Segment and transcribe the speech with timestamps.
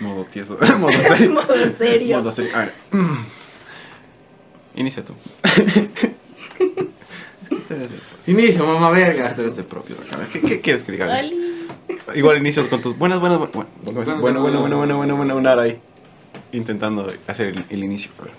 [0.00, 0.56] Modo tieso.
[0.78, 1.30] Modo serio.
[1.32, 2.18] Modo serio.
[2.18, 2.52] Modo serio.
[2.56, 2.72] A ver.
[4.74, 5.14] Inicia tú.
[7.42, 7.88] Es que tú eres
[8.26, 9.34] el- Inicia, mamá verga.
[9.34, 9.96] tú eres el propio.
[10.12, 11.22] A ver, ¿qué, qué quieres que diga?
[12.14, 13.54] Igual inicios con tus buenas, buenas, buenas.
[13.82, 15.80] Bueno, bueno, bueno, bueno, bueno, bueno, bueno, bueno, una hora ahí.
[16.52, 18.10] Intentando hacer el, el inicio.
[18.20, 18.32] A ver.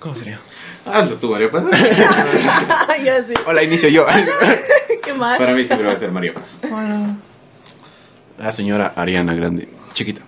[0.00, 0.40] ¿Cómo sería?
[0.84, 1.64] Hazlo tú, María Paz.
[3.04, 3.12] Yo.
[3.46, 4.06] Hola, inicio yo.
[5.02, 5.38] ¿Qué más?
[5.38, 6.58] Para mí siempre va a ser María Paz.
[8.38, 10.22] La señora Ariana Grande, chiquita.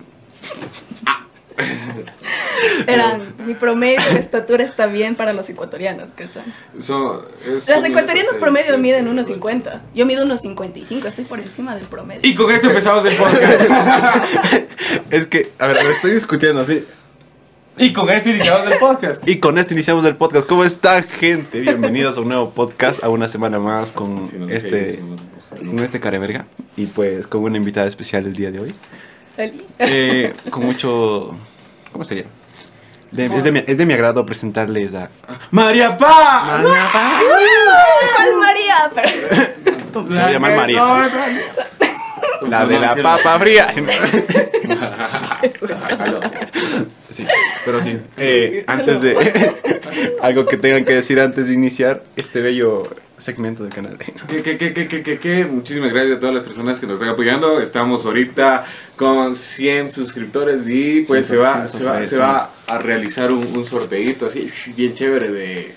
[2.87, 6.43] Eran, mi promedio de estatura está bien para los ecuatorianos, ¿qué tal?
[6.79, 9.81] So, es Las un ecuatorianas metro promedio seis, miden siete, 1.50.
[9.93, 12.21] Yo mido 1.55, estoy por encima del promedio.
[12.23, 13.61] Y con esto empezamos el podcast.
[15.09, 16.83] Es que, a ver, lo estoy discutiendo así.
[17.77, 19.27] y con esto iniciamos el podcast.
[19.27, 20.47] Y con esto iniciamos el podcast.
[20.47, 21.61] ¿Cómo está, gente?
[21.61, 24.99] Bienvenidos a un nuevo podcast, a una semana más con este,
[25.55, 26.45] con este careverga.
[26.75, 28.73] Y pues con una invitada especial el día de hoy.
[29.37, 31.35] Eh, con mucho.
[31.91, 32.25] ¿Cómo sería?
[33.11, 35.09] De- es, de mi, es de mi agrado presentarles a.
[35.51, 36.63] María Paz.
[36.63, 38.91] ¿Cuál María?
[38.93, 41.11] Pero- Se va a llamar María.
[42.49, 43.71] La de la papa fría.
[47.09, 47.25] Sí,
[47.63, 47.99] pero sí.
[48.17, 49.53] eh, antes de.
[50.21, 52.83] algo que tengan que decir antes de iniciar este bello
[53.23, 53.97] segmento del canal.
[54.27, 55.45] ¿Qué, qué, qué, qué, qué, qué, qué?
[55.45, 57.59] Muchísimas gracias a todas las personas que nos están apoyando.
[57.59, 63.31] Estamos ahorita con 100 suscriptores y pues se va, se va, se va a realizar
[63.31, 65.73] un, un sorteito así bien chévere de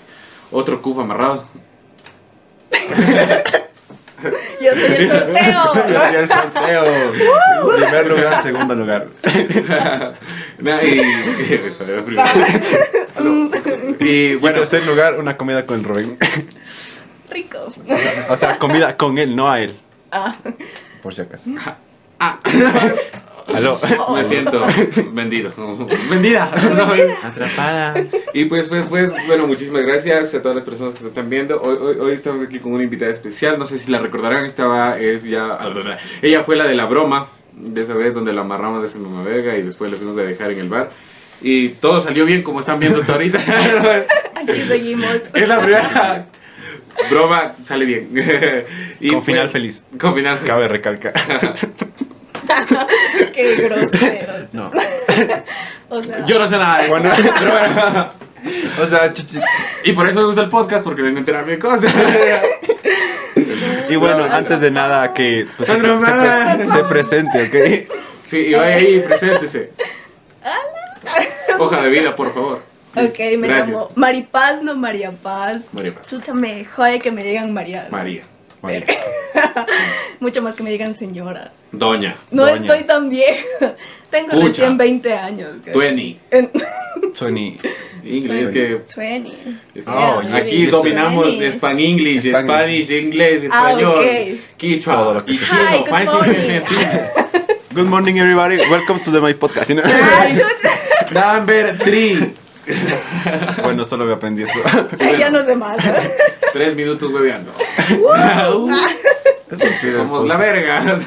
[0.51, 1.47] otro cupo amarrado.
[4.61, 5.73] Yo soy el sorteo.
[5.91, 6.83] Ya el sorteo.
[7.75, 9.07] Primer lugar, segundo lugar.
[10.59, 11.01] Nah, y,
[11.67, 12.33] eso primero.
[13.99, 16.17] y Bueno, bueno, tercer lugar, una comida con el Rubén.
[17.29, 17.59] Rico.
[18.29, 19.77] O sea, comida con él, no a él.
[20.11, 20.35] Ah,
[21.01, 21.49] Por si acaso.
[22.19, 22.39] ah,
[23.53, 23.79] Aló.
[24.15, 24.65] me siento
[25.11, 25.51] vendido.
[26.09, 26.51] Vendida.
[26.75, 27.93] No, Atrapada.
[28.33, 31.61] Y pues, pues, pues, bueno, muchísimas gracias a todas las personas que nos están viendo.
[31.61, 33.57] Hoy, hoy, hoy estamos aquí con una invitada especial.
[33.57, 35.59] No sé si la recordarán, estaba, es ya.
[36.21, 39.23] Ella fue la de la broma, de esa vez donde la amarramos de esa mamá
[39.23, 40.91] verga y después la fuimos a dejar en el bar.
[41.41, 43.39] Y todo salió bien, como están viendo hasta ahorita.
[44.35, 45.15] aquí seguimos.
[45.33, 46.27] es la primera
[47.09, 48.09] broma, sale bien.
[48.99, 49.83] Y Con final pues, feliz.
[49.99, 50.51] Con final feliz.
[50.51, 51.13] Cabe recalcar.
[53.33, 54.33] Qué grosero.
[54.53, 54.71] No.
[55.89, 57.09] O sea, Yo no sé nada de Bueno.
[57.39, 58.09] pero bueno.
[58.81, 59.39] O sea, chichi.
[59.85, 61.93] Y por eso me gusta el podcast, porque vengo a enterarme de cosas.
[63.89, 67.55] Y bueno, antes de nada, que pues, se, Sandra, se pre- se presente, ¿ok?
[68.25, 69.71] Sí, y vaya ahí, preséntese.
[71.57, 72.63] Hoja de vida, por favor.
[73.05, 73.67] Ok, me Gracias.
[73.67, 75.73] llamo Maripaz, no María Paz.
[75.73, 76.07] María Paz.
[76.09, 77.87] Chuta, me jode que me digan María.
[77.91, 78.23] María.
[78.61, 78.85] Vale.
[80.19, 81.51] Mucho más que me digan señora.
[81.71, 82.15] Doña.
[82.31, 82.55] No Doña.
[82.55, 83.43] estoy tan vieja.
[84.09, 84.47] Tengo Pucha.
[84.47, 85.49] recién 20 años.
[85.71, 86.19] Twenty.
[86.31, 86.51] En-
[87.13, 87.57] Sony.
[88.03, 88.81] Inglés que.
[88.95, 89.31] 20.
[89.75, 91.47] es- Oh, Yeah, Aquí dominamos 20.
[91.51, 92.23] Span English.
[92.33, 95.61] Spanish, inglés, Ah, español, quichua Todo lo que y se- chino.
[95.61, 95.83] Hi,
[97.75, 98.13] good morning.
[98.15, 98.57] Good everybody.
[98.71, 99.69] Welcome to the my podcast.
[99.83, 100.27] Ah.
[101.37, 102.33] Number three.
[103.63, 104.59] bueno, solo me aprendí eso.
[105.19, 105.77] Ya no sé más.
[106.53, 107.11] Tres minutos.
[109.49, 110.29] Es mentira, Somos pues.
[110.29, 110.99] la verga.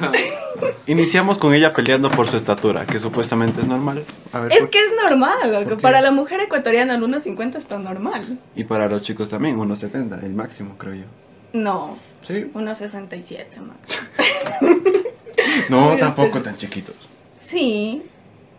[0.86, 4.04] Iniciamos con ella peleando por su estatura, que supuestamente es normal.
[4.32, 5.78] A ver, Es ¿por- que es normal.
[5.80, 8.38] Para la mujer ecuatoriana el 1.50 está normal.
[8.56, 11.04] Y para los chicos también, 1.70, el máximo, creo yo.
[11.52, 12.50] No, Sí.
[12.54, 14.00] 1.67 max.
[15.68, 16.94] No, tampoco tan chiquitos.
[17.38, 18.02] Sí.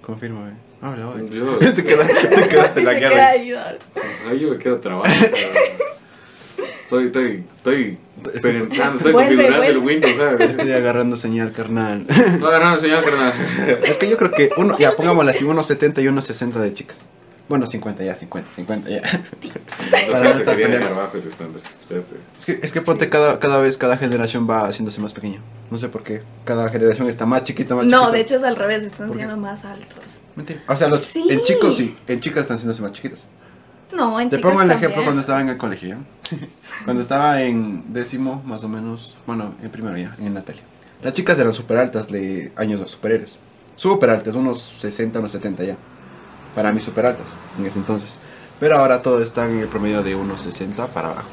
[0.01, 0.51] Confírmame.
[0.81, 1.29] Habla hoy.
[1.31, 3.29] Yo- te, quedaste, te quedaste la guerra.
[3.29, 5.03] Ay, yo me quedo trabado.
[5.13, 5.27] o sea,
[7.05, 7.97] Estoy, estoy,
[8.33, 9.93] estoy pensando, estoy Vuelve, configurando el vuelve.
[10.07, 10.49] Windows, ¿sabes?
[10.57, 12.05] Estoy agarrando señal, carnal.
[12.09, 13.33] Estoy agarrando señal, carnal.
[13.83, 16.97] Es que yo creo que uno, ya pongámosle así, 1.70 y 1.60 de chicas.
[17.51, 19.01] Bueno, 50 ya, 50, 50 ya.
[20.11, 20.77] Para no estar peleando.
[20.77, 21.61] dejar abajo el estándar.
[21.81, 22.05] Ustedes,
[22.39, 25.41] Es que, es que ponte cada, cada vez, cada generación va haciéndose más pequeña.
[25.69, 26.23] No sé por qué.
[26.45, 27.99] Cada generación está más chiquita, más chiquita.
[28.05, 29.23] No, de hecho es al revés, están ¿Por qué?
[29.23, 30.21] siendo más altos.
[30.37, 30.61] Mentira.
[30.67, 31.27] O sea, los, Sí.
[31.29, 33.25] en chicos sí, en chicas están haciéndose más chiquitas.
[33.93, 34.77] No, en Te chicas pongo el también.
[34.91, 36.37] ejemplo cuando estaba en el colegio, ¿ya?
[36.85, 40.63] Cuando estaba en décimo, más o menos, bueno, en primero ya, en Natalia.
[41.03, 43.37] Las chicas eran súper altas, de años superiores.
[43.75, 45.75] Súper altas, unos 60, unos 70 ya.
[46.55, 47.25] Para mí súper altas,
[47.59, 48.17] en ese entonces.
[48.59, 51.27] Pero ahora todo está en el promedio de unos 60 para abajo.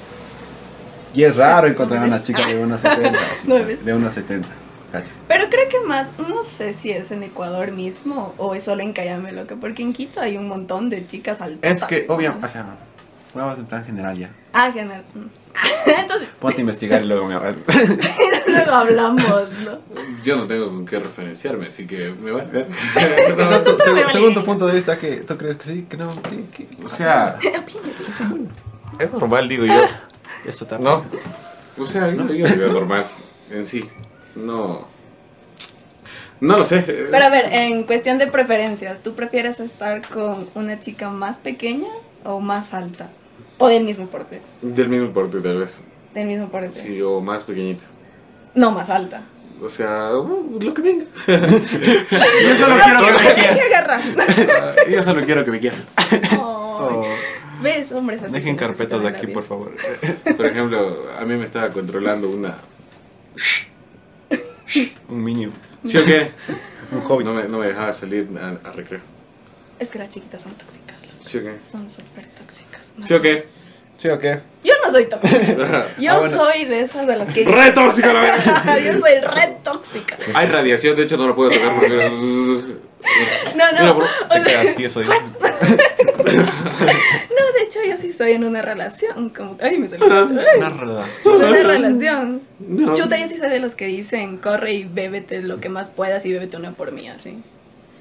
[1.14, 3.84] Y es raro encontrar a una chica de unos 70, así, No ves.
[3.84, 4.48] de unos 70,
[4.92, 5.10] ¿cachas?
[5.26, 8.92] Pero creo que más, no sé si es en Ecuador mismo o es solo en
[8.92, 11.70] Cayame, loco, porque en Quito hay un montón de chicas altas.
[11.70, 12.66] Es que, obviamente, o sea,
[13.34, 14.30] Vamos en plan general ya.
[14.54, 15.04] Ah, genial.
[15.98, 17.56] Entonces, Ponte a investigar y luego me hablas.
[18.46, 19.78] luego hablamos, ¿no?
[20.24, 22.66] Yo no tengo con qué referenciarme, así que me va a ver.
[22.68, 24.10] O sea, tú- Me seg- vale.
[24.10, 26.12] según tu punto de vista, que ¿tú crees que sí, que no?
[26.22, 27.38] que que O sea,
[28.98, 29.84] es normal, digo yo.
[30.46, 31.04] Eso está No.
[31.76, 33.04] O sea, yo digo normal
[33.50, 33.88] en sí.
[34.34, 34.86] No.
[36.40, 36.80] No lo sé.
[37.10, 41.88] Pero a ver, en cuestión de preferencias, ¿tú prefieres estar con una chica más pequeña
[42.24, 43.10] o más alta?
[43.58, 44.40] O del mismo porte.
[44.62, 45.82] Del mismo porte, tal vez.
[46.14, 46.72] Del mismo porte.
[46.72, 47.84] Sí, o más pequeñita.
[48.54, 49.22] No, más alta.
[49.60, 51.04] O sea, uh, lo que venga.
[51.26, 54.00] Yo solo quiero que me quieran.
[54.90, 55.84] Yo solo quiero que me quieran.
[56.38, 57.04] Oh,
[57.60, 58.32] ¿Ves, hombres así?
[58.32, 59.72] Dejen carpetas de aquí, por favor.
[60.36, 62.54] Por ejemplo, a mí me estaba controlando una.
[65.08, 65.52] Un minion.
[65.84, 66.30] ¿Sí o qué?
[66.92, 67.24] Un hobby.
[67.24, 69.00] No me, no me dejaba salir a, a recreo.
[69.80, 70.96] Es que las chiquitas son tóxicas.
[71.28, 71.56] ¿Sí o qué?
[71.70, 72.92] Son súper tóxicas.
[73.04, 73.46] ¿Sí o qué?
[73.98, 74.40] ¿Sí o qué?
[74.64, 75.86] Yo no soy tóxica.
[75.98, 76.36] Yo Ah, bueno.
[76.36, 77.44] soy de esas de las que...
[77.44, 78.78] ¡Re tóxico la verdad!
[78.84, 80.16] Yo soy re tóxica.
[80.34, 82.10] Hay radiación, de hecho no lo puedo tocar porque.
[83.56, 83.78] No, no.
[83.80, 85.02] Mira, bro, o Te quedas tieso.
[85.02, 85.08] ya.
[86.28, 89.30] no, de hecho yo sí soy en una relación.
[89.30, 89.56] Como...
[89.60, 90.06] Ay, me salió.
[90.06, 91.34] Una relación.
[91.36, 92.42] una relación.
[92.58, 92.94] No.
[92.94, 96.24] Chuta, yo sí soy de los que dicen, corre y bébete lo que más puedas
[96.26, 97.42] y bébete una por mí, así.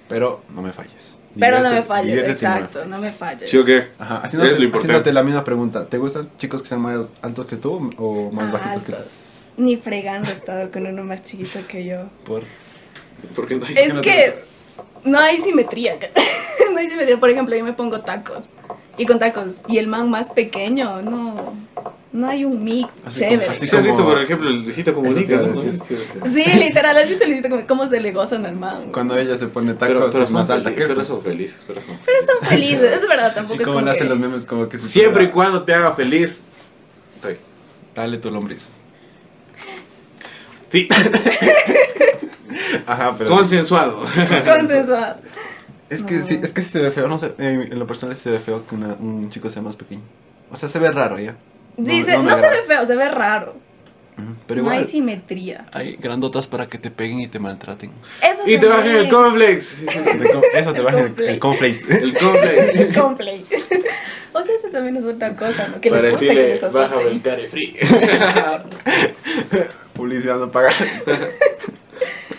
[0.10, 1.17] Pero no me falles.
[1.40, 3.50] Pero no me falles, exacto, no me falles.
[3.50, 3.90] ¿Sí o qué?
[4.00, 4.78] Ajá, Es haciéndote, lo importante.
[4.94, 5.86] haciéndote la misma pregunta.
[5.86, 8.98] ¿Te gustan chicos que sean más altos que tú o más Ah, bajitos que tú?
[9.58, 12.10] Ni fregando he estado con uno más chiquito que yo.
[12.26, 12.44] Por...
[13.36, 13.76] Porque no hay.
[13.78, 14.44] Es no que
[15.04, 15.98] no hay simetría.
[16.00, 16.24] ¿cachai?
[16.74, 17.20] no hay simetría.
[17.20, 18.46] Por ejemplo, yo me pongo tacos.
[18.98, 19.58] Y con tacos.
[19.68, 21.54] Y el man más pequeño, no.
[22.14, 23.38] No hay un mix Así chévere.
[23.42, 25.38] como- así ¿Sí has visto, como- por ejemplo, el Luisito Comunica?
[25.38, 25.54] ¿no?
[25.56, 26.44] Sí, sí, sí.
[26.44, 28.92] Sí, literal, ¿has visto Luisito cómo, cómo se le gozan al man?
[28.94, 30.88] Cuando ella se pone tacos pero es más alta que él.
[30.88, 31.08] pero pues.
[31.10, 33.92] son felices, pero son Pero son felices, es verdad, tampoco Y es como como le
[33.92, 36.44] hacen que- los memes como que se Siempre y cuando te haga feliz.
[37.16, 37.38] Estoy.
[37.94, 38.70] Dale tu lombriz.
[40.72, 40.88] Sí,
[42.86, 43.30] Ajá, pero...
[43.30, 44.00] consensuado.
[44.46, 45.18] Consensuado.
[45.90, 46.24] Es que No.
[46.26, 48.32] sí, es que sí se ve feo, no sé, en, en lo personal sí se
[48.32, 50.02] ve feo que una- un chico sea más pequeño.
[50.52, 51.36] O sea, se ve raro ya.
[51.78, 52.52] Sí, No- se- no no, me se agrada.
[52.52, 53.56] ve feo, se ve raro.
[54.50, 55.68] No hay simetría.
[55.74, 57.92] hay grandotas para que te peguen y te maltraten.
[58.24, 59.84] Eso y te bajen el complex.
[59.84, 61.84] Eso te baja el, complex.
[61.90, 62.76] el complex.
[62.76, 63.44] El complex.
[64.34, 65.82] O sea, eso también es otra cosa, ¿no?
[65.82, 67.76] Que Para les gusta que decirle, les baja el care free.
[69.94, 70.70] Publicidad no paga.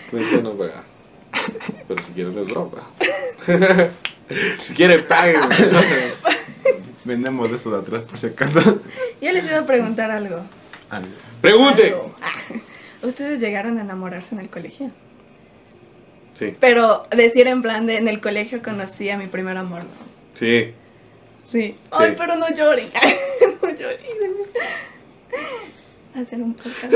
[0.09, 0.83] Pues yo no paga.
[1.87, 2.89] Pero si quieren es broma.
[4.59, 5.35] si quieren, paguen.
[7.09, 8.61] Vendemos eso de atrás por si acaso.
[9.21, 10.41] Yo les iba a preguntar algo.
[10.91, 11.09] Algo.
[11.41, 11.87] Pregunte.
[11.87, 12.15] Algo.
[12.21, 12.33] Ah,
[13.01, 14.91] ¿Ustedes llegaron a enamorarse en el colegio?
[16.35, 19.89] Sí, Pero decir en plan de en el colegio conocí a mi primer amor, ¿no?
[20.35, 20.73] sí.
[21.45, 21.75] Sí.
[21.89, 22.15] Ay, Sí.
[22.15, 22.87] pero no lloren.
[23.63, 23.99] no lloren.
[26.15, 26.91] Hacer un podcast.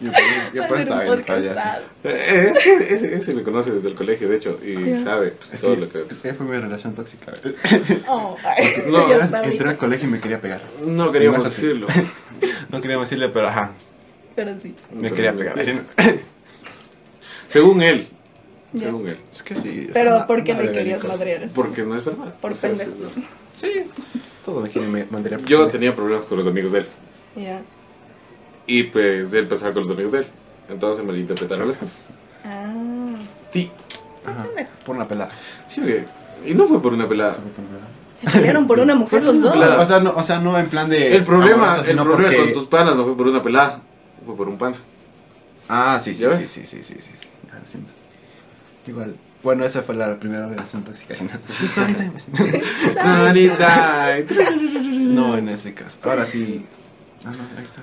[0.00, 0.10] Yo,
[0.54, 1.28] yo Hacer pues un estaba bien podcast.
[1.28, 1.54] payaso.
[1.60, 1.78] sad.
[2.04, 2.52] Eh,
[2.90, 5.80] ese, ese me conoce desde el colegio, de hecho, y sabe pues, Es todo que,
[5.80, 6.14] lo que...
[6.14, 7.32] es que fue mi relación tóxica.
[8.08, 8.36] Oh.
[8.88, 9.10] No,
[9.42, 10.60] Entré al colegio y me quería pegar.
[10.84, 11.86] No queríamos decirlo.
[12.70, 13.72] No queríamos decirle, pero ajá,
[14.34, 14.74] Pero sí.
[14.92, 15.58] me quería pegar.
[15.58, 15.72] Así
[17.48, 18.06] Según él.
[18.76, 19.16] Según él.
[19.32, 19.88] Es que sí.
[19.92, 21.46] Pero ¿por qué madre querías madrear?
[21.54, 22.34] Porque no es verdad.
[22.40, 22.90] Por O sea, pendejo.
[23.54, 23.84] Sí,
[24.44, 26.86] todo me quiere me- mandar Yo tenía problemas con los amigos de él.
[27.36, 27.62] Ya.
[28.66, 30.26] Y pues él empezaba con los amigos de él.
[30.68, 32.04] Entonces me malinterpretaron las cosas.
[32.44, 32.72] Ah.
[33.52, 33.70] Sí.
[34.24, 34.46] Ajá,
[34.84, 35.30] por una pelada.
[35.68, 36.04] Sí, porque-
[36.44, 37.36] Y no fue por una pelada.
[38.20, 39.54] Se pelearon por una mujer los dos.
[39.54, 41.14] O sea, no, o sea, no en plan de.
[41.16, 43.80] El problema, amoroso, el problema porque- con tus panas no fue por una pelada.
[44.24, 44.76] Fue por un pana.
[45.68, 47.28] Ah, sí, sí, ¿Ya sí, sí, sí, sí, sí, sí.
[47.52, 47.92] Ya lo siento.
[48.86, 49.16] Igual.
[49.42, 51.14] Bueno, esa fue la primera relación tóxica.
[51.14, 51.28] ¿sí?
[51.64, 52.12] Story time.
[52.92, 54.26] Sunny Day.
[55.08, 55.98] No, en ese caso.
[56.02, 56.64] Ahora sí.
[57.24, 57.82] Ah, no, ahí está.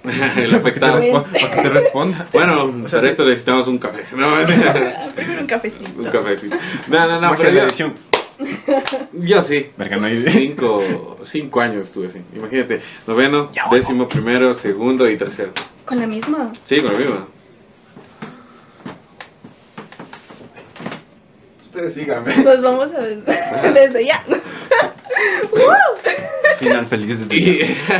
[0.40, 1.00] El afectado.
[1.12, 2.26] Para que te responda.
[2.32, 3.08] Bueno, O sea, para sí.
[3.08, 4.04] esto necesitamos un café.
[4.16, 4.34] No,
[5.14, 5.90] Primero un cafecito.
[6.00, 6.48] un sí.
[6.88, 7.94] No, no, no, pero la yo, edición.
[9.12, 9.70] yo sí.
[9.76, 12.22] Verga, no hay- Cinco, cinco años estuve así.
[12.34, 15.50] Imagínate, noveno, décimo, primero, segundo y tercero.
[15.84, 16.52] Con la misma.
[16.64, 17.26] Sí, con lo mismo.
[21.60, 22.34] Ustedes síganme.
[22.36, 23.24] Nos vamos a des-
[23.74, 24.22] desde ya.
[26.58, 27.60] Final feliz Y,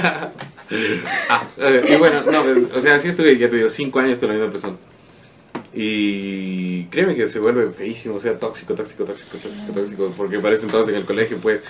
[1.28, 4.18] ah, eh, y bueno, no, pues, o sea, sí estuve, ya te digo, cinco años
[4.18, 4.76] con la misma persona.
[5.72, 10.64] Y créeme que se vuelve feísimo, o sea, tóxico, tóxico, tóxico, tóxico, tóxico, porque parece
[10.64, 11.62] entonces en el colegio, pues,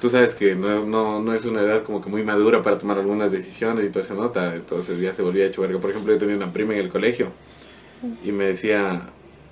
[0.00, 2.98] tú sabes que no, no, no es una edad como que muy madura para tomar
[2.98, 5.78] algunas decisiones y toda esa nota, entonces ya se volvía hecho verga.
[5.78, 7.28] Por ejemplo, yo tenía una prima en el colegio
[8.24, 9.10] y me decía,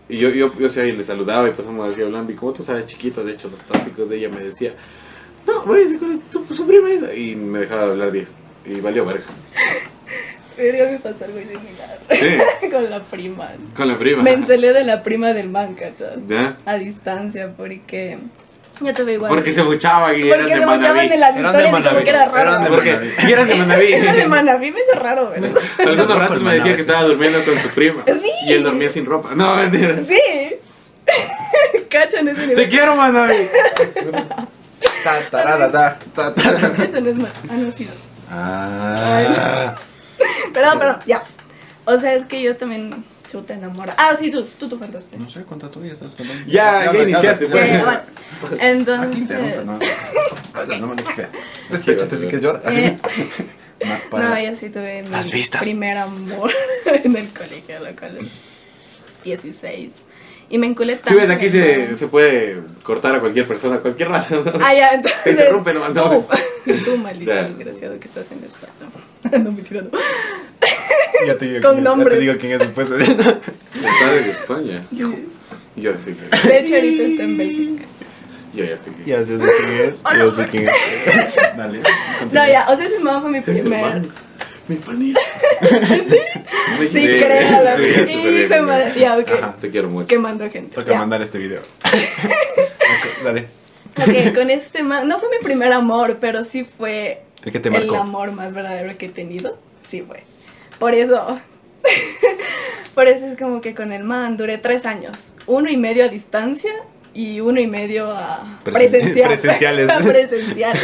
[0.09, 2.53] y yo, yo, yo, o sea, y le saludaba y pasamos así hablando, y como
[2.53, 4.75] tú sabes, chiquito, de hecho, los tóxicos de ella me decía,
[5.47, 7.15] no, váyase con su, su prima esa.
[7.15, 8.29] Y me dejaba de hablar 10.
[8.67, 9.25] Y valió verga.
[10.57, 11.99] Verga, me pasó algo similar.
[12.63, 13.51] Sí, Con la prima.
[13.77, 14.23] con la prima.
[14.23, 16.17] Me encelé de la prima del man, ¿cachai?
[16.27, 16.57] ¿Ya?
[16.65, 18.19] A distancia, porque.
[18.81, 19.29] Yo te veo igual.
[19.31, 21.09] Porque se buchaban y Porque eran de se mochaban Manaví.
[21.09, 22.05] de las Eran de historias y como Manaví.
[22.05, 22.41] que era raro.
[22.51, 23.13] Eran de Porque Manaví.
[23.29, 23.93] y eran de Manaví.
[23.93, 25.51] Era de Manaví, me hizo raro, ¿verdad?
[25.79, 26.59] Algunos ratos me Manaví.
[26.59, 28.03] decía que estaba durmiendo con su prima.
[28.07, 28.31] Sí.
[28.49, 29.35] Y él dormía sin ropa.
[29.35, 29.97] No, mentira.
[30.05, 30.21] Sí.
[31.89, 32.69] Cachan ese Te nivel.
[32.69, 33.49] quiero, Manaví.
[35.05, 36.83] Ta, tarada, ta, ta, ta.
[36.85, 37.33] Eso no es mal.
[37.49, 37.85] Ah, no, sí.
[37.85, 37.91] no.
[38.31, 39.75] Ah.
[40.53, 41.23] Perdón, perdón, ya.
[41.85, 43.95] O sea, es que yo también chuta enamora.
[43.99, 45.17] Ah, sí, tú, tú, tú contaste.
[45.17, 46.43] No sé, cuenta tú, ya estás contando.
[46.47, 47.71] Ya, ya iniciaste, pues.
[47.71, 47.91] Bueno.
[47.93, 49.19] Aquí Entonces.
[49.19, 49.79] interrumpe, no.
[50.55, 51.29] Ahora, no me lo que sea.
[51.71, 52.63] Despéchate si quieres llorar.
[52.65, 52.81] Así.
[52.81, 52.99] Eh.
[54.13, 55.61] No, yo sí tuve mi Las vistas.
[55.61, 56.51] primer amor
[56.87, 58.29] en el colegio, loco, a los
[59.25, 59.93] 16.
[60.51, 61.11] Y me enculé tanto.
[61.11, 61.97] Si ves, aquí se, ¿no?
[61.97, 64.37] se puede cortar a cualquier persona, a cualquier raza.
[64.37, 64.53] ¿no?
[64.63, 65.21] Ah, ya, entonces.
[65.23, 66.27] Se interrumpe, no, no.
[66.65, 67.45] Tú, tú, maldito Ya.
[67.45, 68.73] desgraciado que estás en España.
[69.43, 69.91] No, mentira, no.
[71.27, 72.91] Ya te digo, Con quién es, ya te digo quién es después.
[72.91, 74.85] Está de España.
[75.77, 76.49] Yo sí que.
[76.49, 77.85] De hecho, ahorita está en Bélgica.
[78.55, 79.11] Yo ya sé que.
[79.11, 80.03] Ya sé de quién es.
[80.19, 81.57] Yo sé quién es.
[81.57, 81.81] Dale.
[82.31, 84.03] No, ya, o sea, ese mamá fue mi Es mi primer.
[84.69, 85.21] Mi panita.
[86.79, 87.77] Sí, Sí, créala.
[87.77, 88.93] sí, Sí, bien, hijo de madre.
[88.99, 89.15] Ya.
[89.15, 89.57] Ajá.
[89.61, 90.07] Te quiero mucho.
[90.09, 90.75] Quemando gente.
[90.75, 90.99] Toca Ya.
[90.99, 91.61] mandar este video.
[93.25, 93.47] Dale.
[93.97, 95.07] Ok, con este man.
[95.07, 98.97] No fue mi primer amor, pero sí fue El que te el amor más verdadero
[98.99, 99.57] que he tenido.
[99.87, 100.25] Sí fue.
[100.79, 101.41] Por eso.
[102.95, 105.33] Por eso es como que con el man duré tres años.
[105.47, 106.73] Uno y medio a distancia
[107.15, 109.29] y uno y medio a Presen- presencial.
[109.29, 109.91] presenciales.
[109.91, 110.77] A presencial.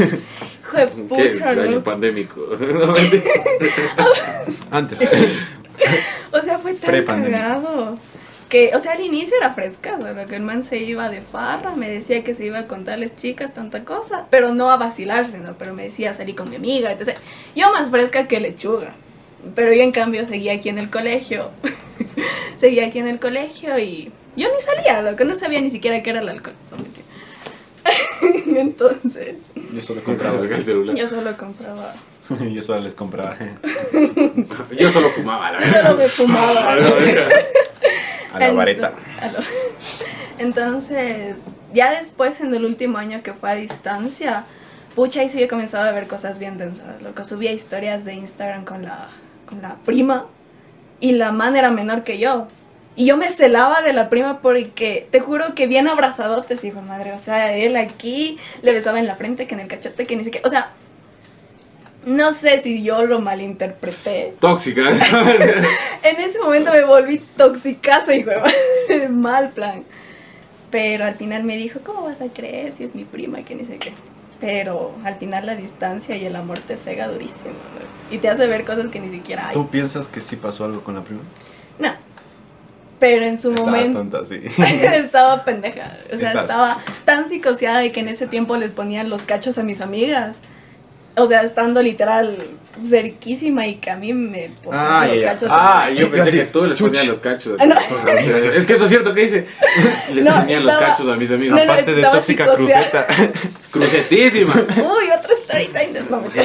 [0.63, 1.43] Hijo de ¿Qué es?
[1.43, 1.83] Año ¿no?
[1.83, 2.41] pandémico.
[4.71, 4.99] Antes.
[6.33, 7.99] O sea, fue tan cagado.
[8.49, 11.77] Que, o sea, al inicio era fresca, lo que el man se iba de farra,
[11.77, 15.55] me decía que se iba a contarles chicas, tanta cosa, pero no a vacilarse, ¿no?
[15.57, 17.15] Pero me decía salir con mi amiga, entonces
[17.55, 18.95] yo más fresca que lechuga.
[19.55, 21.51] Pero yo en cambio seguía aquí en el colegio,
[22.57, 26.03] seguía aquí en el colegio y yo ni salía, lo que no sabía ni siquiera
[26.03, 26.55] qué era el alcohol.
[26.71, 26.81] no.
[28.61, 29.37] Entonces,
[29.73, 30.45] Yo solo compraba.
[30.45, 30.95] el celular.
[30.97, 31.95] yo solo compraba,
[32.53, 33.37] Yo solo les compraba.
[34.79, 35.97] Yo solo fumaba, la solo verdad.
[35.97, 36.73] me fumaba.
[38.33, 38.93] A la vareta.
[40.39, 41.37] Entonces,
[41.75, 44.45] ya después, en el último año que fue a distancia,
[44.95, 47.03] pucha, ahí sí he comenzado a ver cosas bien densas.
[47.03, 49.09] Lo que subía historias de Instagram con la,
[49.47, 50.27] con la prima
[51.01, 52.49] y la man era menor que yo.
[53.00, 56.87] Y yo me celaba de la prima porque te juro que bien abrazadotes, hijo de
[56.87, 57.12] madre.
[57.14, 60.25] O sea, él aquí le besaba en la frente, que en el cachete, que ni
[60.25, 60.47] siquiera.
[60.47, 60.73] O sea,
[62.04, 64.35] no sé si yo lo malinterpreté.
[64.38, 64.83] Tóxica.
[66.02, 69.85] En ese momento me volví toxicaza, hijo de madre, mal plan.
[70.71, 73.64] Pero al final me dijo, ¿cómo vas a creer si es mi prima que ni
[73.64, 73.95] sé qué?
[74.40, 77.49] Pero al final la distancia y el amor te cega durísimo.
[77.49, 78.14] ¿no?
[78.14, 79.54] Y te hace ver cosas que ni siquiera hay.
[79.54, 81.23] ¿Tú piensas que sí pasó algo con la prima?
[81.78, 82.10] No.
[83.00, 84.40] Pero en su Estabas momento tonta, sí.
[84.95, 85.92] estaba pendeja.
[86.14, 86.42] O sea, Estás.
[86.42, 90.37] estaba tan psicoseada de que en ese tiempo les ponían los cachos a mis amigas.
[91.16, 92.37] O sea, estando literal
[92.88, 95.33] cerquísima y que a mí me ponían Ah, los ya.
[95.33, 95.49] cachos.
[95.50, 97.57] Ah, yo pensé Así, que tú les ponías los cachos.
[97.59, 97.75] Ah, no.
[98.54, 99.47] Es que eso es cierto que dice.
[100.14, 101.59] Les No, ponían los estaba- cachos a mis amigos.
[101.59, 103.07] No, no, Aparte de tóxica psicoseada.
[103.07, 103.33] cruceta.
[103.71, 104.54] Crucetísima.
[104.54, 106.00] Uy, otra story time.
[106.09, 106.45] No, mentira.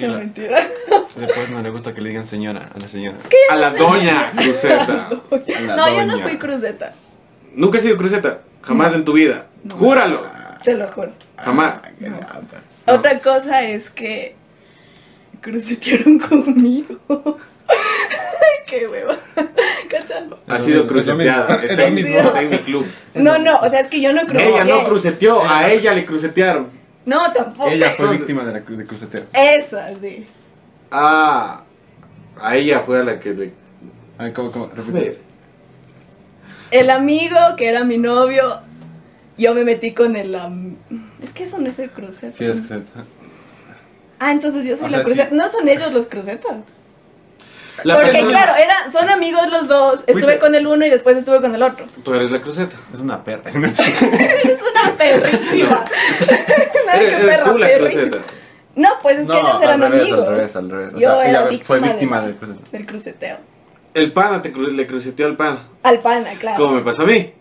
[0.00, 0.68] No, mentira.
[1.16, 3.18] Después no le gusta que le digan señora a la señora.
[3.50, 5.08] A la doña Cruceta.
[5.58, 6.94] A la No, yo no fui cruceta.
[7.54, 8.40] Nunca has sido Cruceta.
[8.62, 9.46] Jamás en tu vida.
[9.70, 10.26] Júralo.
[10.64, 11.12] Te lo juro.
[11.36, 11.82] Jamás.
[12.04, 12.40] Ah.
[12.92, 14.34] Otra cosa es que
[15.40, 16.98] crucetearon conmigo.
[17.68, 19.16] Ay, qué hueva.
[19.88, 20.24] ¿Cachas?
[20.48, 21.48] Ha sido mismo, cruceteada.
[21.58, 21.68] mismo.
[21.70, 22.12] Está en, mi, Sí.
[22.14, 22.86] está en mi club.
[23.14, 24.48] No, no, o sea, es que yo no cruceteé.
[24.54, 25.44] Ella no cruceteó.
[25.48, 26.68] A ella le crucetearon.
[27.06, 27.68] No, tampoco.
[27.68, 29.24] Ella fue Entonces- víctima de la cruz de cruceteo.
[29.34, 30.26] Esa, sí.
[30.96, 31.60] Ah.
[32.40, 33.52] A ella fue a la que le.
[34.18, 34.70] A ver, ¿cómo, cómo?
[34.74, 35.18] Repite.
[36.70, 38.58] El amigo que era mi novio,
[39.38, 40.34] yo me metí con el...
[40.34, 40.76] am-
[41.22, 42.36] Es que eso no es el cruceta.
[42.36, 43.04] Sí, es cruceta.
[44.18, 45.28] Ah, entonces yo soy O la sea, cruceta.
[45.30, 45.34] sí.
[45.36, 46.64] No son ellos los crucetas.
[47.82, 50.00] La Porque persona- claro, era, son amigos los dos.
[50.06, 51.86] Estuve Fuiste- con el uno y después estuve con el otro.
[52.04, 52.76] Tú eres la cruceta.
[52.94, 53.42] Es una perra.
[53.50, 55.68] Es una perrísima.
[56.86, 58.02] Nada Eres, eres perra tú la perrísima.
[58.08, 58.24] cruceta.
[58.76, 60.26] No, pues es que ellos eran al revés, amigos.
[60.28, 60.88] Al revés, al revés.
[60.94, 62.70] O Yo sea, ella fue víctima víctima de- del cruceteo.
[62.72, 63.36] Del cruceteo.
[63.94, 65.68] El pana te cru- le cruceteó al pana.
[65.84, 66.58] Al pana, claro.
[66.62, 67.32] Como me pasó a mí.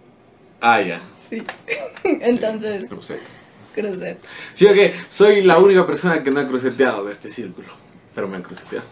[0.61, 1.01] Ah, ya.
[1.29, 1.43] Sí.
[2.03, 3.41] Entonces, Crucetas.
[3.73, 4.27] cruceta.
[4.53, 4.77] Sí, ok.
[5.09, 7.67] Soy la única persona que no ha cruceteado de este círculo.
[8.13, 8.85] Pero me han cruceteado.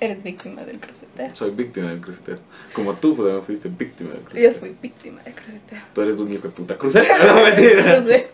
[0.00, 1.34] Eres víctima del cruceteo.
[1.34, 2.38] Soy víctima del cruceteo.
[2.72, 4.60] Como tú, pero no fuiste víctima del Yo cruceteo.
[4.60, 5.78] fui víctima del cruceteo.
[5.92, 7.14] Tú eres un hijo de puta cruceta.
[7.26, 8.02] No, mentira.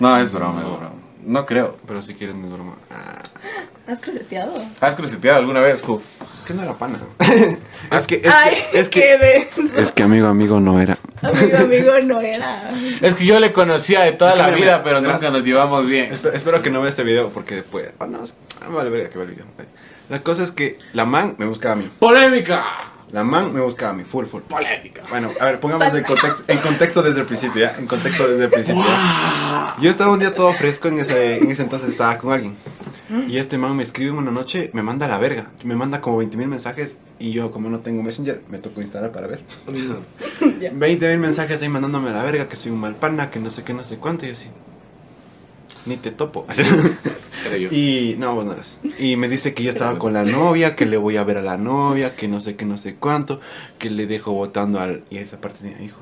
[0.00, 0.92] No es broma, es broma.
[1.24, 1.76] No creo.
[1.86, 2.76] Pero si quieres no es broma.
[2.90, 3.22] Ah,
[3.86, 4.62] ¿Has cruceteado?
[4.80, 6.00] ¿Has cruceteado alguna vez, Ju?
[6.38, 6.98] es que no era pana.
[7.90, 10.98] es que, es Ay, que, es que, es que amigo, amigo no era.
[11.22, 12.70] Amigo, amigo, no era.
[13.00, 16.12] Es que yo le conocía de toda la vida, pero nunca nos llevamos bien.
[16.12, 17.90] Espero, espero que no vea este video porque después.
[18.00, 18.24] Ah, no,
[18.72, 19.46] vale, verga que vea el video.
[20.08, 21.90] La cosa es que la man me buscaba a mí.
[21.98, 22.91] ¡Polémica!
[23.12, 24.40] La man me buscaba a mí, full, full.
[24.42, 25.02] ¡Polémica!
[25.10, 27.76] Bueno, a ver, pongamos en contexto, en contexto desde el principio, ¿ya?
[27.78, 28.82] En contexto desde el principio.
[28.82, 29.76] ¿ya?
[29.82, 32.54] Yo estaba un día todo fresco, en ese, en ese entonces estaba con alguien.
[33.28, 35.50] Y este man me escribe una noche, me manda a la verga.
[35.64, 39.12] Me manda como 20 mil mensajes y yo, como no tengo Messenger, me tocó instalar
[39.12, 39.40] para ver.
[40.60, 40.70] Ya.
[40.72, 43.50] 20 mil mensajes ahí mandándome a la verga, que soy un mal pana, que no
[43.50, 44.24] sé qué, no sé cuánto.
[44.24, 44.48] Y yo así,
[45.86, 46.46] ni te topo.
[47.70, 48.78] Y no, vos no eras.
[48.98, 51.42] Y me dice que yo estaba con la novia, que le voy a ver a
[51.42, 53.40] la novia, que no sé qué, no sé cuánto,
[53.78, 55.02] que le dejo votando al.
[55.10, 56.00] Y esa parte tenía hijo.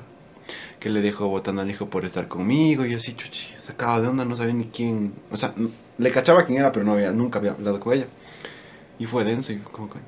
[0.78, 2.84] Que le dejo votando al hijo por estar conmigo.
[2.84, 5.12] Y así, chuchi, sacaba de onda, no sabía ni quién.
[5.32, 5.54] O sea,
[5.98, 8.06] le cachaba quién era, pero no había, nunca había hablado con ella.
[8.98, 9.98] Y fue denso, y como que.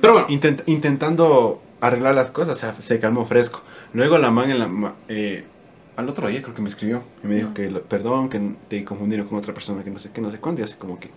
[0.00, 3.62] Pero bueno, Intent- intentando arreglar las cosas, o sea, se calmó fresco.
[3.92, 4.94] Luego la man en la.
[5.08, 5.44] eh,
[6.00, 9.26] al otro día creo que me escribió y me dijo que perdón, que te confundieron
[9.28, 10.62] con otra persona que no sé qué, no sé cuánto.
[10.62, 11.10] Y así como que.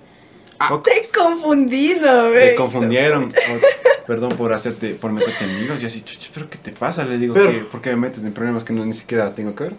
[0.71, 2.55] ok, Te he confundido, te güey.
[2.55, 3.23] confundieron.
[3.25, 5.81] o- perdón por hacerte, por meterte en líos.
[5.81, 7.05] Y así, chuch, pero ¿qué te pasa?
[7.05, 9.55] Le digo, Pero- que, ¿por qué me metes en problemas que no, ni siquiera tengo
[9.55, 9.73] que ver?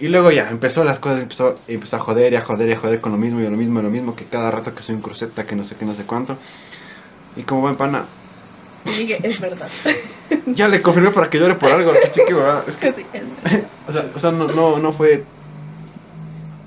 [0.00, 2.78] Y luego ya, empezó las cosas, empezó, empezó a joder y a joder y a
[2.78, 4.96] joder con lo mismo y lo mismo y lo mismo, que cada rato que soy
[4.96, 6.36] un cruceta, que no sé qué, no sé cuánto.
[7.36, 8.04] Y como buen pana,
[8.84, 9.68] dije, es verdad.
[10.46, 11.92] ya le confirmé para que llore por algo.
[11.92, 13.04] Es que, sí,
[13.88, 15.24] o sea, o sea no, no, no fue...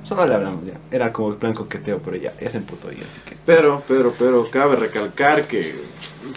[0.03, 0.73] Solo le hablamos ya.
[0.89, 3.35] Era como el plan coqueteo, pero ya, ya se emputó y así que...
[3.45, 5.75] pero, pero, pero, cabe recalcar que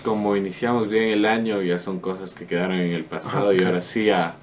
[0.03, 3.65] como iniciamos bien el año, ya son cosas que quedaron en el pasado Ajá, y
[3.65, 4.35] ahora sí ya...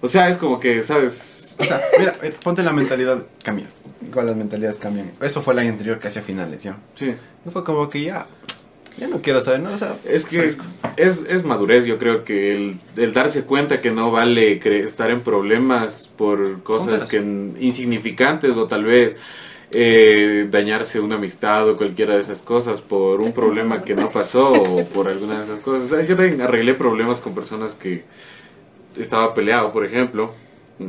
[0.00, 1.54] O sea, es como que, ¿sabes?
[1.58, 3.66] O sea, mira, eh, ponte la mentalidad, cambia.
[4.04, 5.12] Igual las mentalidades cambian.
[5.20, 6.76] Eso fue el año anterior, casi a finales, ¿ya?
[6.94, 7.14] Sí.
[7.46, 8.26] Y fue como que ya,
[8.96, 10.64] ya no quiero saber nada, o sea, Es que fresco.
[10.96, 15.22] es, es madurez, yo creo que el, el darse cuenta que no vale estar en
[15.22, 19.18] problemas por cosas que insignificantes o tal vez
[19.70, 24.52] eh, dañarse una amistad o cualquiera de esas cosas por un problema que no pasó
[24.52, 25.92] o por alguna de esas cosas.
[25.92, 28.04] O sea, yo también arreglé problemas con personas que
[28.96, 30.34] estaba peleado, por ejemplo.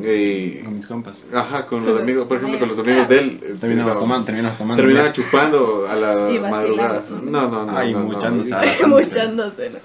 [0.03, 1.23] Y- Con mis compas.
[1.33, 3.39] ajá, con los amigos, por ejemplo, con los amigos de él.
[3.59, 4.81] Terminamos estaba- tomando, terminamos tomando.
[4.83, 6.15] Terminaba chupando a la
[6.49, 7.03] madrugada.
[7.23, 7.77] No, no, no.
[7.77, 8.05] Ay, no, no.
[8.05, 8.55] muchándose.
[8.87, 9.77] Muchándose, ¿no?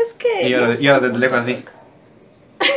[0.00, 0.48] Es que.
[0.48, 1.64] Y ahora, y desde lejos así.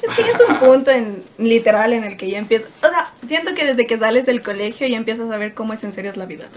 [0.00, 2.68] Es que ya es un punto en, literal en el que ya empiezas.
[2.82, 5.82] O sea, siento que desde que sales del colegio ya empiezas a ver cómo es
[5.82, 6.48] en serio es la vida.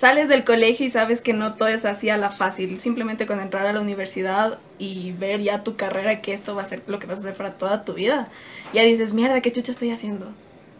[0.00, 2.80] Sales del colegio y sabes que no todo es así a la fácil.
[2.80, 6.64] Simplemente con entrar a la universidad y ver ya tu carrera, que esto va a
[6.64, 8.28] ser lo que vas a hacer para toda tu vida.
[8.72, 10.32] Ya dices, mierda, ¿qué chucha estoy haciendo?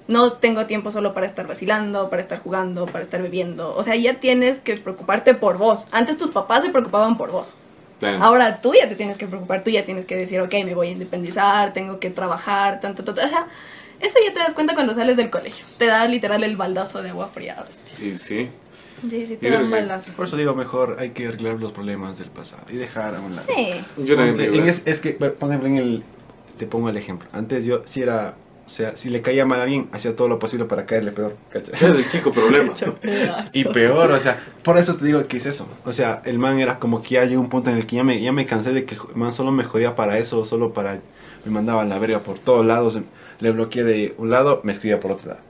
[0.08, 3.76] No tengo tiempo solo para estar vacilando, para estar jugando, para estar bebiendo.
[3.76, 5.86] O sea, ya tienes que preocuparte por vos.
[5.90, 7.52] Antes tus papás se preocupaban por vos.
[8.20, 10.88] Ahora tú ya te tienes que preocupar, tú ya tienes que decir, ok, me voy
[10.88, 13.22] a independizar, tengo que trabajar, tanto, tanto.
[13.22, 13.48] O sea,
[14.00, 15.66] eso ya te das cuenta cuando sales del colegio.
[15.76, 17.62] Te da literal el baldazo de agua fría.
[17.68, 18.06] hostia.
[18.06, 18.48] Y sí.
[19.08, 20.12] Sí, sí, te Yo da creo un que- baldazo.
[20.14, 23.36] Por eso digo, mejor hay que arreglar los problemas del pasado y dejar a un
[23.36, 23.48] lado.
[23.54, 24.04] Sí.
[24.04, 26.02] Yo también es, es que, por ejemplo, en el,
[26.58, 27.28] te pongo el ejemplo.
[27.32, 28.34] Antes yo, si era,
[28.66, 31.36] o sea, si le caía mal a alguien, hacía todo lo posible para caerle peor,
[31.50, 31.74] ¿cachai?
[31.74, 32.72] Ese es el chico problema.
[33.52, 35.66] Y peor, o sea, por eso te digo que es eso.
[35.84, 38.04] O sea, el man era como que ya llegó un punto en el que ya
[38.04, 41.00] me, ya me cansé de que el man solo me jodía para eso, solo para.
[41.44, 42.98] Me mandaba a la verga por todos lados.
[43.40, 45.40] Le bloqueé de un lado, me escribía por otro lado.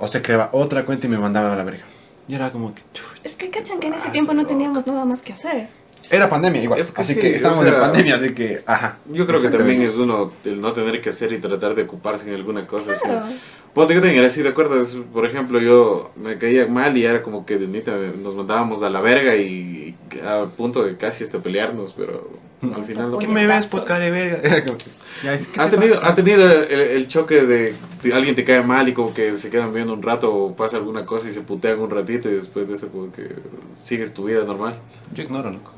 [0.00, 1.84] O se creaba otra cuenta y me mandaba a la verga.
[2.32, 2.80] Y era como que.
[3.24, 5.68] Es que cachan que en ese Ah, tiempo no teníamos nada más que hacer.
[6.10, 6.80] Era pandemia igual.
[6.80, 8.62] Es que así sí, que o estábamos sea, en pandemia, así que.
[8.64, 8.96] Ajá.
[9.10, 12.26] Yo creo que también es uno el no tener que hacer y tratar de ocuparse
[12.26, 12.92] en alguna cosa.
[12.92, 13.02] así.
[13.04, 13.26] Claro.
[13.74, 14.96] Ponte que tenga así, ¿recuerdas?
[15.12, 18.88] Por ejemplo, yo me caía mal y era como que de neta nos mandábamos a
[18.88, 22.30] la verga y, y a punto de casi hasta pelearnos, pero
[22.74, 23.18] al final no.
[23.18, 24.38] ¿Qué me ves, pues, care verga?
[24.42, 24.84] Era como que,
[25.22, 28.44] ya, es- ¿qué ¿Has te tenido, has tenido el, el choque de, de alguien te
[28.44, 31.32] cae mal y como que se quedan viendo un rato o pasa alguna cosa y
[31.32, 33.28] se putean un ratito y después de eso como que
[33.74, 34.78] sigues tu vida normal?
[35.14, 35.72] Yo ignoro, loco.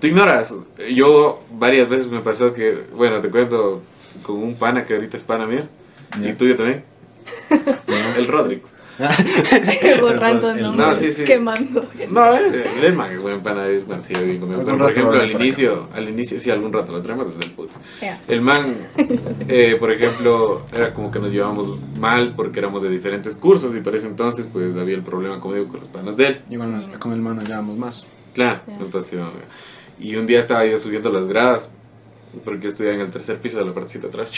[0.00, 0.54] ¿Tú ignoras?
[0.92, 3.82] Yo varias veces me pasó que, bueno, te cuento
[4.22, 5.64] con un pana que ahorita es pana mío
[6.20, 6.36] y Ya.
[6.36, 6.84] tuyo también,
[8.16, 8.74] el Rodrix.
[10.00, 11.24] Borrando El- nombres, No, sí, sí.
[11.24, 11.86] quemando.
[12.10, 14.62] No, eh, el man es buen pana, es man, lleva bien conmigo.
[14.64, 17.76] Pero, por ejemplo, al inicio, al inicio, sí, algún rato lo traemos desde el putz.
[18.00, 18.20] Ya.
[18.28, 18.74] El man,
[19.48, 23.80] eh, por ejemplo, era como que nos llevábamos mal porque éramos de diferentes cursos y
[23.80, 26.40] por ese entonces pues había el problema, como digo, con los panas de él.
[26.50, 28.04] Igual nos- con el mano llevamos más.
[28.34, 28.76] Claro, Ya.
[28.80, 29.18] entonces,
[29.98, 31.68] y un día estaba yo subiendo las gradas
[32.44, 34.30] porque yo estudiaba en el tercer piso de la partecita atrás.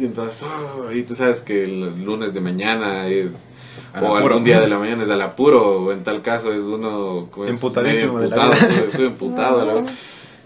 [0.00, 3.50] Y entonces, oh, y tú sabes que el lunes de mañana es.
[3.94, 4.16] O apuro.
[4.34, 7.44] algún día de la mañana es al apuro, o en tal caso es uno como
[7.46, 9.64] es Emputadísimo medio de la emputado, soy- soy emputado.
[9.66, 9.86] la No.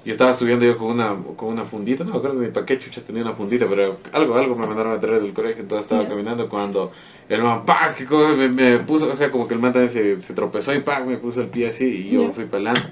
[0.02, 2.78] Y estaba subiendo yo con una, con una fundita, no me acuerdo ni para qué
[2.78, 6.04] chuchas tenía una fundita, pero algo, algo me mandaron a traer del colegio, entonces estaba
[6.04, 6.08] Ya.
[6.08, 6.90] caminando cuando
[7.28, 7.60] el man,
[7.98, 10.72] que como me, me puso, o sea, como que el man también se, se tropezó
[10.72, 11.04] y ¡pac!
[11.04, 12.32] me puso el pie así y yo Ya.
[12.32, 12.90] fui para adelante.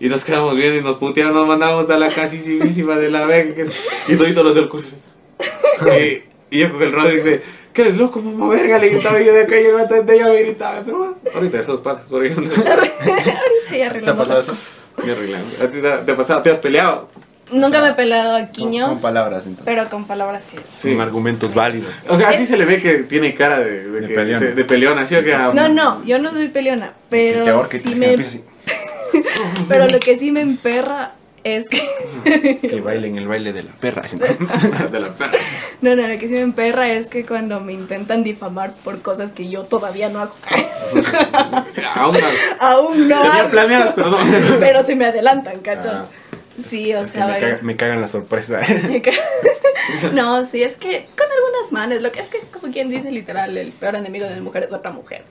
[0.00, 3.64] Y nos quedamos viendo y nos puteamos, nos mandamos a la casísima de la verga.
[4.08, 4.96] Y toditos los del curso.
[6.50, 7.42] Y, y yo con el Rodrigo dice,
[7.82, 8.78] ¿qué eres loco, mamá verga?
[8.78, 11.80] Le gritaba yo de acá y yo de ella me gritaba, pero bueno, ahorita esos
[11.80, 12.52] pasos, por ejemplo.
[12.54, 13.40] Ahorita ya
[13.70, 14.56] ¿Te ha arreglamos pasado eso?
[15.04, 15.42] Me arreglan.
[15.62, 16.42] ¿A ti te, te ha pasado?
[16.42, 17.08] ¿Te has peleado?
[17.52, 19.64] Nunca me he peleado a Con, quiños, con palabras, entonces.
[19.64, 20.56] pero con palabras sí.
[20.76, 20.92] Sí.
[20.92, 21.92] Con argumentos válidos.
[22.08, 24.38] O sea, así se le ve que tiene cara de, de, De que peleón.
[24.38, 25.32] se- de peleona, ¿sí o que?
[25.54, 28.44] No, no, yo no soy peleona, pero que sí te me, empieza así,
[29.68, 31.14] pero lo que sí me emperra
[31.44, 34.02] es que que bailen el baile de la perra.
[34.12, 34.88] ¿no?
[34.88, 35.32] De la perra.
[35.80, 39.32] no, no, lo que sí me emperra es que cuando me intentan difamar por cosas
[39.32, 40.34] que yo todavía no hago,
[41.94, 42.26] Aún no.
[42.60, 44.18] aún no Tenía hago, planeadas, pero no.
[44.60, 45.90] pero se me adelantan, ¿cachai?
[45.94, 46.04] Ah,
[46.58, 48.60] Sí, o es que sea, me, caga- me cagan la sorpresa.
[48.86, 49.02] Me
[50.12, 53.56] No, sí, es que con algunas manos, lo que es que como quien dice literal,
[53.56, 55.24] el peor enemigo de la mujer es otra mujer.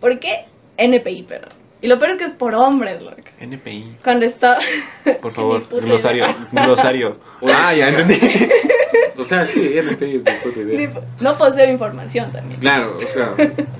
[0.00, 0.46] ¿Por qué?
[0.76, 1.46] NPI, pero.
[1.82, 3.16] Y lo peor es que es por hombres, loco.
[3.40, 3.98] NPI.
[4.02, 4.58] Cuando está...
[5.22, 6.24] Por favor, glosario.
[6.52, 7.18] Glosario.
[7.52, 8.18] Ah, ya entendí.
[9.18, 10.90] O sea, sí, NPI es de puta idea.
[11.20, 12.60] No poseo información también.
[12.60, 13.30] Claro, o sea,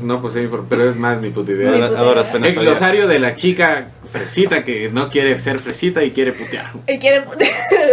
[0.00, 1.70] no posee información, pero es más ni puta idea.
[1.72, 2.36] Ni Es puta A duras idea.
[2.36, 2.62] el sabía.
[2.70, 6.70] glosario de la chica fresita que no quiere ser fresita y quiere putear.
[6.88, 7.52] Y quiere putear,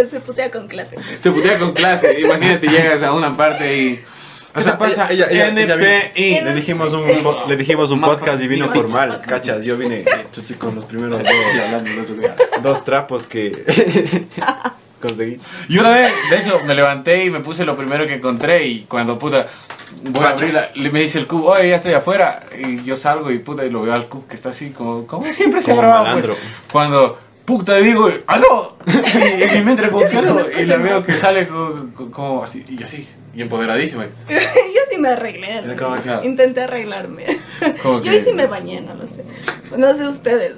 [0.09, 0.95] se putea con clase.
[1.19, 2.17] Se putea con clase.
[2.21, 4.03] Imagínate, llegas a una parte y.
[4.53, 5.07] ¿Qué O sea, te pasa?
[5.11, 5.75] ella- ella- ella
[6.11, 6.41] NPI.
[6.41, 9.65] Le dijimos un, po- le dijimos un Más podcast y vino formal, cachas.
[9.65, 13.63] Yo vine chuchi, con los primeros dos, dos trapos que
[15.01, 15.39] conseguí.
[15.69, 18.81] Y una vez, de hecho, me levanté y me puse lo primero que encontré y
[18.81, 19.47] cuando puta
[20.09, 22.43] voy a abrirla, le me dice el cubo, oye, ya estoy afuera.
[22.57, 25.31] Y yo salgo y puta y lo veo al cubo que está así como, como
[25.31, 26.19] siempre se ha grabado.
[26.21, 26.37] pues.
[26.71, 31.17] Cuando puta digo, aló, y en mi mente con que aló, y la veo que
[31.17, 34.05] sale como, como así, y así, y empoderadísima.
[34.29, 35.59] Yo sí me arreglé.
[35.83, 37.39] O sea, Intenté arreglarme.
[37.81, 39.23] como Yo que- hoy sí me bañé, no lo sé.
[39.77, 40.53] No sé ustedes.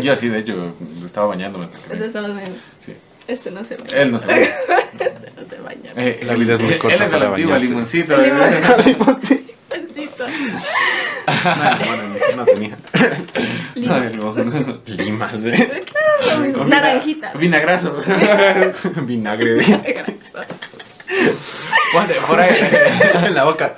[0.00, 2.54] Yo así, de hecho, estaba bañándome hasta que me- estamos bien.
[2.78, 2.94] sí.
[3.26, 3.96] Este no se baña.
[4.02, 4.48] Él no se baña.
[5.00, 5.92] Este no se baña.
[5.96, 7.68] Eh, La vida es muy él- corta Él es el antiguo bañarse.
[7.68, 8.16] limoncito.
[9.74, 9.80] ¿eh?
[9.80, 10.24] Pancito.
[11.26, 12.02] No, bueno,
[12.36, 12.76] no tenía.
[14.86, 16.64] Limas, mismo.
[16.64, 17.32] Naranjita.
[17.34, 17.94] Vinagraso.
[19.02, 20.04] Vinagre ve.
[21.92, 22.56] Ponte por ahí.
[23.26, 23.76] en la boca.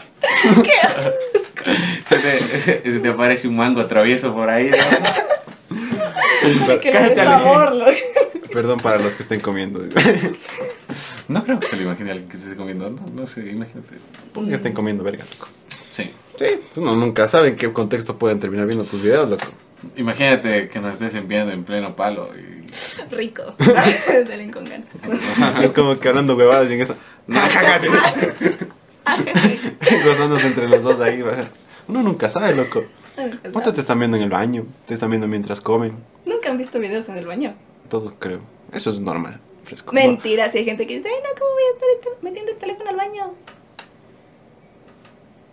[2.05, 4.71] Se te, se, se te aparece un mango travieso por ahí.
[4.71, 4.77] ¿no?
[6.43, 7.91] Que le dé Cállate, sabor, loco.
[8.53, 9.81] Perdón para los que estén comiendo.
[11.29, 12.89] No creo que se lo imagine a alguien que se esté comiendo.
[12.89, 13.97] No, no sé, imagínate.
[14.33, 15.49] Que estén comiendo verga, loco.
[15.91, 16.09] Sí.
[16.39, 19.47] Sí, uno nunca sabe en qué contexto pueden terminar viendo tus videos, loco.
[19.97, 22.67] Imagínate que nos estés enviando en pleno palo y.
[23.15, 23.43] Rico.
[24.29, 24.89] Dale con ganas.
[25.63, 26.97] Es como que hablando huevadas y en eso.
[27.29, 27.89] Casi.
[30.05, 31.23] Gozándose entre los dos ahí.
[31.23, 31.49] va a ser.
[31.89, 32.85] Uno nunca sabe, loco.
[33.53, 34.67] ¿Cuánto te están viendo en el baño?
[34.87, 35.93] Te están viendo mientras comen.
[36.25, 37.55] Nunca han visto videos en el baño.
[37.89, 38.41] Todo creo.
[38.73, 39.41] Eso es normal.
[39.65, 39.93] Fresco.
[39.93, 42.91] Mentira, si hay gente que dice, ay no, ¿cómo voy a estar metiendo el teléfono
[42.91, 43.35] al baño?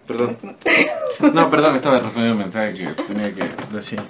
[0.07, 0.37] Perdón.
[1.33, 1.49] No.
[1.49, 4.01] Perdón, estaba respondiendo un mensaje que tenía que decir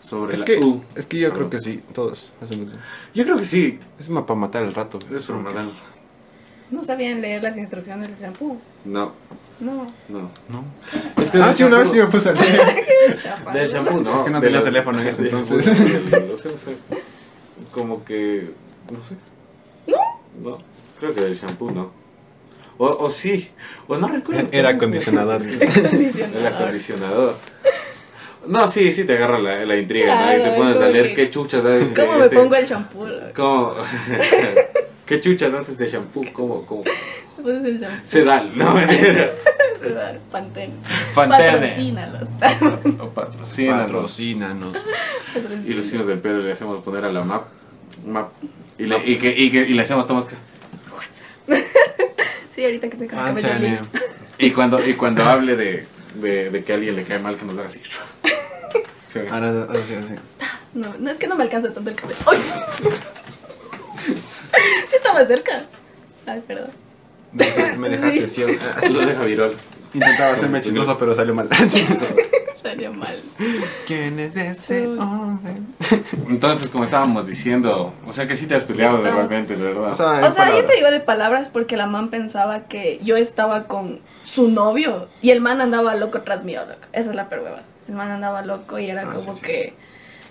[0.00, 0.82] sobre Es la que, U.
[0.94, 2.32] es que yo creo que sí, todos.
[2.42, 2.78] hacen eso.
[3.14, 3.78] Yo creo que sí.
[3.98, 4.98] Es más para matar el rato.
[5.14, 5.64] Es por matar.
[6.70, 8.58] No sabían leer las instrucciones del shampoo.
[8.84, 9.12] No,
[9.60, 9.86] No.
[10.08, 10.30] no.
[10.48, 10.64] No.
[11.22, 12.84] Es que Ah, sí, una vez sí me puse a leer.
[13.54, 14.16] Del shampoo, no.
[14.18, 15.66] Es que no de tenía teléfono en ese entonces.
[15.66, 15.74] no
[16.36, 16.76] sé, no sé.
[17.72, 18.50] Como que.
[18.90, 19.14] No sé.
[19.86, 19.96] ¿No?
[20.50, 20.58] No,
[21.00, 21.90] creo que del shampoo no.
[22.78, 23.50] O, o sí,
[23.88, 24.48] o no recuerdo.
[24.52, 25.40] Era acondicionador.
[25.40, 26.36] Sí, Acondicionador.
[26.40, 27.34] El acondicionador.
[28.46, 30.32] No, sí, sí te agarra la, la intriga, ¿no?
[30.32, 31.94] Y te Claro, pones a leer que- qué chuchas haces.
[31.94, 33.08] de ¿Cómo me este- pongo el shampoo?
[33.34, 33.74] ¿Cómo?
[35.06, 36.24] ¿Qué chuchas haces de shampoo?
[36.32, 36.66] ¿Cómo?
[36.66, 36.84] ¿Cómo?
[37.46, 38.08] ¿Cómo pones el shampoo?
[38.08, 39.30] Sedal, no mentira.
[40.32, 40.72] Pantene.
[41.14, 41.52] Pantene.
[41.52, 42.28] Patrocínalos.
[42.98, 43.92] O patrocínanos.
[43.92, 44.76] Patrocínanos.
[45.64, 47.44] Y los hijos del pelo le hacemos poner a la map.
[48.04, 48.30] map.
[48.78, 50.26] Y, le, y, que, y, que, y le hacemos tomas.
[52.54, 53.80] Sí, ahorita que estoy con el cabello.
[54.38, 57.44] Y cuando, y cuando hable de, de, de que a alguien le cae mal, que
[57.44, 57.80] nos haga así.
[59.06, 59.20] Sí.
[59.30, 60.14] Ahora, ahora sí, así.
[60.74, 62.18] No, no es que no me alcanza tanto el cabello.
[62.26, 62.38] ¡Ay!
[64.88, 65.66] Sí estaba cerca.
[66.26, 66.70] Ay, perdón.
[67.36, 68.52] Me dejaste- dejaste ciego.
[68.90, 69.56] Lo deja viral.
[69.94, 71.48] Intentaba serme chistoso, pero salió mal.
[72.54, 73.14] Salió mal.
[73.86, 75.52] ¿Quién es ese hombre?
[76.28, 79.92] Entonces, como estábamos diciendo, o sea que sí te has peleado Estamos- verbalmente, de verdad.
[79.92, 82.98] O sea, O en sea, yo te digo de palabras porque la man pensaba que
[83.02, 86.80] yo estaba con su novio y el man andaba loco tras mío, loco.
[86.92, 87.60] Esa es la perhueva.
[87.88, 89.46] El man andaba loco y era Ah, como sí, sí.
[89.46, 89.74] que,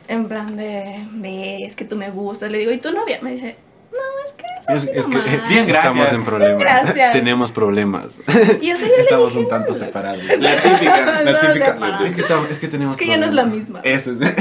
[0.08, 2.52] en plan de, ves que tú me gustas.
[2.52, 3.20] Le digo, ¿y tu novia?
[3.22, 3.56] Me dice,
[3.96, 5.50] no, es que es Es, es que nomás".
[5.50, 5.96] Bien, gracias.
[5.96, 6.60] estamos en problemas.
[6.60, 7.14] Gracias.
[7.14, 8.22] Tenemos problemas.
[8.62, 10.24] Y yo, o sea, yo le Estamos dije, un tanto "No, separados.
[10.40, 11.22] La típica.
[11.24, 11.74] La No, típica.
[11.76, 12.06] no, no.
[12.06, 13.80] Es que, estamos- es que tenemos Es que ya no es la misma.
[13.84, 14.20] Eso es.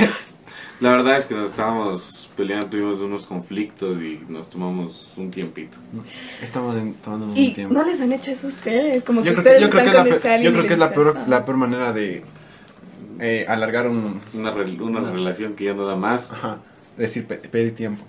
[0.81, 5.77] La verdad es que nos estábamos peleando, tuvimos unos conflictos y nos tomamos un tiempito.
[6.43, 7.73] Estamos en- tomándonos un Y tiempo.
[7.75, 9.81] no les han hecho eso a ustedes, como que Yo creo ustedes que, yo creo
[9.85, 12.25] están que, es con la, yo creo que es la peor, la peor manera de
[13.21, 14.21] eh, alargar un.
[14.35, 16.33] Una, relación que ya no da más.
[16.33, 16.59] Ajá.
[16.99, 18.05] Decir, pe- pedir tiempo.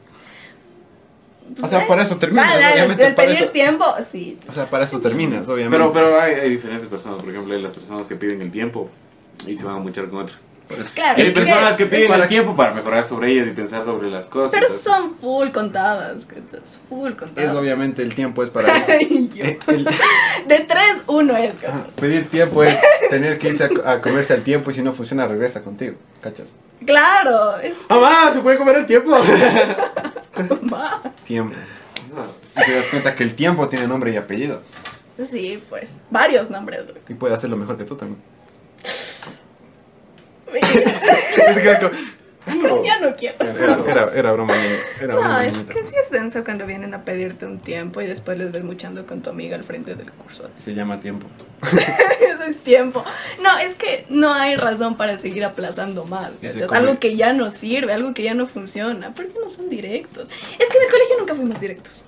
[1.53, 4.37] Pues, O sea, para eso terminas, Dale, dale, obviamente, el para pedir eso- tiempo, sí.
[4.49, 5.77] O sea, para eso terminas, obviamente.
[5.77, 8.89] Pero, pero hay, hay diferentes personas, por ejemplo, hay las personas que piden el tiempo
[9.45, 10.39] y se van a muchar con otras.
[10.95, 13.85] Claro, Y hay que- personas que piden el tiempo para mejorar sobre ellas y pensar
[13.85, 14.49] sobre las cosas.
[14.51, 16.27] Pero son full contadas,
[16.89, 17.51] full contadas.
[17.51, 18.91] Es obviamente el tiempo es para eso.
[18.91, 19.45] Ay, yo.
[19.45, 19.85] Eh, el-
[20.47, 21.53] De 3, 1 es.
[22.01, 22.75] pedir tiempo es
[23.11, 26.55] tener que irse a, a comerse al tiempo y si no funciona regresa contigo, ¿cachas?
[26.85, 28.31] Claro, es ¡Mamá!
[28.31, 29.11] ¿Se puede comer el tiempo?
[30.61, 30.95] más.
[31.23, 31.55] Tiempo.
[32.57, 34.61] Y te das cuenta que el tiempo tiene nombre y apellido.
[35.29, 36.83] Sí, pues, varios nombres.
[36.85, 36.97] güey.
[37.07, 38.21] Y puede hacerlo mejor que tú también.
[42.85, 43.37] ya no quiero.
[43.39, 44.53] Era, era, era broma,
[45.01, 45.73] No, broma, es niñita.
[45.73, 49.05] que sí es denso cuando vienen a pedirte un tiempo y después les ves muchando
[49.05, 50.49] con tu amiga al frente del curso.
[50.55, 51.27] Se llama tiempo.
[51.63, 53.03] Eso es tiempo.
[53.41, 56.31] No, es que no hay razón para seguir aplazando más.
[56.71, 59.13] Algo que ya no sirve, algo que ya no funciona.
[59.13, 60.29] ¿Por qué no son directos?
[60.59, 62.05] Es que en el colegio nunca fuimos directos.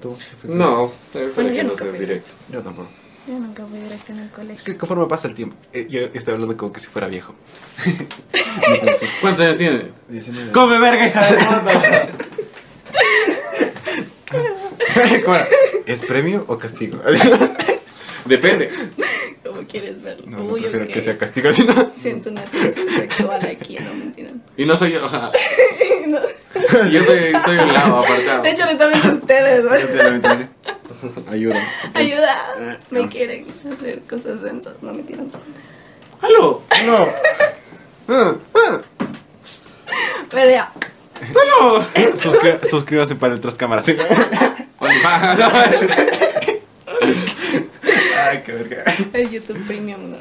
[0.00, 0.16] ¿Tú?
[0.44, 2.30] No, el Bueno, yo que no directo.
[2.50, 2.88] Yo tampoco.
[3.26, 4.64] Yo nunca fui directa en el Es colegio.
[4.64, 7.34] que conforme pasa el tiempo, eh, yo estoy hablando como que si fuera viejo.
[9.22, 9.92] ¿Cuántos años tiene?
[10.08, 10.52] 19.
[10.52, 12.06] ¡Come verga, hija de puta!
[15.86, 16.98] ¿Es premio o castigo?
[18.26, 18.70] Depende.
[19.44, 20.26] ¿Cómo quieres verlo?
[20.26, 20.92] No, no Uy, prefiero ok.
[20.92, 21.92] que sea castigo, sino...
[21.96, 24.30] Siento una tensión sexual aquí, no mentira.
[24.56, 25.04] Y no soy yo.
[25.04, 25.30] ajá.
[26.06, 26.18] No.
[26.90, 28.42] Yo soy, estoy un lado, apartado.
[28.42, 29.64] De hecho, le están viendo ustedes.
[30.10, 30.48] Mentira.
[31.30, 31.62] Ayuda.
[31.94, 32.34] Ayuda.
[32.58, 33.08] Eh, Me no.
[33.08, 34.74] quieren hacer cosas densas.
[34.82, 35.22] No mentira.
[36.20, 36.62] ¡Halo!
[36.86, 37.06] No.
[38.08, 38.80] Ah, ah.
[40.30, 40.70] Pero ya.
[41.20, 41.84] ¡Halo!
[42.16, 43.84] Suscri- suscríbase para otras cámaras.
[43.86, 43.96] ¿sí?
[48.30, 48.84] Ay, qué verga.
[49.12, 50.16] El YouTube Premium, ¿no?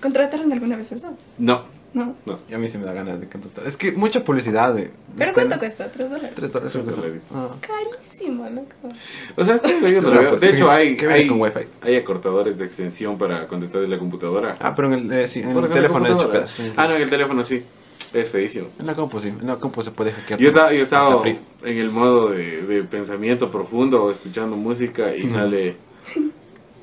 [0.00, 1.16] ¿Contrataron alguna vez eso?
[1.38, 1.64] No.
[1.94, 2.14] No.
[2.48, 3.66] Y a mí se me da ganas de cantar.
[3.66, 4.74] Es que mucha publicidad.
[4.74, 5.90] De, ¿Pero cuánto cuesta?
[5.90, 6.32] ¿Tres dólares?
[6.34, 6.72] Tres dólares.
[6.72, 7.20] Tres.
[7.34, 7.48] Ah.
[7.60, 8.94] Carísimo, loco.
[9.36, 10.28] O sea, es que yo no No, lo veo.
[10.30, 11.60] pues, De hecho, hay, hay, con wifi.
[11.82, 14.56] hay acortadores de extensión para cuando estás en la computadora.
[14.60, 16.72] Ah, pero en el, eh, sí, en el teléfono de hecho sí.
[16.76, 17.64] Ah, no, en el teléfono sí.
[18.12, 18.68] Es feísimo.
[18.78, 19.28] En la compu sí.
[19.28, 20.38] En la compu se puede hackear.
[20.40, 21.38] Yo estaba, yo estaba en
[21.78, 25.76] el modo de, de pensamiento profundo, escuchando música y sale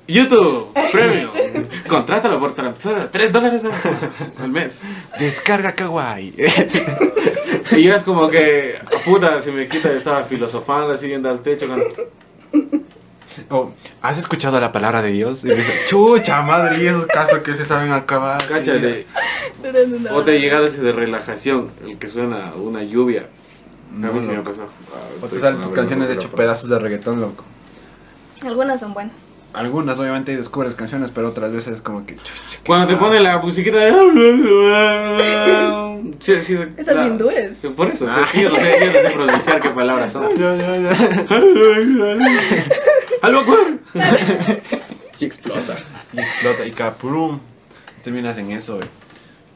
[0.08, 1.32] YouTube Premium.
[1.88, 3.63] Contrátalo por 3 dólares
[4.39, 4.82] al- mes.
[5.20, 6.36] Descarga Kawaii.
[7.72, 11.68] Y yo es como que, puta, se me quita, estaba filosofando así viendo al techo.
[11.68, 11.82] con-
[13.50, 15.44] Oh, ¿Has escuchado la palabra de Dios?
[15.44, 18.41] Y dice, chucha madre, y esos casos que se saben acabar.
[18.48, 19.06] Cáchale.
[19.62, 20.39] Durante una O te hora.
[20.39, 23.28] llegado ese de relajación, el que suena una lluvia.
[23.91, 24.52] No, a mí me loco.
[24.52, 24.70] pasó.
[24.94, 27.44] Ah, O te salen tus canciones de hecho pedazos de reggaetón, loco.
[28.41, 29.15] Algunas son buenas.
[29.56, 32.15] Algunas obviamente descubres canciones, pero otras veces es como que...
[32.65, 33.02] Cuando te mal.
[33.04, 33.91] ponen la musiquita de...
[36.20, 37.58] Sí, sí, Esas la- hindúes.
[37.76, 40.30] Por eso, sea, que yo no sé, yo no sé pronunciar qué palabras son.
[40.38, 40.91] Ya, ya, ya.
[43.22, 43.56] ¡Algo!
[45.20, 45.76] Y explota.
[46.13, 46.65] Y explota.
[46.65, 47.39] Y caprum.
[48.04, 48.80] Terminas en eso.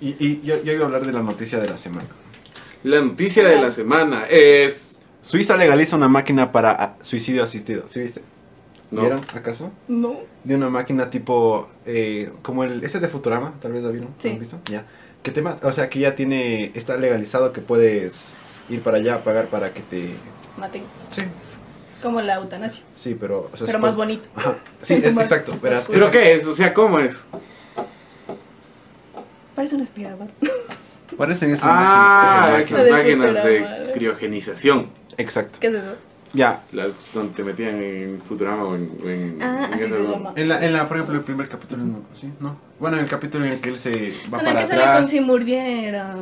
[0.01, 2.07] Y, y yo, yo iba a hablar de la noticia de la semana.
[2.83, 5.03] La noticia de la semana es...
[5.21, 7.83] Suiza legaliza una máquina para ah, suicidio asistido.
[7.87, 8.21] ¿Sí viste?
[8.91, 9.01] No.
[9.01, 9.71] ¿Vieron acaso?
[9.87, 10.15] No.
[10.43, 11.69] De una máquina tipo...
[11.85, 12.83] eh, como el...
[12.83, 14.09] Ese de Futurama, tal vez lo vieron.
[14.19, 14.29] Sí.
[14.29, 14.59] ¿Lo han visto?
[14.65, 14.85] Ya.
[15.21, 15.67] Que te mata.
[15.67, 16.71] O sea, que ya tiene...
[16.73, 18.31] Está legalizado que puedes
[18.69, 20.09] ir para allá a pagar para que te...
[20.57, 20.81] Maten.
[21.11, 21.21] Sí.
[22.01, 22.81] Como la eutanasia.
[22.95, 23.49] Sí, pero...
[23.53, 24.27] o sea, Pero más bonito.
[24.35, 24.55] Ajá.
[24.81, 25.51] Sí, es, Más- exacto.
[25.53, 25.95] más Verás, cool.
[25.95, 26.45] ¿Pero qué es?
[26.47, 27.25] O sea, ¿cómo es?
[29.55, 30.29] Parece un aspirador.
[31.17, 32.61] Parecen esas Ah, máquinas.
[32.71, 34.89] esas de máquinas de criogenización.
[35.17, 35.59] Exacto.
[35.59, 35.95] ¿Qué es eso?
[36.33, 36.61] Ya.
[36.73, 38.91] Las donde te metían en Futurama o en...
[39.03, 40.33] en Ah, en así esas- se llama.
[40.35, 42.31] En la, en la, por ejemplo, el primer capítulo, no, ¿sí?
[42.39, 42.55] No.
[42.79, 45.09] Bueno, en el capítulo en el que él se va para que sale con atrás.
[45.09, 46.15] si muriera.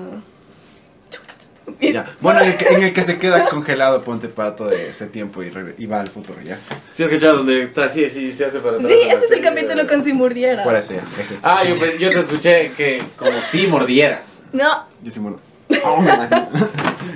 [1.82, 2.06] Ya.
[2.22, 5.44] Bueno, en el, que, en el que se queda congelado, ponte para todo ese tiempo
[5.44, 6.58] y, y va al futuro, ya.
[6.94, 8.90] Sí, has cachado donde está así, así, se hace para atrás.
[8.90, 10.64] Sí, ese es el capítulo con Si Murdiera.
[10.64, 11.04] Por eso ya.
[11.44, 14.40] Ah, yo, yo te escuché que como si mordieras.
[14.54, 15.20] No, Yo sí
[15.70, 16.48] muerdo.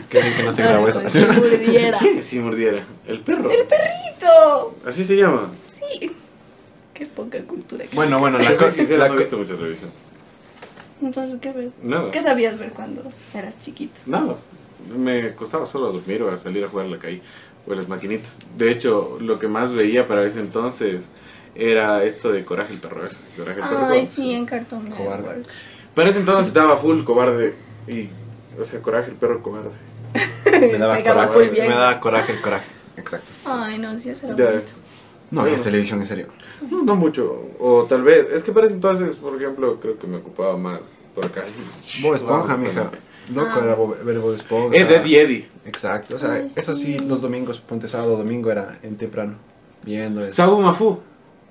[0.09, 1.97] que bien que no se grabó Murdiera.
[1.97, 2.83] ¿Quién si mordiera?
[3.07, 3.49] El perro.
[3.49, 4.75] El perrito.
[4.85, 5.49] Así se llama.
[5.79, 6.11] Sí.
[6.93, 7.83] Qué poca cultura.
[7.85, 7.95] aquí.
[7.95, 8.71] Bueno, bueno, la cosa.
[8.71, 9.91] sincero, la no he visto mucha televisión.
[11.01, 11.71] Entonces, ¿qué ves?
[11.81, 12.11] Nada.
[12.11, 13.99] ¿Qué sabías ver cuando eras chiquito?
[14.05, 14.35] Nada.
[14.95, 17.21] Me costaba solo dormir o a salir a jugar a la calle
[17.67, 18.39] o a las maquinitas.
[18.57, 21.09] De hecho, lo que más veía para ese entonces
[21.55, 23.01] era esto de Coraje el perro.
[23.37, 23.87] Coraje el perro.
[23.87, 25.43] Ay, sí, en Cartoon Cobarde.
[25.95, 27.55] Para ese entonces estaba full cobarde
[27.87, 28.07] y.
[28.59, 29.69] O sea, Coraje el perro cobarde.
[30.59, 31.49] me daba coraje.
[31.49, 31.67] bien.
[31.69, 32.69] Me daba coraje el coraje.
[32.97, 33.27] Exacto.
[33.45, 34.61] Ay, no, sí, ese era Ya.
[35.31, 36.27] No, es televisión, en serio.
[36.69, 37.51] No, no mucho.
[37.59, 38.29] O tal vez.
[38.31, 41.43] Es que para ese entonces, por ejemplo, creo que me ocupaba más por acá.
[42.01, 42.91] Bob Esponja, Vamos, mija.
[43.33, 43.59] Loco Ah.
[43.63, 44.75] era Bob- ver Bob Esponja.
[44.75, 45.47] Es de Eddie Eddie.
[45.65, 46.99] Exacto, o sea, Ay, eso sí, sí.
[46.99, 49.35] los domingos, ponte sábado, domingo era en temprano,
[49.83, 50.33] viendo eso.
[50.33, 50.99] Sabu Mafu.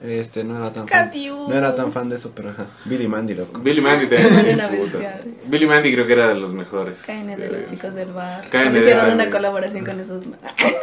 [0.02, 1.10] Este, no era tan fan.
[1.14, 2.68] No era tan fan de eso, pero ajá.
[2.86, 3.60] Billy Mandy, loco.
[3.60, 5.24] Billy Mandy bestial.
[5.44, 7.02] Billy Mandy creo que era de los mejores.
[7.02, 8.48] KN de los chicos del bar.
[8.48, 10.24] KN Hicieron una colaboración con esos.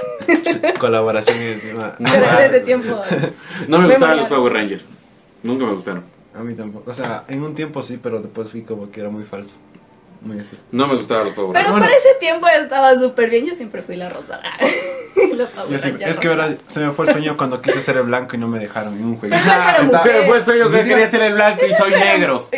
[0.80, 1.38] Colaboración.
[1.98, 3.02] Pero desde tiempo.
[3.68, 4.28] No me gustaban los.
[4.28, 4.84] Power Rangers.
[5.42, 6.04] Nunca me gustaron.
[6.36, 6.92] A mí tampoco.
[6.92, 9.56] O sea, en un tiempo sí, pero después fui como que era muy falso.
[10.22, 10.38] Muy.
[10.72, 11.72] No me gustaban los Power Pero Rangers.
[11.72, 11.86] Bueno.
[11.86, 13.48] para ese tiempo estaba súper bien.
[13.48, 14.42] Yo siempre fui la rosa.
[15.80, 18.40] Sí- es que verdad, se me fue el sueño cuando quise ser el blanco y
[18.40, 19.36] no me dejaron en un juego.
[19.82, 22.50] Está- Se me fue el sueño que quería ser el blanco y soy negro.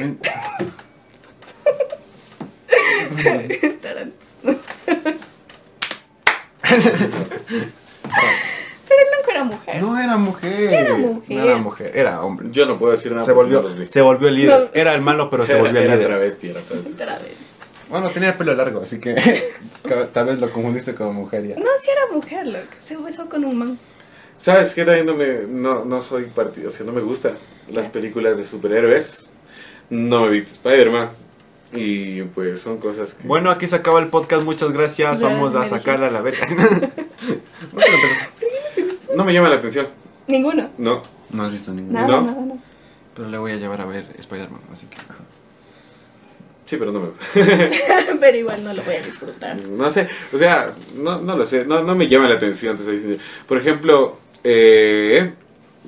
[8.89, 9.81] Pero el blanco era mujer.
[9.81, 10.67] No era mujer.
[10.69, 11.37] Sí era mujer.
[11.37, 12.47] No era mujer, era hombre.
[12.51, 13.87] Yo no puedo decir nada Se no volvió, vi.
[13.87, 14.59] se volvió el líder.
[14.61, 14.67] No.
[14.73, 16.07] Era el malo, pero se volvió el era líder.
[16.07, 16.93] travesti, era travesti.
[16.93, 17.31] Otra vez.
[17.89, 19.15] Bueno, tenía el pelo largo, así que
[20.13, 21.55] tal vez lo confundiste con mujer ya.
[21.55, 22.67] No, sí era mujer, loco.
[22.79, 23.79] Se besó con un man.
[24.37, 24.85] ¿Sabes qué?
[25.03, 27.33] No, me, no, no soy partido, o sea, no me gustan
[27.69, 29.33] las películas de superhéroes.
[29.89, 31.09] No me he visto Spider-Man.
[31.73, 33.27] Y pues son cosas que...
[33.27, 35.19] Bueno, aquí se acaba el podcast, muchas gracias.
[35.19, 36.45] Ya, Vamos a sacarla a la verga.
[39.15, 39.87] No me llama la atención.
[40.27, 40.69] Ninguno.
[40.77, 41.01] No.
[41.31, 41.99] No has visto ninguno.
[41.99, 42.21] Nada, No.
[42.21, 42.59] nada, nada.
[43.15, 44.97] Pero le voy a llevar a ver Spider-Man, así que.
[46.69, 47.25] Sí, pero no me gusta.
[48.19, 49.57] Pero igual no lo voy a disfrutar.
[49.57, 52.77] No sé, o sea, no, no lo sé, no, no me llama la atención.
[53.47, 55.33] Por ejemplo, eh,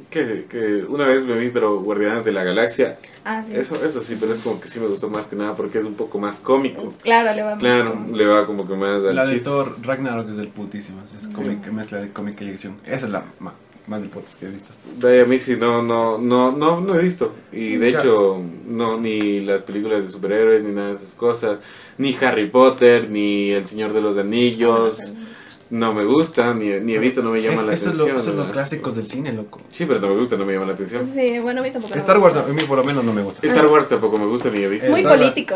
[0.10, 3.56] que, que una vez me vi, pero Guardianes de la Galaxia, Ah, sí.
[3.56, 5.86] eso, eso sí, pero es como que sí me gustó más que nada porque es
[5.86, 6.96] un poco más cómico.
[7.04, 9.44] Claro, le va más Claro, como- le va como que más al La de chiste.
[9.44, 10.98] Thor Ragnarok es del putísimo.
[11.16, 12.78] Es cómic, mezcla de cómica y acción.
[12.88, 13.54] Esa es la ma-
[13.88, 14.72] más del putas que he visto.
[15.04, 17.34] A mí sí, no, no, no, no, no he visto.
[17.52, 21.60] Y de hecho, no, ni las películas de superhéroes, ni nada de esas cosas.
[21.98, 25.14] Ni Harry Potter, ni El Señor de los Anillos.
[25.70, 28.18] No me gustan, ni, ni he visto, no me llama Es- la eso es atención.
[28.18, 29.62] lo- son los clásicos del cine, loco.
[29.72, 31.08] Sí, pero no me gusta, no me llama la atención.
[31.08, 31.94] Sí, bueno, a mí tampoco.
[31.96, 32.50] Star Wars gusta.
[32.52, 33.48] a mí por lo menos no me gusta.
[33.48, 34.88] Star Wars tampoco me gusta, ni he visto.
[34.88, 35.56] Es- Muy Star político.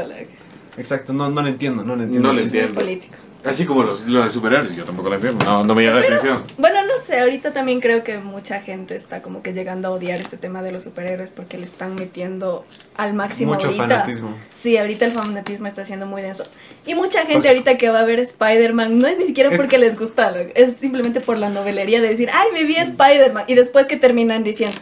[0.78, 2.28] Exacto, no, no lo entiendo, no lo entiendo.
[2.30, 2.36] No lo.
[2.40, 2.74] Muy entiendo.
[2.80, 3.14] político.
[3.46, 5.46] Así como los, los de superhéroes, yo tampoco la entiendo.
[5.46, 6.44] No, no me llama la atención.
[6.58, 10.20] Bueno, no sé, ahorita también creo que mucha gente está como que llegando a odiar
[10.20, 12.66] este tema de los superhéroes porque le están metiendo
[12.98, 13.84] al máximo Mucho ahorita.
[13.88, 14.36] fanatismo.
[14.54, 16.44] Sí, ahorita el fanatismo está siendo muy denso.
[16.86, 19.78] Y mucha gente Pues- ahorita que va a ver Spider-Man no es ni siquiera porque
[19.78, 23.44] les gusta, es simplemente por la novelería de decir, ay, me vi a Spider-Man.
[23.48, 24.76] Y después que terminan diciendo,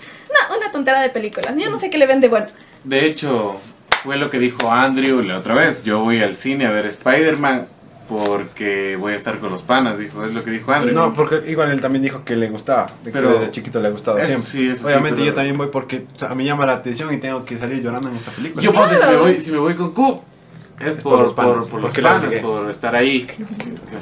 [0.50, 2.48] no, una tontera de películas, yo no sé qué le vende bueno.
[2.86, 3.58] De hecho,
[4.04, 5.84] fue lo que dijo Andrew la otra vez.
[5.84, 7.68] Yo voy al cine a ver Spider-Man
[8.08, 10.24] porque voy a estar con los panas, dijo.
[10.24, 10.94] Es lo que dijo Andrew.
[10.94, 13.88] No, porque igual él también dijo que le gustaba, de Pero- que desde chiquito le
[13.88, 14.50] ha gustado Eso siempre.
[14.50, 16.74] sí, eso sí, Obviamente pero- yo también voy porque o sea, a mí llama la
[16.74, 18.62] atención y tengo que salir llorando en esa película.
[18.62, 19.20] Yo ponte, si me Claro.
[19.24, 20.22] voy, si me voy con Q,
[20.80, 22.42] es por por, los panas, por, por los porque le panas, obligué.
[22.42, 23.28] por estar ahí.
[23.84, 24.00] O sea,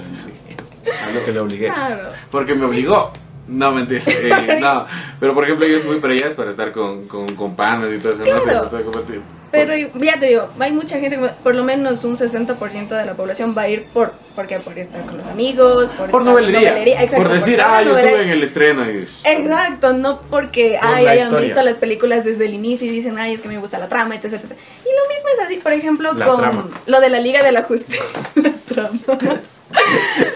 [1.07, 1.67] a lo que le obligué.
[1.67, 2.09] Claro.
[2.31, 3.11] Porque me obligó.
[3.47, 4.03] No, mentira.
[4.07, 4.85] eh, no,
[5.19, 7.91] pero por ejemplo, yo si voy para allá es para estar con, con, con panas
[7.93, 8.23] y todo eso.
[8.23, 8.39] Claro.
[8.45, 8.51] ¿no?
[8.51, 9.21] Tratar de compartir.
[9.51, 13.53] Pero ya te digo, hay mucha gente, por lo menos un 60% de la población
[13.57, 14.59] va a ir por, ¿por qué?
[14.59, 16.81] Por estar con los amigos, por, Por novelería.
[16.81, 18.89] exacto, por decir, ah, yo estuve en el estreno.
[18.89, 19.05] Y...
[19.25, 21.45] Exacto, no porque Por ay, hayan historia.
[21.47, 24.15] visto las películas desde el inicio y dicen, ay, es que me gusta la trama,
[24.15, 24.43] etc, etc.
[24.43, 26.69] Y lo mismo es así, por ejemplo, La con trama.
[26.85, 28.01] lo de la Liga de la Justicia.
[28.35, 28.99] la trama.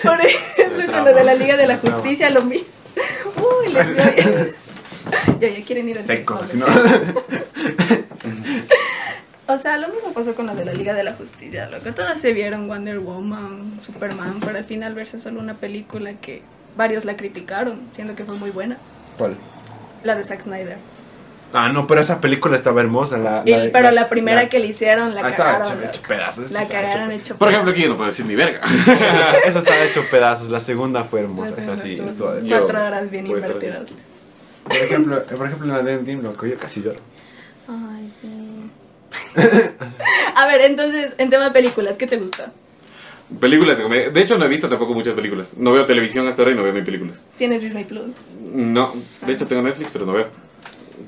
[0.03, 1.77] por ejemplo, con lo de la Liga de la.
[1.77, 2.67] Justicia, lo mismo.
[3.37, 3.87] Uy, les
[5.39, 6.65] ya, ya quieren ir al Secos, así no.
[9.47, 11.91] O sea, lo mismo pasó con lo de la Liga de la Justicia, loco.
[11.93, 16.41] Todas se vieron Wonder Woman, Superman, para al final verse solo una película que
[16.75, 18.77] varios la criticaron, siendo que fue muy buena.
[19.17, 19.35] ¿Cuál?
[20.03, 20.77] La de Zack Snyder.
[21.53, 23.17] Ah, no, pero esa película estaba hermosa.
[23.17, 25.79] La, Y- pero la primera que le hicieron la Ah, estaba cagaron.
[25.83, 26.51] hecho, hecho pedazos.
[26.51, 28.61] La estaba cagaron hecho hecho Por ejemplo, aquí yo no puedo decir ni verga.
[29.45, 30.49] Esa estaba hecho pedazos.
[30.49, 31.51] La segunda fue hermosa.
[31.51, 33.83] Esa eso sí, estuvo estuvo de- Yo- Cuatro horas bien invertidas.
[34.63, 36.99] Por ejemplo, por ejemplo, en la de Endgame, loco, yo casi lloro.
[37.67, 38.27] Ay, sí.
[40.35, 42.51] A ver, entonces, en tema de películas, ¿qué te gusta?
[43.39, 44.09] Películas de comedia.
[44.09, 45.53] De hecho, no he visto tampoco muchas películas.
[45.57, 47.23] No veo televisión hasta ahora y no veo ni películas.
[47.37, 48.13] ¿Tienes Disney Plus?
[48.53, 48.93] No,
[49.25, 50.27] de hecho tengo Netflix, pero no veo.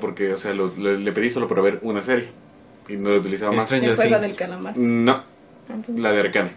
[0.01, 2.29] Porque, o sea, lo- lo- le pedí solo para ver una serie.
[2.89, 3.65] Y no lo utilizaba más.
[3.65, 4.21] Stranger Things.
[4.21, 4.77] del calamar.
[4.77, 5.23] No,
[5.69, 6.51] Entonces, la de Arcane.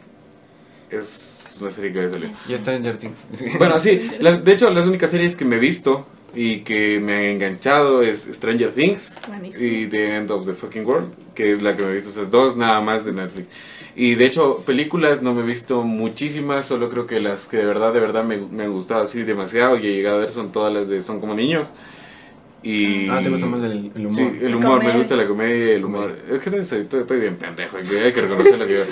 [0.90, 2.30] Es una serie que había salido.
[2.48, 3.18] Y Stranger Things.
[3.58, 7.14] Bueno, sí, las- de hecho las únicas series que me he visto y que me
[7.16, 9.64] han enganchado es Stranger Things Buenísimo.
[9.66, 12.30] y The End of the Fucking World, que es la que me he visto, esas
[12.30, 13.48] dos nada más de Netflix.
[13.96, 17.66] Y de hecho, películas no me he visto muchísimas, solo creo que las que de
[17.66, 20.52] verdad, de verdad me, me han gustado así demasiado y he llegado a ver son
[20.52, 21.68] todas las de Son como niños.
[22.62, 23.08] Y...
[23.08, 24.16] Ah, te gusta más el, el humor.
[24.16, 26.14] Sí, el humor, me gusta la comedia y el humor.
[26.30, 28.84] Es que soy, estoy, estoy bien pendejo, hay que, hay que reconocerlo que yo...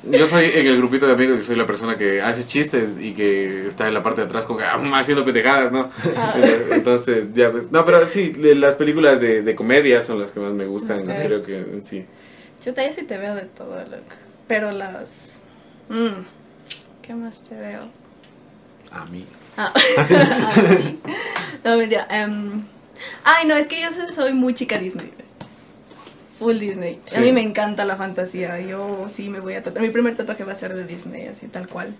[0.04, 3.12] No, soy en el grupito de amigos y soy la persona que hace chistes y
[3.12, 5.90] que está en la parte de atrás como que ah, haciendo pendejadas, ¿no?
[6.16, 6.34] Ah.
[6.70, 7.72] Entonces, ya pues...
[7.72, 11.10] No, pero sí, las películas de, de comedia son las que más me gustan, Sí.
[11.24, 12.04] creo que en sí.
[12.62, 14.14] Chuta, yo sí te veo de todo, loco.
[14.46, 15.40] Pero las...
[15.88, 16.22] Mm,
[17.02, 17.90] ¿Qué más te veo?
[18.92, 19.24] A mí.
[19.56, 19.72] Ah.
[19.74, 20.98] Ay,
[21.64, 22.06] no, mentira.
[22.10, 22.62] em,
[23.24, 25.10] ay, no, es que yo so- soy muy chica Disney.
[26.38, 27.00] Full Disney.
[27.04, 27.16] Sí.
[27.16, 28.58] A mí me encanta la fantasía.
[28.60, 29.82] Yo sí me voy a tatuar.
[29.84, 31.94] Mi primer tatuaje va a ser de Disney, así tal cual.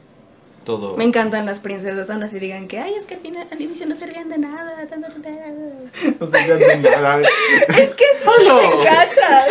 [0.65, 0.97] Todo.
[0.97, 3.87] Me encantan las princesas, aún así digan que, ay, es que al, final, al inicio
[3.87, 4.77] no servían de nada.
[4.89, 5.31] ta, ta, ta, ta".
[6.21, 7.21] No ya de nada.
[7.69, 9.45] Es que sí se cachas.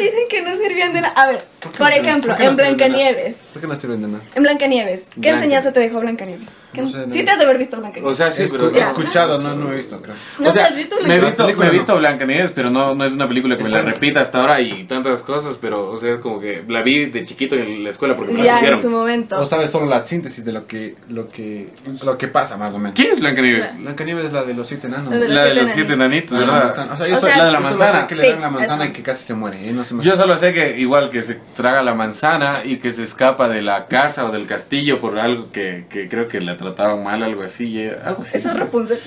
[0.00, 1.14] Dicen que no servían de nada.
[1.20, 1.44] A ver,
[1.76, 2.56] ¿Por ejemplo, por qué no en?
[2.56, 3.36] Blancanieves.
[3.52, 4.24] ¿Por qué no sirven de nada?
[4.34, 5.06] En Blancanieves.
[5.14, 5.36] ¿Qué Blanca.
[5.38, 6.48] enseñanza te dejó Blancanieves?
[6.72, 7.12] ¿Qué- No sé, no.
[7.14, 8.12] sí te has de haber visto Blancanieves.
[8.12, 8.74] O sea, sí, pero...
[8.74, 10.14] he escuchado, no, no he visto, creo.
[10.38, 11.36] ¿No o sea, has visto me he Blancanieves?
[11.46, 14.20] visto, me he visto Blancanieves, pero no, no es una película que me la repita
[14.20, 17.56] hasta ahora y tantas cosas, pero, o sea, es como que la vi de chiquito
[17.56, 18.80] en la escuela porque me la Ya, en pusieron.
[18.82, 19.38] su momento.
[19.40, 21.68] O sabes solo la síntesis de lo que, lo que,
[22.04, 22.94] lo que pasa, más o menos.
[22.94, 23.78] ¿Quién es Blancanieves?
[23.82, 25.12] Blancanieves es la de los siete enanos.
[25.12, 26.66] La de La de los siete enanitos, La de la ¿verdad?
[26.68, 26.94] manzana.
[26.94, 28.00] O sea, yo soy- la de la manzana.
[28.02, 29.58] sé que le dan la manzana y que casi se muere.
[29.68, 29.74] ¿eh?
[30.00, 33.62] Yo solo sé que igual que se traga la manzana y que se escapa de
[33.62, 37.42] la casa o del castillo por algo que, que creo que la trataban mal, algo
[37.42, 38.36] así, y- algo así.
[38.38, 38.98] Eso es Rapunzel.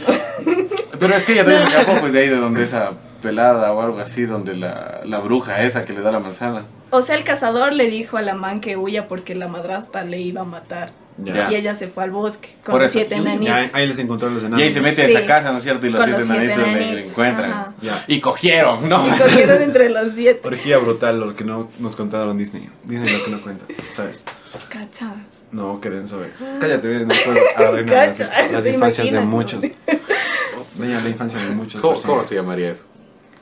[0.99, 2.91] Pero es que ella también escapó pues de ahí de donde esa
[3.21, 6.63] pelada o algo así, donde la, la bruja esa que le da la manzana.
[6.91, 10.19] O sea, el cazador le dijo a la man que huya porque la madrastra le
[10.19, 10.91] iba a matar.
[11.17, 11.51] Ya.
[11.51, 13.75] Y ella se fue al bosque con los siete enanitos.
[13.75, 14.59] ahí, les encontró los enanos.
[14.59, 15.13] Y ahí se mete a Sí.
[15.15, 15.85] esa casa, ¿no es cierto?
[15.85, 17.75] Y los Con siete enanitos le- le, enanitos, encuentran.
[18.07, 19.07] Y cogieron, ¿no?
[19.07, 20.41] Y cogieron entre los siete.
[20.47, 22.67] Orgía brutal, lo que no nos contaron Disney.
[22.83, 24.23] Disney lo que no cuenta, ¿sabes?
[24.69, 25.11] Cachas.
[25.51, 26.31] No, que denso, ve.
[26.59, 27.39] Cállate, ve, no puedo
[27.69, 29.61] arruinar las, las infancias de muchos.
[30.75, 31.79] Daña la infancia de muchos.
[31.79, 32.11] ¿Cómo, personas.
[32.15, 32.85] cómo se llamaría eso?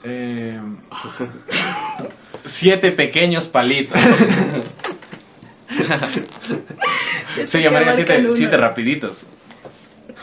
[0.04, 0.60] Eh,
[2.44, 3.98] Siete pequeños palitos.
[7.46, 9.26] Se llamaría siete, siete rapiditos.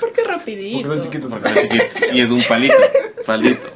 [0.00, 0.78] ¿Por qué rapidito?
[0.88, 1.30] porque son chiquitos.
[1.30, 1.96] Porque son chiquitos.
[2.12, 2.74] Y es un palito.
[3.26, 3.70] Palito.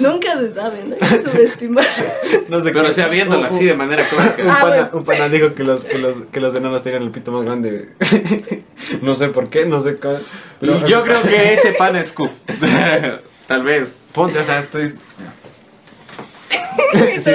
[0.00, 1.86] Nunca se sabe, no hay que subestimar.
[2.48, 4.34] No sé Pero qué- o sea, viéndolo un- así de manera Un, cómica.
[4.42, 4.90] Ah, pana, bueno.
[4.92, 7.88] un pana dijo que los, que, los, que los enanos tenían el pito más grande.
[9.02, 10.18] no sé por qué, no sé cómo.
[10.60, 12.28] pero- Yo creo que ese pan es Q.
[13.46, 14.10] Tal vez.
[14.14, 14.90] Ponte, o sea, estoy.
[17.20, 17.30] Sí.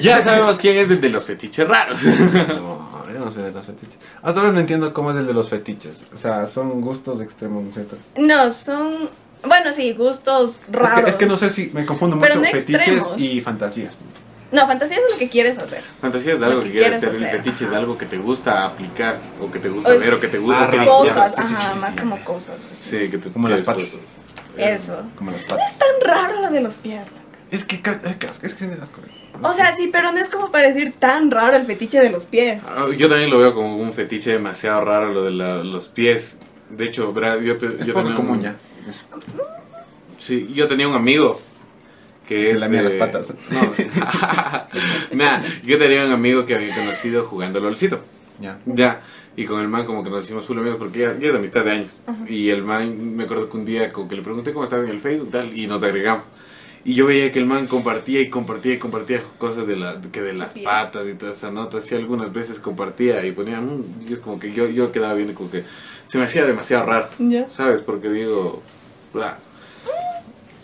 [0.00, 2.02] Ya sabemos quién es el de los fetiches raros.
[2.02, 2.81] No,
[3.24, 3.98] no sé de los fetiches.
[4.22, 6.06] Hasta ahora no entiendo cómo es el de los fetiches.
[6.14, 7.96] O sea, son gustos extremos, ¿no es cierto?
[8.16, 9.08] No, son.
[9.44, 11.04] Bueno, sí, gustos Es raros.
[11.04, 13.14] que, es que no sé si me confundo mucho no fetiches extremos.
[13.20, 13.94] y fantasías.
[14.52, 15.82] No, fantasía es lo que quieres hacer.
[16.00, 17.22] Fantasía es algo que que quieres quieres hacer.
[17.22, 17.78] El hacer, fetiche es ajá.
[17.80, 19.18] algo que te gusta aplicar.
[19.40, 20.14] O que te gusta O es- ver.
[20.14, 20.70] O que te gusta.
[20.70, 20.84] Ah.
[20.84, 22.00] Cosas, sí, sí, ajá, sí, más sí.
[22.00, 22.56] como cosas.
[22.74, 22.90] así.
[22.98, 23.84] Sí, que te Como las que patas.
[23.84, 24.00] cosas.
[24.58, 25.02] Eso.
[25.16, 25.78] Como las Es patas.
[25.78, 27.06] tan raro lo de los pies.
[27.50, 29.00] Es que, ca- es que, es que me das asco.
[29.40, 32.26] O sea, sí, pero no es como para decir tan raro el fetiche de los
[32.26, 32.60] pies.
[32.66, 36.38] Ah, Yo también lo veo como un fetiche demasiado raro lo de la- los pies.
[36.70, 38.56] De hecho, yo, te, es yo poco tenía común un- ya.
[38.88, 39.04] Eso.
[40.18, 41.40] Sí, yo tenía un amigo
[42.28, 43.34] que es lamía de- las patas.
[43.50, 43.72] No.
[45.12, 48.00] Nah, yo tenía un amigo que había conocido jugando LOLcito.
[48.40, 48.58] Ya.
[48.66, 49.00] Ya.
[49.36, 51.38] Y con el man como que nos hicimos full amigos porque ya, ya es de
[51.38, 52.02] amistad de años.
[52.28, 54.90] Y el man, me acuerdo que un día como que le pregunté cómo estás en
[54.90, 56.24] el Facebook tal, y nos agregamos.
[56.84, 60.20] Y yo veía que el man compartía y compartía y compartía cosas de, la, que
[60.20, 61.80] de las patas y toda esa nota.
[61.80, 65.32] Sí, algunas veces compartía y ponía, "Mm", y es como que yo, yo quedaba viendo
[65.34, 65.62] como que
[66.06, 67.08] se me hacía demasiado raro.
[67.48, 67.82] ¿Sabes?
[67.82, 68.62] Porque digo,
[69.14, 69.36] "Ah,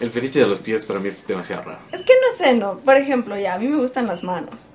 [0.00, 1.78] el fetiche de los pies para mí es demasiado raro.
[1.92, 2.78] Es que no sé, no.
[2.78, 4.68] Por ejemplo, ya, a mí me gustan las manos.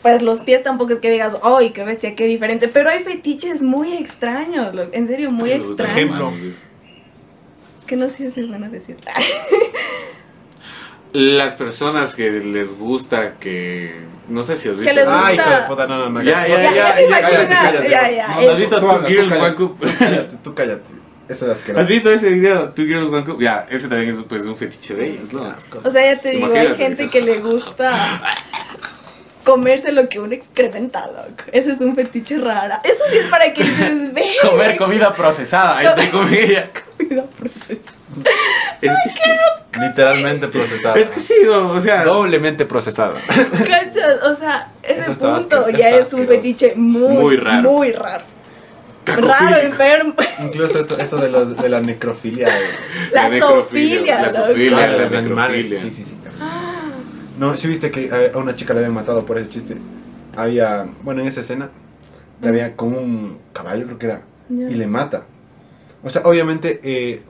[0.00, 2.68] Pues los pies tampoco es que digas, ¡ay, qué bestia, qué diferente!
[2.68, 5.96] Pero hay fetiches muy extraños, lo- en serio, muy extraños.
[5.96, 6.24] Ejemplo.
[6.30, 8.96] manos, es- que no sé si es bueno decir.
[11.12, 14.06] Las personas que les gusta que.
[14.28, 14.90] No sé si has visto.
[14.90, 16.22] Que les gusta- Ay, hijo de puta, no, no, no.
[16.22, 17.90] Ya, Ya, ya, ya, se imagina, cállate, cállate.
[17.90, 18.28] ya, ya.
[18.28, 19.46] No, ¿Has no, visto Two Girls, cállate.
[19.46, 19.78] One Cup?
[19.98, 20.82] Cállate, tú cállate.
[21.28, 21.82] Eso es asqueroso.
[21.82, 22.70] ¿Has visto ese video?
[22.70, 23.40] Two Girls, One Cup.
[23.40, 25.54] Ya, ese también es pues, un fetiche de ellos, ¿no?
[25.84, 27.92] O sea, ya te digo, hay gente que le gusta
[29.44, 31.44] comerse lo que uno excrementa, loco.
[31.52, 32.80] Eso es un fetiche rara.
[32.84, 34.24] Eso sí es para que dices, ve.
[34.42, 36.66] Comer comida procesada, entre comillas.
[36.98, 37.77] comida procesada.
[38.80, 39.20] Es que sí.
[39.80, 40.94] Literalmente procesado.
[40.96, 42.04] Es que sí, no, o sea.
[42.04, 43.14] Doblemente procesado.
[43.68, 44.22] ¿Cachas?
[44.22, 47.70] O sea, ese Eso punto asqueroso, ya está es un fetiche muy, Muy raro.
[47.70, 48.24] Muy raro.
[49.06, 50.14] Raro, enfermo.
[50.44, 52.46] Incluso esto, esto de, los, de la necrofilia.
[52.48, 54.78] de- La necrofilia, zoofilia, la zoofilia.
[54.78, 55.80] Ah, la necrofilia.
[55.80, 56.16] Sí, sí, sí.
[57.38, 59.76] No, si viste que a una chica le habían matado por ese chiste.
[60.36, 61.70] Había, bueno, en esa escena,
[62.42, 64.68] le había con un caballo, creo que era, Ya.
[64.68, 65.22] y le mata.
[66.02, 67.22] O sea, obviamente, eh,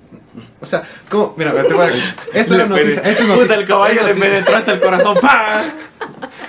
[0.61, 1.35] o sea, ¿cómo?
[1.37, 1.91] Mira, te voy a-
[2.39, 3.03] Esto es noticia.
[3.03, 3.55] Esto es Puta, noticia.
[3.57, 5.17] el caballo le penetró hasta el corazón.
[5.23, 5.63] ¡Pah!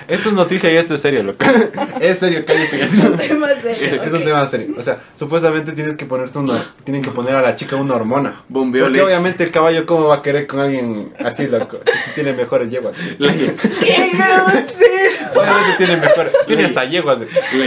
[0.08, 1.44] Esto es noticia y esto es serio, loco.
[2.00, 2.82] Es serio, cállese.
[2.82, 4.02] Es un tema serio.
[4.02, 4.74] Es un tema serio.
[4.78, 8.42] O sea, supuestamente tienes que ponerte una, tienen que poner a la chica una hormona.
[8.48, 9.06] Bombeó Porque leche.
[9.06, 11.80] obviamente el caballo cómo va a querer con alguien así, loco.
[12.06, 12.94] Si tiene mejores yeguas.
[12.96, 14.99] ¿Qué grosero?
[15.34, 17.18] Obviamente tiene mejores, tiene hasta yeguas.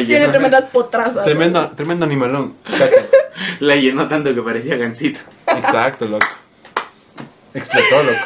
[0.05, 1.25] Tiene tremendas potrazas.
[1.25, 2.55] Tremendo, tremendo animalón.
[2.63, 3.09] ¿Cachas?
[3.59, 5.19] la llenó tanto que parecía gancito.
[5.47, 6.27] Exacto, loco.
[7.53, 8.17] Explotó, loco.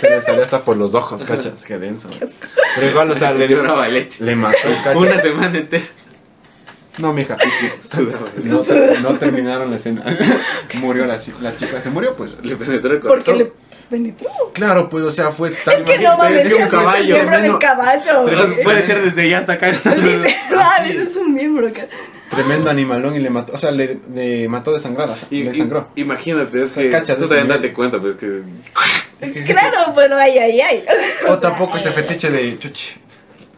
[0.00, 1.64] Se le salió hasta por los ojos, cachas.
[1.64, 2.08] Qué denso.
[2.76, 3.62] Pero igual, o sea, le dio.
[3.88, 4.24] Leche.
[4.24, 4.94] Le mató, cachas.
[4.96, 5.84] Una semana entera.
[6.98, 7.36] No, mija.
[8.44, 8.62] No,
[9.02, 10.04] no terminaron la escena.
[10.74, 11.80] Murió la, la chica.
[11.80, 12.14] ¿Se murió?
[12.16, 12.38] Pues.
[12.42, 13.38] Le penetró el Porque corazón.
[13.38, 13.52] le
[13.88, 14.28] penetró.
[14.52, 15.74] Claro, pues, o sea, fue tan.
[15.74, 18.22] Es que no mames, es un es el caballo, miembro del tremendo- caballo.
[18.22, 18.62] Güey.
[18.62, 19.68] puede ser desde ya hasta acá.
[19.96, 21.68] Literal, ese es un miembro.
[22.30, 23.54] Tremendo animalón y le mató.
[23.54, 25.16] O sea, le, le mató desangrada.
[25.30, 25.88] Y- le y- sangró.
[25.96, 28.42] imagínate, es que cachas tú también date cuenta, pues que
[29.20, 30.84] Es que- Claro, pero ay, ay, ay.
[31.28, 32.94] O tampoco ese fetiche de chuchi.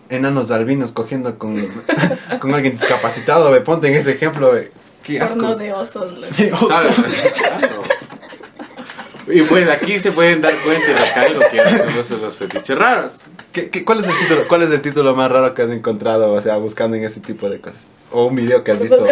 [0.08, 1.56] Enanos albinos cogiendo con,
[2.40, 4.70] con alguien discapacitado, ve, ponte en ese ejemplo, ve.
[5.02, 5.36] Qué asco.
[5.36, 6.14] Porno de osos.
[6.68, 6.96] ¿sabes?
[9.32, 12.76] Y pues aquí se pueden dar cuenta de acá lo que son los, los fetiches
[12.76, 13.20] raros.
[13.52, 16.32] ¿Qué- qué- cuál, es el título, ¿Cuál es el título más raro que has encontrado,
[16.32, 17.88] o sea, buscando en ese tipo de cosas?
[18.12, 19.06] O un video que has visto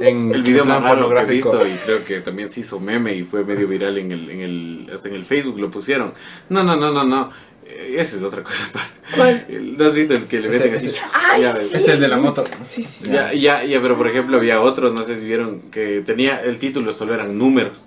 [0.00, 2.78] en El video en más raro que he visto y creo que también se hizo
[2.78, 6.14] meme y fue medio viral en el, en el, hasta en el Facebook lo pusieron.
[6.48, 7.30] No, no, no, no, no.
[7.68, 9.00] Eh, Esa es otra cosa aparte.
[9.16, 9.46] ¿Cuál?
[9.76, 10.92] ¿No has visto el que le meten así?
[11.12, 11.76] Ay, Ya sí.
[11.76, 12.44] Es el de la moto.
[12.68, 13.10] Sí, sí, sí.
[13.12, 16.58] Ya, ya, ya, pero por ejemplo había otros, no sé si vieron, que tenía el
[16.58, 17.84] título solo eran números.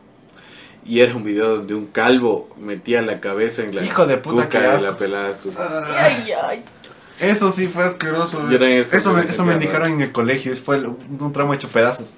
[0.86, 4.46] Y era un video donde un calvo metía la cabeza en la Hijo de puta,
[4.46, 4.86] cuca qué de asco.
[4.86, 5.38] la pelada.
[5.98, 6.64] Ay, ay.
[7.20, 8.50] Eso sí fue asqueroso.
[8.50, 10.56] Yo también Eso, me, eso me indicaron en el colegio.
[10.56, 12.14] Fue un tramo hecho pedazos.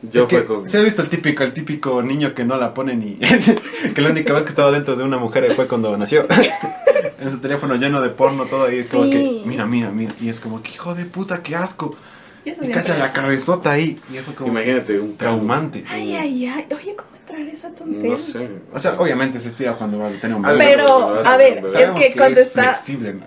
[0.00, 0.68] Yo es que, con...
[0.68, 3.16] ¿Se ha visto el típico, el típico niño que no la pone ni...
[3.94, 6.26] que la única vez que estaba dentro de una mujer fue cuando nació.
[7.20, 8.70] en su teléfono lleno de porno, todo.
[8.72, 9.10] Y es como Sí.
[9.10, 10.12] que, mira, mira, mira.
[10.20, 11.96] Y es como que, hijo de puta, qué asco.
[12.44, 13.98] Y Y cacha la cabezota ahí.
[14.10, 15.84] Y eso como Imagínate un traumante.
[15.90, 16.66] Ay, ay, ay.
[16.70, 17.10] Oye, ¿cómo
[17.46, 18.10] esa tontería?
[18.10, 18.48] No sé.
[18.72, 20.58] O sea, obviamente se estira cuando va a tener un bebé.
[20.58, 22.74] Pero, a ver, es que cuando es está...
[22.74, 23.14] flexible.
[23.14, 23.26] ¿no?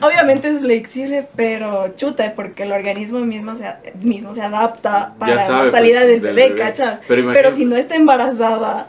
[0.06, 3.64] Obviamente es flexible, pero chuta, porque el organismo mismo se,
[4.00, 6.60] mismo se adapta para sabe, la salida pues, del del bebé, bebé.
[6.60, 6.98] ¿cachai?
[7.08, 8.86] Pero Pero, si no está embarazada,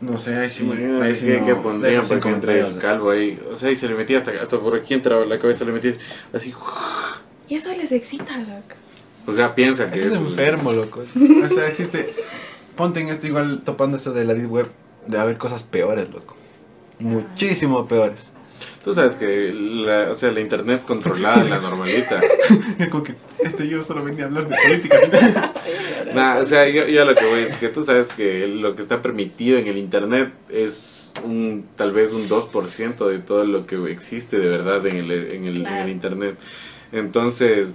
[0.00, 0.68] No sé, ahí sí.
[1.00, 3.40] Ahí sí que, no, que pondrían dejo sin para que entre el calvo ahí.
[3.50, 5.94] O sea, y se le metía hasta, hasta por aquí entraba la cabeza, le metía
[6.32, 6.52] así.
[7.48, 8.74] y eso les excita, loco.
[9.26, 11.00] O sea, piensa que Eso es es enfermo, loco.
[11.00, 12.14] O sea, existe.
[12.76, 14.66] Ponte en esto igual topando esto de la Deep Web.
[15.06, 16.34] De haber cosas peores, loco.
[16.98, 18.30] Muchísimo peores.
[18.82, 22.20] Tú sabes que la, o sea, la internet controlada es la normalita.
[22.78, 24.96] Es como que este yo solo venía a hablar de política.
[26.14, 28.76] Nah, o sea, yo, yo a lo que voy es que tú sabes que lo
[28.76, 33.66] que está permitido en el internet es un tal vez un 2% de todo lo
[33.66, 35.84] que existe de verdad en el, en el, en Claro.
[35.84, 36.38] el internet.
[36.92, 37.74] Entonces,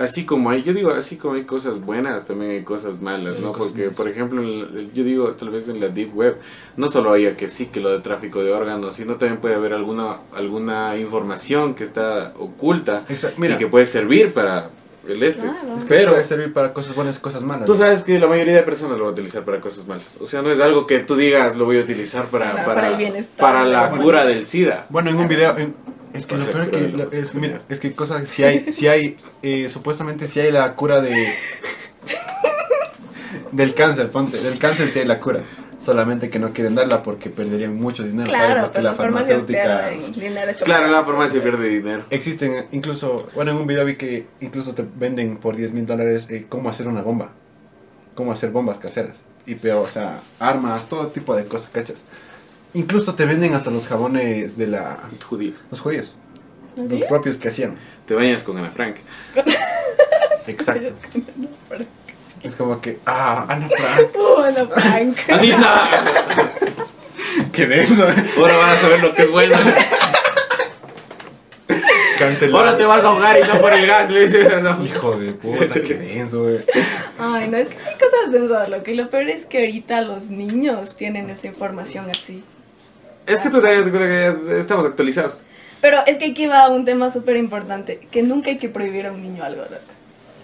[0.00, 3.42] así como hay, yo digo, así como hay cosas buenas, también hay cosas malas, Hay
[3.42, 3.52] ¿no?
[3.52, 3.96] cosas Porque, malas.
[3.96, 6.36] por ejemplo, yo digo, tal vez en la Deep Web,
[6.76, 9.72] no solo haya que sí que lo de tráfico de órganos, sino también puede haber
[9.74, 14.70] alguna, alguna información que está oculta y que puede servir para
[15.08, 15.42] el este.
[15.42, 15.76] Claro.
[15.78, 17.64] es que Pero puede servir para cosas buenas y cosas malas.
[17.66, 20.18] Tú sabes que la mayoría de personas lo va a utilizar para cosas malas.
[20.20, 22.74] O sea, no es algo que tú digas lo voy a utilizar para, Para- para,
[22.82, 23.38] para el bienestar.
[23.38, 24.86] para la cura del SIDA.
[24.90, 25.56] Bueno, en un video.
[25.56, 25.74] en-
[26.14, 26.88] es que lo la peor que.
[26.88, 27.40] lo- es, SIDA.
[27.40, 28.28] mira, es que cosas.
[28.28, 28.72] Si hay.
[28.72, 31.14] Si hay eh, supuestamente, si hay la cura de.
[33.52, 34.40] del cáncer, ponte.
[34.40, 35.40] Del cáncer si hay la cura.
[35.80, 38.28] Solamente que no quieren darla porque perderían mucho dinero.
[38.30, 39.90] Claro, Porque pero la farmacéutica.
[40.62, 42.04] Claro, la farmacia pierde dinero.
[42.10, 46.26] Existen incluso, bueno, en un video vi que incluso te venden por 10 mil dólares
[46.28, 47.30] eh, cómo hacer una bomba,
[48.14, 49.16] cómo hacer bombas caseras.
[49.46, 52.02] Y pero, o sea, armas, todo tipo de cosas, ¿cachas?
[52.74, 55.00] Incluso te venden hasta los jabones de la...
[55.26, 55.64] Judíos.
[55.70, 56.14] Los judíos.
[56.78, 57.76] ¿Ah, Los propios que hacían.
[58.06, 58.96] Te bañas con Ana Frank.
[60.46, 60.92] Exacto.
[62.42, 62.98] Es como que...
[63.04, 64.16] Ah, Ana Frank.
[64.16, 65.18] Uh, Ana Frank.
[65.28, 65.90] ¡Anita!
[67.52, 68.06] Qué denso.
[68.38, 69.56] Ahora van a saber lo que es bueno.
[72.18, 72.58] Cancelado.
[72.58, 74.62] Ahora te vas a ahogar y no por el gas, le dices.
[74.62, 74.82] No.
[74.84, 76.64] Hijo de puta, qué denso, güey.
[77.18, 78.90] Ay, no, es que sí hay cosas densas, loco.
[78.90, 82.42] Y lo peor es que ahorita los niños tienen esa información así.
[83.32, 85.42] Es que tú te que estamos actualizados.
[85.80, 89.12] Pero es que aquí va un tema súper importante, que nunca hay que prohibir a
[89.12, 89.74] un niño algo, loco.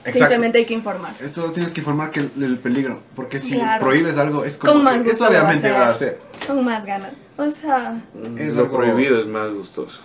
[0.00, 0.18] Exacto.
[0.20, 1.12] Simplemente hay que informar.
[1.20, 3.00] Esto tienes que informar que el, el peligro.
[3.16, 3.84] Porque si Claro.
[3.84, 4.72] prohíbes algo, es como.
[4.74, 5.80] Con más que gusto eso obviamente hacer.
[5.80, 6.20] va a hacer.
[6.46, 7.10] Con más ganas.
[7.36, 8.00] O sea,
[8.38, 10.00] Es lo algo- prohibido es más gustoso.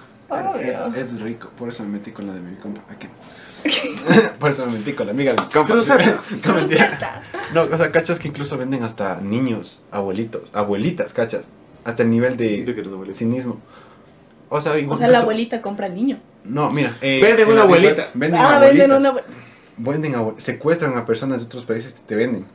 [0.59, 2.81] Es, es rico, por eso me metí con la de mi compa.
[2.89, 3.07] Aquí.
[4.39, 5.75] por eso me metí con la amiga de mi compa.
[5.75, 5.83] No.
[7.53, 11.43] No, o sea, cachas que incluso venden hasta niños, abuelitos, abuelitas, cachas.
[11.83, 13.17] Hasta el nivel de, abuelita.
[13.17, 13.59] cinismo.
[14.49, 16.17] O sea, O incluso- sea, la abuelita compra al niño.
[16.43, 16.97] No, mira.
[17.01, 18.09] eh, Venden en una abuelita.
[18.13, 18.87] Venden ah, abuelitas.
[18.89, 19.21] venden una
[19.77, 22.45] Venden secuestran a personas de otros países y te venden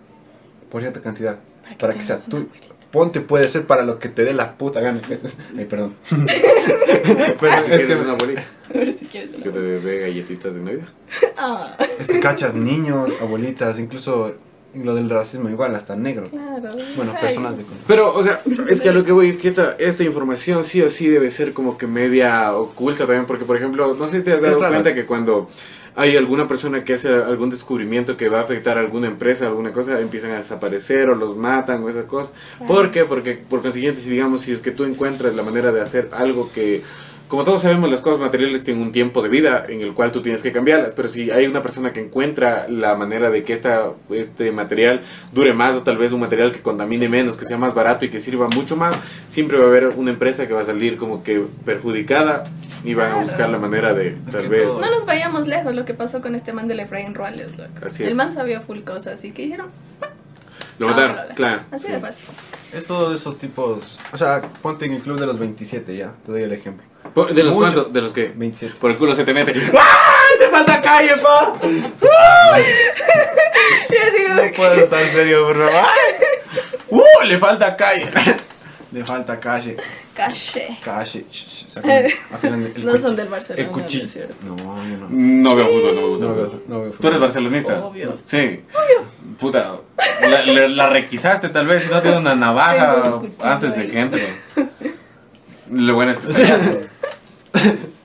[0.71, 1.39] por cierta cantidad.
[1.63, 2.49] Para que Para que sea tú.
[2.93, 5.01] Ponte puede ser para lo que te dé la puta gana.
[5.59, 5.95] Ay, perdón.
[6.11, 10.01] Pero Si es quieres que, una abuelita A ver si quieres una que te dé
[10.01, 10.89] galletitas de Navidad.
[11.37, 14.35] Ah, es que cachas niños, abuelitas, incluso
[14.77, 16.25] en lo del racismo igual, hasta negro.
[16.31, 16.69] claro.
[16.97, 17.21] Bueno, Ay.
[17.23, 17.79] personas de color.
[17.87, 20.91] Pero, o sea, es que a lo que voy, que esta, esta información sí o
[20.91, 24.33] sí debe ser como que media oculta también, porque, por ejemplo, no sé si te
[24.33, 25.49] has dado cuenta que cuando
[25.97, 29.73] hay alguna persona que hace algún descubrimiento que va a afectar a alguna empresa, alguna
[29.73, 32.35] cosa, empiezan a desaparecer o los matan o esas cosas.
[32.59, 32.73] Claro.
[32.73, 33.05] ¿Por qué?
[33.07, 36.51] Porque, por consiguiente, si digamos, si es que tú encuentras la manera de hacer algo
[36.53, 36.83] que...
[37.29, 40.23] Como todos sabemos, las cosas materiales tienen un tiempo de vida en el cual tú
[40.23, 43.91] tienes que cambiarlas, pero si hay una persona que encuentra la manera de que esta,
[44.11, 45.01] este material
[45.33, 48.11] dure más o tal vez un material que contamine menos, que sea más barato y
[48.11, 48.95] que sirva mucho más,
[49.27, 52.45] siempre va a haber una empresa que va a salir como que perjudicada
[52.85, 54.69] y van a buscar la manera de Es tal que vez...
[54.69, 57.49] todo- No nos vayamos lejos lo que pasó con este man del Efraín Ruales.
[57.85, 58.15] Así El es.
[58.15, 59.67] man sabía full cosas, así que dijeron,
[60.79, 61.35] Lo "Chao, mataron, Lola".
[61.35, 61.63] claro.
[61.73, 61.93] Así sí.
[61.93, 62.27] de fácil.
[62.73, 63.99] Es todos esos tipos.
[64.13, 66.13] O sea, ponte en el club de los 27 ya.
[66.25, 66.85] Te doy el ejemplo.
[67.17, 67.61] Por- ¿De los Mucho.
[67.73, 67.91] cuántos?
[67.95, 68.31] ¿De los que?
[68.37, 68.75] 27.
[68.79, 69.55] Por el culo se te mete.
[69.79, 70.27] ¡Ah!
[70.39, 71.55] ¡Te falta calle, pa!
[71.63, 71.79] Y
[73.97, 75.67] así como No puedo estar serio, bro.
[76.91, 77.03] ¡Uh!
[77.27, 78.07] Le falta calle.
[78.93, 79.79] Le falta calle.
[80.15, 80.75] Calle.
[80.75, 80.77] El
[82.85, 84.27] No son del Barcelona, El cuchillo.
[84.43, 84.65] ¿no yo
[84.99, 85.09] no.
[85.11, 86.27] No veo fútbol, no me gusta.
[86.27, 87.83] No veo, no veo ¿Tú eres barcelonista?
[87.85, 88.19] Obvio.
[88.25, 88.61] Sí.
[89.41, 89.71] Puta.
[90.21, 94.29] La, la- la requisaste tal vez no tiene una navaja antes de que entre.
[95.71, 96.59] Lo bueno es que está.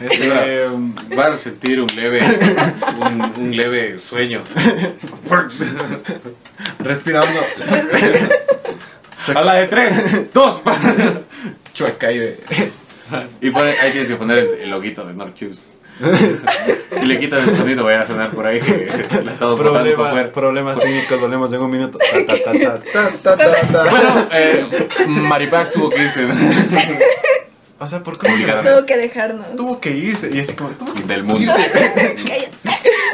[0.00, 2.20] Este, um, Vas a sentir un leve,
[3.00, 4.42] un, un leve sueño.
[6.78, 7.40] respirando.
[9.34, 10.60] A la de tres, dos.
[11.72, 12.36] Chueca y.
[13.40, 15.74] Y pone, ahí tienes que poner el, el loguito de North Chips.
[17.02, 18.88] Y le quitas el sonido, vaya a sonar por ahí que
[19.24, 20.32] la estamos Problema, afuera.
[20.32, 21.98] problemas técnicos, volvemos en un minuto.
[21.98, 22.52] Ta,
[23.22, 23.90] ta, ta.
[23.90, 24.66] Bueno, eh,
[25.06, 26.26] Maripaz tuvo que irse
[27.84, 28.30] O sea, ¿por qué?
[28.32, 28.62] Obligada.
[28.62, 29.56] Tuvo que dejarnos.
[29.56, 30.30] Tuvo que irse.
[30.32, 31.52] Y así como, tuvo que del mundo.
[32.26, 32.50] Cállate.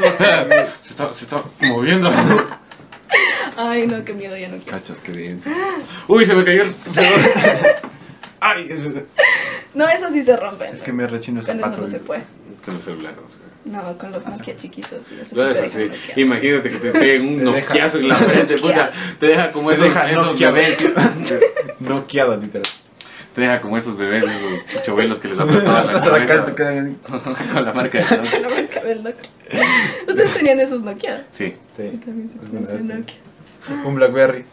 [0.81, 2.11] Se está, se está moviendo.
[3.57, 4.79] Ay, no, qué miedo, ya no quiero.
[4.79, 5.43] Cachas, qué bien.
[6.09, 7.81] Uy, se me cayó el celular.
[8.41, 8.81] Ay, es,
[9.75, 10.71] No, eso sí se rompe.
[10.71, 11.83] es que me rechino el Con eso zapato.
[11.83, 12.23] no se puede.
[12.65, 13.37] Con el celular, no sé.
[13.67, 15.07] No, con los Nokia chiquitos.
[15.11, 15.79] y Eso No, sí es te así.
[15.79, 16.19] dejan bloquear.
[16.19, 18.91] Imagínate que te peguen un noquiazo en la frente, puta.
[19.19, 20.41] Te deja como Te esos, deja esos.
[21.81, 22.63] Noqueado, literal.
[23.35, 24.85] Te deja como esos bebés, esos
[25.21, 26.45] que les aplastan la cabeza
[27.55, 28.41] con la marca de Nokia.
[28.41, 29.21] La marca del Nokia.
[30.09, 31.25] Ustedes tenían esos Nokia.
[31.31, 31.55] Sí.
[31.77, 31.91] Sí.
[31.93, 32.39] Yo también sí
[32.73, 33.17] vez Nokia.
[33.87, 34.45] Un Blackberry.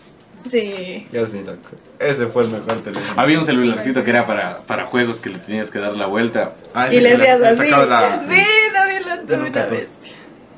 [0.49, 1.07] Sí.
[1.11, 1.59] Ya sí, loco.
[1.99, 3.13] Ese fue el mejor teléfono.
[3.19, 6.53] Había un celularcito que era para, para juegos que le tenías que dar la vuelta.
[6.73, 7.17] Ah, Y le le
[7.47, 7.69] así.
[7.69, 8.41] la- Sí,
[8.73, 9.77] también lo Yo tuve una tuve.
[9.77, 9.87] vez.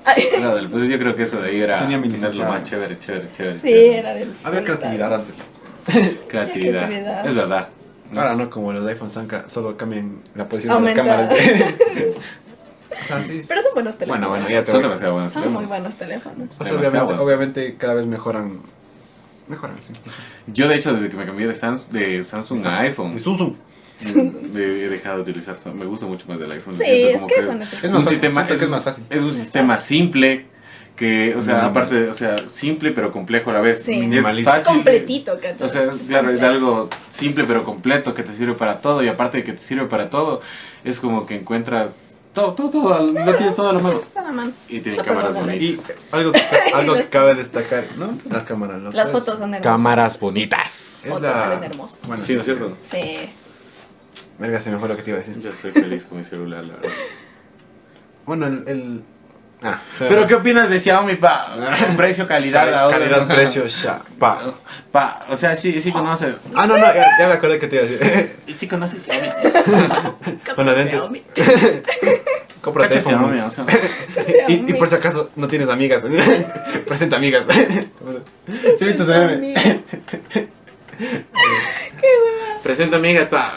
[0.06, 1.98] Ay, Era del- pues yo creo que eso de ahí era Tenía
[2.46, 3.56] lo más chévere, chévere, chévere.
[3.58, 3.98] Sí, chévere.
[4.00, 4.34] era del.
[4.44, 5.36] Había creatividad antes.
[6.28, 6.86] Creatividad.
[6.88, 7.26] creatividad.
[7.26, 7.70] Es verdad.
[8.16, 11.04] Ahora no como los de iPhone Sanka, solo cambian la posición Aumenta.
[11.04, 11.46] de las cámaras.
[13.02, 13.42] o sea, sí.
[13.48, 14.28] Pero son buenos teléfonos.
[14.30, 14.90] Bueno, bueno, ya te Son voy.
[14.90, 15.34] demasiado buenos.
[15.34, 16.50] Son muy buenos teléfonos.
[16.60, 17.24] O sea, obviamente, buenos.
[17.26, 18.60] obviamente cada vez mejoran.
[19.48, 19.94] Mejoran, sí.
[20.48, 23.54] Yo, de hecho, desde que me cambié de, Sans- de Samsung a iPhone, Y Samsung.
[24.56, 25.56] he he dejado de utilizar.
[25.74, 26.74] Me gusta mucho más del iPhone.
[26.74, 29.06] Sí, es que es- un fácil, sistema es, más fácil.
[29.10, 30.46] es un sistema simple
[31.00, 34.10] que o sea aparte o sea simple pero complejo a la vez Sí.
[34.14, 38.36] es fácil Completito, que o sea es- claro es algo simple pero completo que te
[38.36, 40.42] sirve para todo y aparte de que te sirve para todo
[40.84, 44.00] es como que encuentras Todo, todo, todo, lo tienes todo a la mano.
[44.02, 44.52] Está a la mano.
[44.70, 45.50] Y tiene cámaras bacán.
[45.56, 45.96] Y bonitas.
[46.12, 46.42] algo que,
[46.76, 48.18] algo que cabe destacar, ¿no?
[48.30, 48.80] Las cámaras.
[48.80, 48.92] ¿no?
[48.92, 49.76] Las Pues, fotos son hermosas.
[49.78, 51.02] Cámaras bonitas.
[51.04, 52.00] es fotos la- salen hermosas.
[52.08, 52.78] Bueno, Sí, ¿no es cierto?
[52.84, 53.02] Sí.
[54.38, 55.40] Verga, se me fue lo que te iba a decir.
[55.42, 56.92] Yo soy feliz con mi celular, la verdad.
[58.26, 58.64] Bueno, el...
[58.68, 59.04] el-
[59.62, 60.26] Ah, Pero.
[60.26, 61.54] ¿qué opinas de Xiaomi, pa?
[61.98, 62.98] Precio, calidad, ahora.
[62.98, 64.42] Calidad, precio, ya, pa.
[64.90, 66.34] Pa, o sea, sí, sí conoce.
[66.56, 68.40] Ah, no, no, ya, ya me acordé que te iba a decir.
[68.56, 69.28] Sí conoce Xiaomi.
[70.56, 70.92] Con lentes.
[70.92, 71.24] Xiaomi.
[72.62, 73.10] Cómprate Cacha.
[73.10, 73.66] Xiaomi, o sea.
[74.48, 76.04] Y, y por si acaso no tienes amigas,
[76.88, 77.46] presenta amigas.
[78.78, 79.34] ¿Sí viste ese meme?
[79.34, 79.62] Amiga.
[82.64, 83.54] Presenta amigas, pa.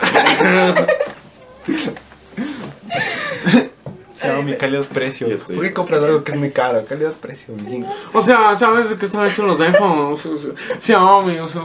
[4.22, 5.28] Xiaomi, calidad, precio.
[5.28, 5.54] Ya sé.
[5.54, 6.84] ¿Por qué compras algo que es muy caro?
[6.86, 10.24] Calidad, precio, mi O sea, ¿sabes de qué están hechos los iPhones?
[10.26, 11.62] O sea, Xiaomi, o sea,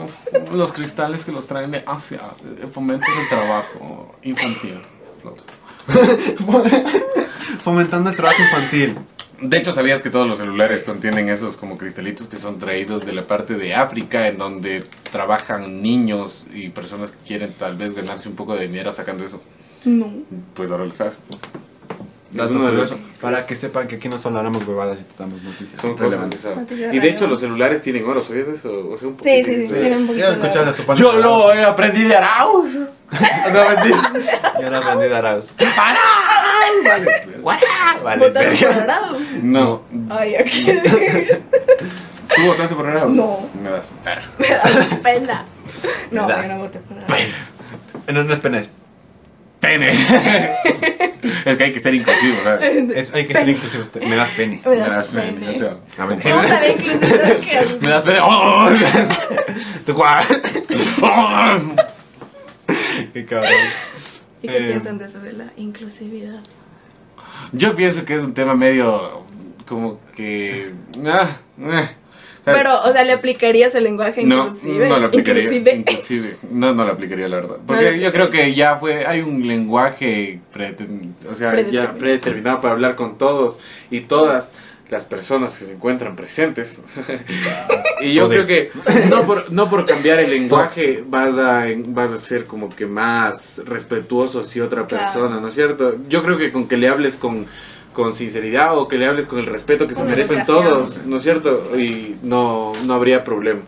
[0.51, 2.21] los cristales que los traen de Asia,
[2.71, 4.81] fomentos el trabajo infantil.
[7.63, 8.97] Fomentando el trabajo infantil.
[9.41, 13.13] De hecho, ¿sabías que todos los celulares contienen esos como cristalitos que son traídos de
[13.13, 18.27] la parte de África, en donde trabajan niños y personas que quieren tal vez ganarse
[18.27, 19.39] un poco de dinero sacando eso?
[19.85, 20.11] No.
[20.55, 21.23] Pues ahora lo sabes.
[22.31, 25.13] Dato de curioso, los- Para que sepan que aquí no solo hablamos huevadas y te
[25.17, 25.79] damos noticias.
[25.79, 26.39] Son cosas relevantes.
[26.39, 26.59] que saben.
[26.61, 28.89] Noticias Y de hecho los celulares tienen oro, ¿sabías eso?
[28.89, 29.73] O sea, un Sí, sí, sí.
[29.73, 30.97] Tiene un poquito Ya de- escuchaste a tu pan.
[30.97, 32.71] Yo lo he aprendido de Arauz.
[33.53, 34.11] No, mentira.
[34.59, 35.51] Ya era vendida a Arauz.
[37.43, 37.59] Vale,
[38.03, 38.71] Vale, ¿Votaron verga.
[38.73, 39.27] por Arauz?
[39.43, 39.81] No.
[40.09, 40.65] Ay, aquí.
[42.35, 43.15] ¿Tú votaste por Arauz?
[43.15, 43.49] No.
[43.61, 44.21] Me das pena.
[44.37, 44.61] Me da
[45.01, 45.45] pena.
[46.11, 47.23] No, Me das yo no voté por Arauz.
[48.07, 48.69] No, no es pena, es,
[49.59, 49.89] Pene.
[51.45, 52.89] es que hay que ser inclusivo, ¿sabes?
[52.95, 53.83] es- hay que ser inclusivo.
[53.83, 54.03] usted.
[54.03, 54.61] Me das pene.
[54.63, 55.31] Me Me das pene.
[55.33, 55.49] pene.
[55.49, 56.23] O sea, A ver.
[56.23, 57.77] Somos tan inclusivos que...
[57.81, 58.19] me das pene.
[58.21, 58.69] ¡Oh!
[59.85, 60.23] Tu guau.
[61.01, 61.59] ¡Oh!
[63.13, 63.51] Qué cabrón.
[64.43, 66.39] ¿Y qué Eh, piensan de eso de la inclusividad?
[67.51, 69.23] Yo pienso que es un tema medio
[69.67, 70.71] como que...
[71.07, 71.27] ah,
[71.61, 71.89] eh.
[72.53, 74.87] Pero, o sea, ¿le aplicarías el lenguaje No, inclusive?
[74.89, 75.43] no lo aplicaría.
[75.43, 75.75] Inclusive.
[75.75, 76.37] Inclusive.
[76.51, 77.57] No, no lo aplicaría, la verdad.
[77.65, 80.39] Porque No yo creo que ya fue, hay un lenguaje
[81.29, 81.97] o sea, ya Predeterminado.
[81.97, 83.57] predeterminado para hablar con todos
[83.91, 84.53] y todas
[84.89, 86.81] las personas que se encuentran presentes.
[88.01, 88.71] y yo creo que
[89.09, 93.61] no por, no por cambiar el lenguaje vas a, vas a ser como que más
[93.65, 95.03] respetuoso hacia otra Claro.
[95.03, 95.97] persona, ¿no es cierto?
[96.07, 97.47] Yo creo que con que le hables con
[97.97, 100.63] con sinceridad o que le hables con el respeto que se merecen educación.
[100.63, 101.71] todos, ¿no es cierto?
[101.75, 103.61] Y no, no habría problema.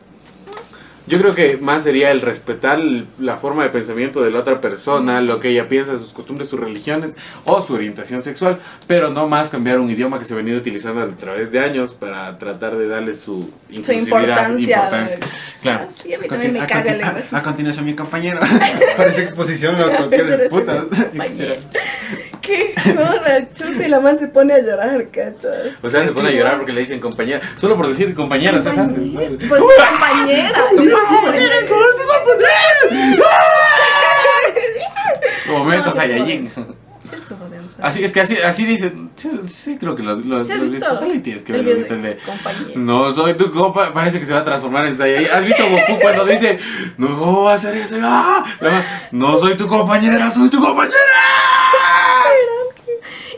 [1.07, 2.79] Yo creo que más sería el respetar
[3.17, 6.59] la forma de pensamiento de la otra persona, lo que ella piensa, sus costumbres, sus
[6.59, 7.15] religiones
[7.45, 11.01] o su orientación sexual, pero no más cambiar un idioma que se ha venido utilizando
[11.01, 14.19] a través de años para tratar de darle su Su inclusividad,
[14.51, 14.75] importancia.
[14.75, 15.19] importancia.
[15.63, 15.87] Claro.
[15.89, 17.23] Sí, a mí también me a, caga el conti- lenguaje.
[17.31, 18.39] a- a continuación, mi compañero.
[18.97, 19.77] Parece exposición.
[20.11, 20.85] Qué de putas.
[22.49, 22.73] ¿Qué?
[22.95, 25.73] Joda, chuta, y la más se pone a llorar, ¿cachas?
[25.83, 28.79] O sea, se pone a llorar porque le dicen compañera, solo por decir compañera, ¿sabes?
[28.79, 29.29] Compañera.
[29.47, 31.59] Por mi compañera.
[35.47, 36.49] Momentos No, Saiyajin.
[37.81, 39.09] Así es que así, así dicen.
[39.15, 40.91] Sí, sí, creo que lo, lo, ¿Sí has lo has visto?
[40.99, 41.13] visto.
[41.13, 42.17] Y tienes que video visto el de.
[42.75, 43.93] No soy tu compa.
[43.93, 45.31] Parece que se va a transformar en Saiyajin.
[45.31, 46.59] ¿Has visto Goku cuando dice
[46.97, 47.95] no va a hacer eso?
[48.01, 48.43] ¡Ah!
[48.59, 50.97] La No soy tu compañera, soy tu compañera.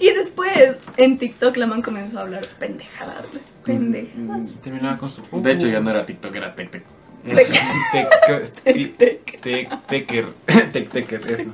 [0.02, 3.24] Y después, en TikTok, la man comenzó a hablar pendejadas.
[3.64, 4.50] Pendejadas.
[4.64, 5.22] Terminaba con su.
[5.32, 6.84] De hecho, ya no era TikTok, era Tec Tec.
[7.24, 9.42] Tec- Tec.
[9.42, 10.30] Tec- Tecker.
[10.74, 11.52] Tec Tecker, eso.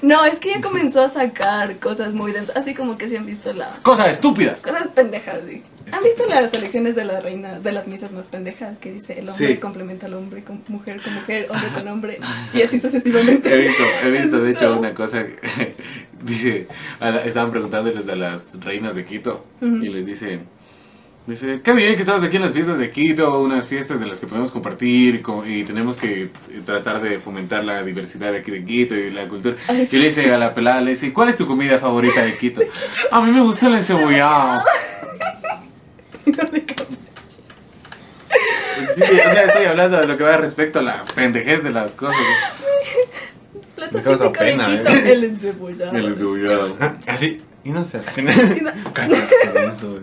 [0.00, 2.56] No, es que ella comenzó a sacar cosas muy densas.
[2.56, 3.76] Así como que si han visto la.
[3.82, 4.62] Cosas estúpidas.
[4.62, 5.62] Cosas pendejas, sí.
[5.92, 8.78] ¿Han visto las elecciones de la reina, de las misas más pendejas?
[8.78, 9.56] Que dice el hombre Sí.
[9.60, 12.18] complementa al hombre con mujer con mujer, hombre con hombre,
[12.54, 13.52] y así sucesivamente.
[13.54, 15.24] He visto, he visto de hecho una cosa.
[15.26, 15.76] que
[16.24, 16.66] dice,
[17.00, 19.76] la- estaban preguntándoles a las reinas de Quito Ujú.
[19.76, 20.40] y les dice,
[21.26, 24.18] dice, qué bien que estamos aquí en las fiestas de Quito, unas fiestas de las
[24.18, 26.30] que podemos compartir y, tenemos que eh,
[26.64, 29.56] tratar de fomentar la diversidad de aquí de Quito y la cultura.
[29.68, 32.36] Ay, Y le dice a la pelada, le dice, ¿cuál es tu comida favorita de
[32.38, 32.62] Quito?
[33.10, 34.60] A mí me gusta el encebollado.
[38.94, 41.94] Sí, o sea, estoy hablando de lo que va respecto a la pendejez de las
[41.94, 42.16] cosas.
[43.90, 45.12] Me causa pena, Quito, ¿eh?
[45.12, 45.96] el encebollado.
[45.96, 46.76] El encebollado.
[46.80, 47.42] Ah, Así.
[47.64, 47.98] Y no eso,
[49.90, 50.02] güey.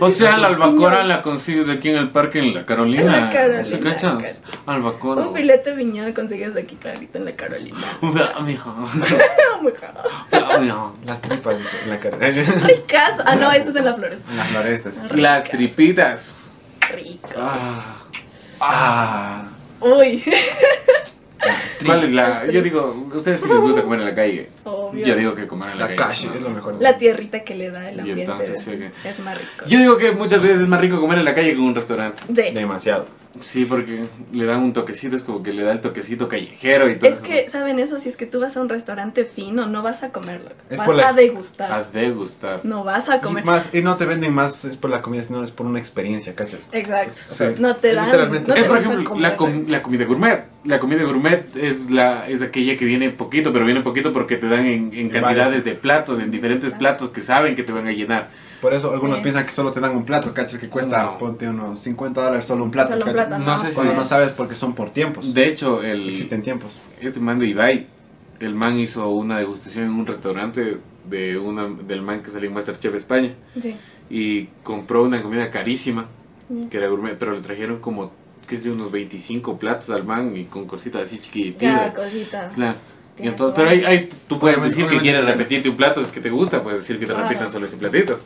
[0.00, 3.02] O sea, la albacora la consigues aquí en el parque en la Carolina.
[3.16, 4.18] En la Carolina, ¿Sí cachas?
[4.22, 4.60] cacha.
[4.66, 5.22] Albacora.
[5.22, 7.76] Un filete viñón consigues aquí clarito en la Carolina.
[8.00, 8.40] Mija.
[8.40, 8.74] Mija.
[10.30, 10.90] Fla- mija.
[11.06, 12.00] Las tripas en la.
[12.66, 13.24] Ay, casa.
[13.26, 14.30] Ah, no, esto es en la floresta.
[14.30, 15.00] En las florestas.
[15.14, 16.50] Las tripitas.
[16.94, 17.28] Rico.
[17.36, 17.96] Ah.
[18.60, 19.44] Ah.
[19.80, 20.24] Uy.
[21.84, 22.46] ¿Cuál es la?
[22.50, 24.48] Yo digo, ¿ustedes sí les gusta comer en la calle?
[24.64, 25.06] Obvio.
[25.06, 26.12] Yo digo que comer en la, La calle.
[26.14, 26.76] calle es es lo mejor.
[26.80, 29.06] La tierrita que le da el Y ambiente entonces, de- sí, ok.
[29.06, 29.64] es más rico.
[29.66, 31.74] Yo digo que muchas veces es más rico comer en la calle que en un
[31.74, 32.22] restaurante.
[32.28, 32.52] Sí.
[32.54, 33.06] Demasiado.
[33.38, 36.96] Sí, porque le dan un toquecito, es como que le da el toquecito callejero y
[36.98, 37.26] todo Es eso.
[37.26, 38.00] que, ¿saben eso?
[38.00, 40.50] Si es que tú vas a un restaurante fino, no vas a comerlo.
[40.68, 41.72] Es vas por la- a degustar.
[41.72, 42.60] A degustar.
[42.64, 43.44] No vas a Y, comer.
[43.44, 46.34] más, y no te venden más es por la comida, sino es por una experiencia,
[46.34, 46.58] ¿cachas?
[46.72, 47.18] Exacto.
[47.30, 48.06] O sea, No te dan.
[48.06, 49.22] literalmente- No es te por vas a ejemplo comer.
[49.22, 50.44] la, com- la comida gourmet.
[50.64, 54.48] La comida gourmet es la es aquella que viene poquito, pero viene poquito porque te
[54.48, 57.92] dan en, en cantidades de platos, en diferentes platos que saben que te van a
[57.92, 58.28] llenar.
[58.60, 59.22] Por eso algunos Sí.
[59.22, 60.58] piensan que solo te dan un plato, ¿cachas?
[60.60, 61.18] Que cuesta, No.
[61.18, 63.26] ponte unos 50 dólares solo un plato, Solo un ¿cachas?
[63.28, 65.32] plato, No sé si- Cuando no sabes porque son por tiempos.
[65.32, 66.72] De hecho, el Existen tiempos.
[67.00, 67.86] este man de Ibai,
[68.40, 72.54] el man hizo una degustación en un restaurante de una del man que salió en
[72.54, 73.76] Masterchef España Sí.
[74.10, 76.06] y compró una comida carísima
[76.70, 78.12] que era gourmet, pero le trajeron como
[78.46, 81.94] que es de unos 25 platos al man y con cositas así chiquititas.
[81.94, 82.48] cosita.
[82.54, 82.74] Claro.
[83.18, 86.20] Entonces, pero hay, hay- tú puedes Obviamente- decir que quieres repetirte un plato, es que
[86.20, 87.28] te gusta, puedes decir que te Claro.
[87.28, 88.18] repitan solo ese platito.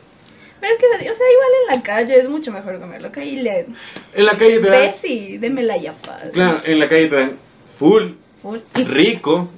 [0.65, 3.11] Pero es que, o sea, igual en la calle es mucho mejor comerlo.
[3.11, 3.67] Que ahí le.
[4.15, 6.17] En la calle te dan, Bessie, deme la yapa.
[6.33, 7.33] claro, en la calle te dan
[7.77, 8.59] full, Full.
[8.73, 9.49] Rico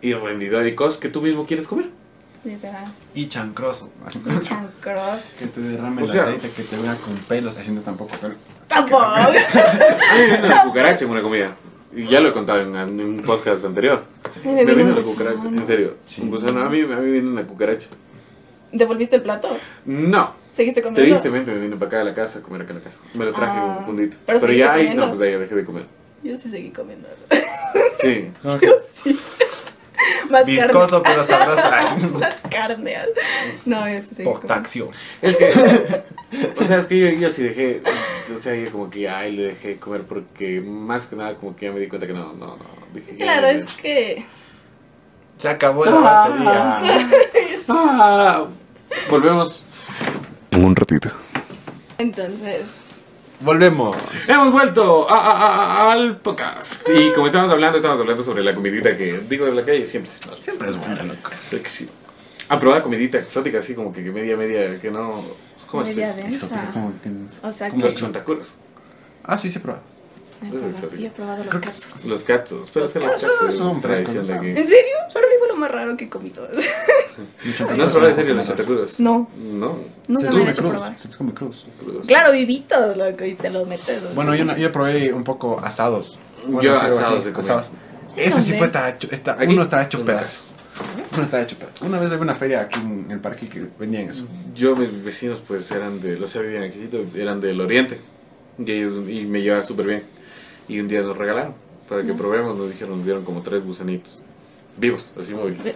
[0.00, 1.86] y rendidor y cosas que tú mismo quieres comer.
[2.44, 2.86] literal.
[3.14, 3.90] Y chancroso.
[4.08, 5.22] Y chancros.
[5.38, 8.34] que te derrame O el sea- aceite, que te vea con pelos, haciendo tampoco pelo.
[8.66, 9.02] Tampoco.
[9.02, 9.38] A mí
[10.40, 11.54] me una cucaracha en una comida.
[11.94, 14.04] Y ya lo he contado en, en un podcast anterior.
[14.44, 15.02] Me Me vino gusano.
[15.04, 15.96] cucaracha, en serio.
[16.04, 16.20] Sí.
[16.20, 17.86] Un gusano, a mí, a mí vino una cucaracha.
[18.70, 19.48] ¿Devolviste el plato?
[19.86, 21.08] No, ¿Seguiste comiendo?
[21.08, 22.98] tristemente me vine para acá a la casa a comer acá a la casa.
[23.14, 24.16] Me lo traje en Ah, un fundito.
[24.26, 25.84] pero Pero, ya ahí, no, pues ahí ya dejé de comer.
[26.24, 27.08] Yo sí seguí comiendo.
[28.00, 28.30] Sí.
[28.42, 28.68] Como que
[30.30, 31.62] Más viscoso pero sabroso.
[31.70, 32.08] carne.
[32.18, 32.96] Más carne.
[33.64, 34.30] No, yo sí seguí.
[35.22, 35.48] Es que,
[36.60, 37.80] o sea, es que yo, yo sí dejé,
[38.34, 41.54] o sea, yo como que, ay, le dejé de comer porque más que nada como
[41.54, 42.66] que ya me di cuenta que no, no, no.
[42.92, 44.24] Dije, Claro, es que.
[45.38, 46.28] Se acabó la Ah.
[46.28, 47.10] batería.
[47.68, 48.46] Ah,
[49.08, 49.64] volvemos
[50.64, 51.10] un ratito.
[51.98, 52.62] Entonces.
[53.40, 53.96] Volvemos.
[54.28, 55.36] Hemos vuelto a- a-
[55.88, 56.88] a- al podcast.
[56.88, 60.10] Y como estamos hablando, estamos hablando sobre la comidita que, digo, de la calle siempre
[60.12, 60.42] es mal.
[60.42, 61.30] Siempre es buena, loco.
[61.48, 61.88] Creo que sí.
[62.48, 65.22] A probar comidita exótica, así como que media, media, que no...
[65.68, 66.30] ¿Cómo Media explico?
[66.30, 66.46] densa.
[66.46, 67.88] Exótico, ¿cómo que- O sea, Como que.
[67.90, 68.48] los chantacuros.
[69.22, 69.58] Ah, sí, sí,
[70.38, 70.54] prueba.
[70.54, 71.02] He es probado- exótico.
[71.02, 72.04] Yo he probado los que cats.
[72.04, 72.70] Los gatos.
[72.72, 74.46] Pero es que los gatos son es tradición de aquí.
[74.48, 74.94] ¿En serio?
[75.12, 76.48] Fue lo más raro que he comido.
[77.76, 79.00] ¿No has probado en serio los chantacuros?
[79.00, 79.28] No.
[79.36, 79.78] No.
[80.06, 80.98] Nunca Se me come han hecho probar.
[80.98, 81.66] Se come cruz.
[81.80, 82.06] crudos.
[82.06, 84.02] Claro, vivitos, loco, y te los metes.
[84.02, 84.10] ¿no?
[84.10, 86.18] Bueno, yo, no- yo probé un poco asados.
[86.62, 87.40] Yo asados comido.
[87.40, 87.70] asados.
[88.16, 89.08] Ese sí fue, está hecho,
[89.48, 90.54] uno está hecho pedazos.
[91.14, 91.82] Uno está hecho pedazos.
[91.82, 94.26] Una vez había una feria aquí en el parque que vendían eso.
[94.54, 97.98] Yo, mis vecinos, pues eran de, los vivían aquí, eran del oriente.
[98.58, 100.17] Y, ellos, y me llevaba súper bien.
[100.68, 101.54] Y un día nos regalaron
[101.88, 102.56] para que probemos.
[102.56, 104.22] Nos dijeron, nos dieron como tres gusanitos.
[104.76, 105.60] Vivos, así móviles.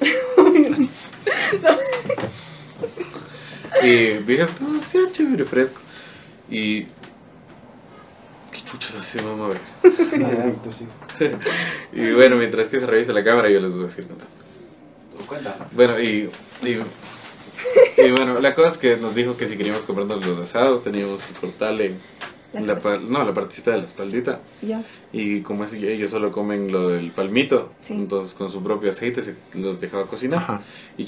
[3.82, 5.80] y dijeron, todo sea chévere, fresco.
[6.50, 6.82] Y.
[8.52, 9.46] ¿Qué chuchas hace, mamá?
[9.46, 9.60] A ver.
[11.92, 14.34] Y bueno, mientras que se revisa la cámara, yo les voy a seguir contando.
[15.72, 16.30] Bueno, y,
[16.62, 16.80] y,
[18.02, 21.22] y bueno, la cosa es que nos dijo que si queríamos comprarnos los asados teníamos
[21.22, 21.94] que cortarle
[22.52, 24.40] La no, la partecita de la espaldita.
[24.60, 24.82] Ya.
[25.12, 27.94] Y como es- ellos solo comen lo del palmito, Sí.
[27.94, 30.40] entonces con su propio aceite se los dejaba cocinar.
[30.42, 30.60] Ajá.
[30.98, 31.04] Y,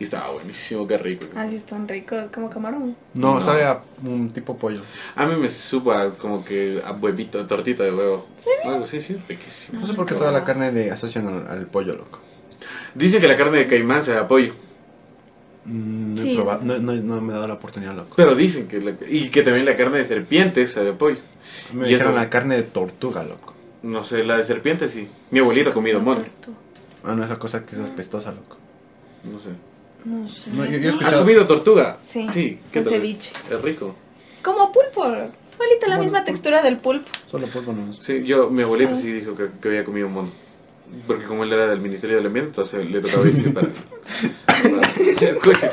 [0.00, 1.26] y estaba buenísimo, qué rico.
[1.36, 2.96] Así están ricos, como camarón.
[3.14, 3.40] No, No.
[3.40, 4.80] sabe a un tipo pollo.
[5.14, 8.26] A mí me supo a como que a huevito, tortita de huevo.
[8.64, 9.80] Algo sí, sí, riquísimo.
[9.80, 12.18] No sé por qué toda la carne le asocian al, al pollo, loco.
[12.96, 14.54] Dice que la carne de caimán se da pollo.
[15.64, 16.34] Mm, no, he Sí.
[16.34, 18.14] probado- no, no- no me he dado la oportunidad, loco.
[18.16, 21.18] Pero dicen que la- y que también la carne de serpiente sabe a pollo.
[21.72, 23.54] Me y dijeron eso- la carne de tortuga, loco.
[23.82, 25.08] No sé, la de serpiente sí.
[25.30, 26.22] Mi abuelito ha comido mono.
[27.04, 28.56] Ah, no, esa cosa que es apestosa, loco.
[29.24, 29.48] No sé.
[30.04, 30.50] No sé.
[30.50, 31.98] No, yo, yo he ¿Has comido tortuga?
[32.02, 32.58] Sí, Sí.
[32.72, 32.88] ¿Qué es?
[32.88, 33.32] ceviche.
[33.50, 33.94] Es rico.
[34.42, 35.04] Como pulpo.
[35.06, 36.24] Igualita la Bueno, misma pulpo.
[36.26, 37.08] textura del pulpo.
[37.26, 37.92] Solo polvo no.
[37.92, 38.98] Sí, yo, mi abuelito Ah.
[38.98, 40.30] sí dijo que, que había comido mono.
[41.06, 43.68] Porque como él era del Ministerio del Ambiente, entonces le tocaba decir para...
[45.30, 45.72] escucha.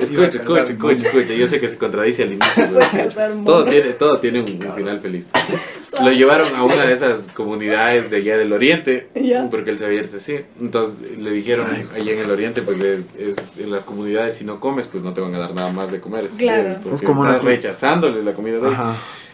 [0.00, 1.34] Escucha, escucha, escucha, escucha.
[1.34, 5.00] Yo sé que se contradice al inicio, pero todo tiene, todo tiene un, un final
[5.00, 5.28] feliz.
[6.02, 9.08] Lo llevaron a una de esas comunidades de allá del oriente,
[9.50, 10.40] porque él sabía irse así.
[10.60, 14.60] Entonces le dijeron allá en el oriente, pues es, es- en las comunidades si no
[14.60, 16.26] comes, pues no te van a dar nada más de comer.
[16.36, 16.80] Claro.
[16.82, 18.78] Porque Es como estás rechazándoles la comida de ellos.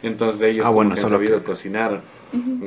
[0.04, 2.00] Entonces ellos Ah, como bueno, que han sabido que- cocinar,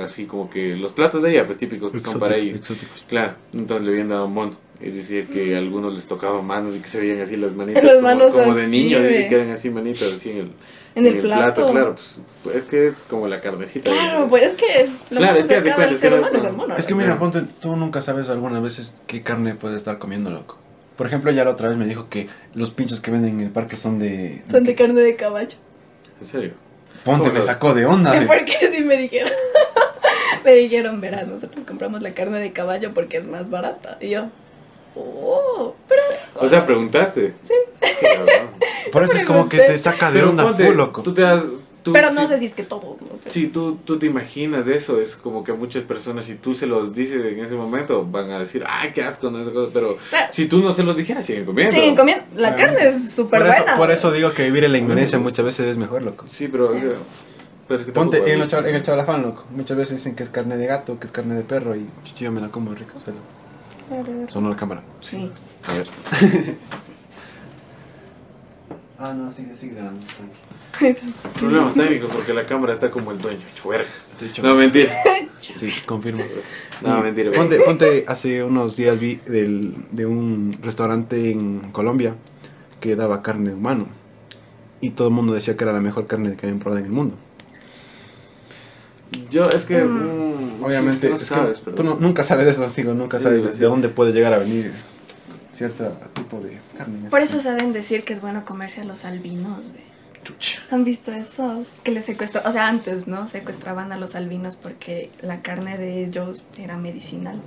[0.01, 2.59] así como que los platos de ella, pues típicos que son para ellos.
[2.59, 3.05] Exóticos.
[3.07, 4.57] Claro, entonces le habían dado mono.
[4.81, 7.81] Y decía que a algunos les tocaban manos y que se veían así las manitas
[7.81, 10.51] Las como, manos como de así, niño, dice que eran así manitas así en el,
[10.95, 11.65] En el plato.
[11.67, 12.21] claro, pues
[12.57, 13.89] es que es como la carnecita.
[13.89, 16.37] Claro, pues es que lo Claro, es que cercano cuenta, es que ser no- humano
[16.37, 16.75] es el mono.
[16.75, 20.57] Es que mira, ponte, tú nunca sabes algunas veces qué carne puede estar comiendo, loco.
[20.97, 23.51] Por ejemplo, ya la otra vez me dijo que los pinchos que venden en el
[23.51, 24.43] parque son de...
[24.51, 25.57] Son de carne de caballo.
[26.19, 26.53] En serio.
[27.03, 28.23] Ponte, ¿Cómo me sacó de onda.
[28.27, 29.31] Porque sí me dijeron.
[30.43, 33.97] me dijeron, verás, nosotros compramos la carne de caballo porque es más barata.
[33.99, 34.27] Y yo,
[34.95, 36.01] oh, pero.
[36.35, 37.33] O sea, preguntaste.
[37.43, 37.53] Sí.
[38.91, 41.01] Por eso es como que te saca de Pero onda ponte, full, loco.
[41.01, 41.43] tú te das...
[41.85, 43.07] tú- pero no sí- sé si es que todos, ¿no?
[43.23, 46.65] Pero- Si tú, tú te imaginas eso, es como que muchas personas, si tú se
[46.65, 49.71] los dices en ese momento, van a decir, ay, qué asco, no esa cosa.
[49.73, 50.27] Pero Claro.
[50.33, 51.71] si tú no se los dijeras, siguen comiendo.
[51.71, 52.25] Siguen comiendo.
[52.35, 52.73] La Claro.
[52.73, 53.77] carne es súper Por eso, buena.
[53.77, 56.25] por eso digo que vivir en la ignorancia muchas veces es mejor, loco.
[56.27, 56.81] Sí, pero, sea,
[57.67, 59.45] pero es que Ponte en, los chaval- en el chavalafán, loco.
[59.51, 62.31] Muchas veces dicen que es carne de gato, que es carne de perro y yo
[62.31, 62.93] me la como rico.
[63.05, 64.81] se lo- Sonó la cámara.
[64.99, 65.31] Sí.
[65.67, 65.87] A ver.
[68.99, 69.99] ah, no, sigue, sigue ganando.
[70.77, 71.13] tranqui.
[71.39, 73.87] Problemas técnicos porque la cámara está como el dueño, chuerga.
[74.41, 74.91] No, mentira.
[75.53, 76.23] Sí, confirmo.
[76.81, 77.31] No, Y mentira.
[77.31, 82.15] Ponte, ponte, hace unos días vi del, de un restaurante en Colombia
[82.79, 83.87] que daba carne de humano.
[84.81, 86.91] Y todo el mundo decía que era la mejor carne que habían probado en el
[86.91, 87.15] mundo.
[89.29, 89.83] Yo, es que.
[89.83, 90.59] Mm.
[90.59, 91.75] mm, Obviamente, sí, no es que sabes, pero.
[91.75, 94.33] tú no- nunca sabes de eso, digo, nunca Sí, sabes sí, de dónde puede llegar
[94.33, 94.71] a venir
[95.55, 97.09] cierto tipo de carne.
[97.09, 99.79] Por eso saben decir que es bueno comerse a los albinos, ve.
[100.71, 101.63] ¿Han visto eso?
[101.83, 103.27] Que les secuestró, o sea, antes, ¿no?
[103.27, 107.39] Secuestraban a los albinos porque la carne de ellos era medicinal.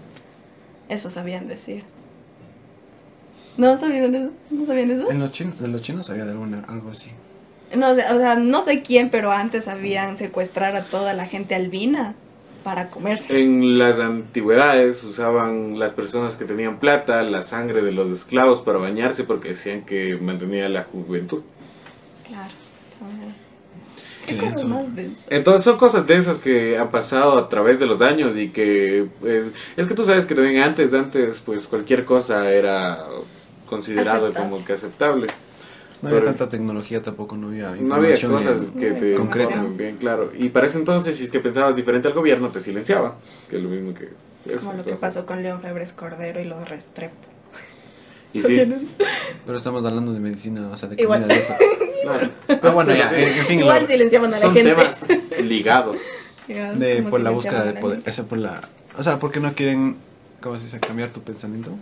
[0.88, 1.82] Eso sabían decir.
[3.56, 4.30] ¿No sabían eso?
[4.50, 5.10] ¿No sabían eso?
[5.10, 7.10] En los chinos, de los chinos había de alguna, algo así.
[7.74, 12.14] No o sea, no sé quién, pero antes sabían secuestrar a toda la gente albina
[12.62, 13.40] para comerse.
[13.40, 18.78] En las antigüedades usaban las personas que tenían plata la sangre de los esclavos para
[18.78, 21.42] bañarse porque decían que mantenía la juventud.
[22.26, 22.52] Claro.
[25.30, 29.46] entonces, son cosas densas que han pasado a través de los años y que pues,
[29.76, 32.98] es que tú sabes que también antes, antes pues cualquier cosa era
[33.66, 34.50] considerado Aceptable.
[34.50, 35.26] como que aceptable.
[36.02, 39.50] No había Pero- tanta tecnología tampoco, no había No había cosas en- que te Concreto.
[39.50, 40.30] informen bien, claro.
[40.36, 43.16] Y para ese entonces, si es que pensabas diferente al gobierno, te silenciaba.
[43.50, 44.60] Que es lo mismo que eso.
[44.60, 44.98] Como lo que entonces.
[45.00, 47.14] pasó con León Febres Cordero y los Restrepo.
[48.32, 48.62] Y sí,
[49.46, 51.26] Pero estamos hablando de medicina, o sea, de Igual.
[51.26, 51.54] de eso.
[52.02, 52.30] claro.
[52.46, 54.74] Pero bueno, ya, en, en fin, Igual silenciaban a la Son gente.
[54.74, 55.06] temas
[55.42, 55.96] ligados.
[56.48, 58.62] De, por la búsqueda de poder, esa por la,
[58.96, 59.96] o sea, porque no quieren,
[60.40, 60.80] ¿cómo se dice?
[60.80, 61.72] Cambiar tu pensamiento.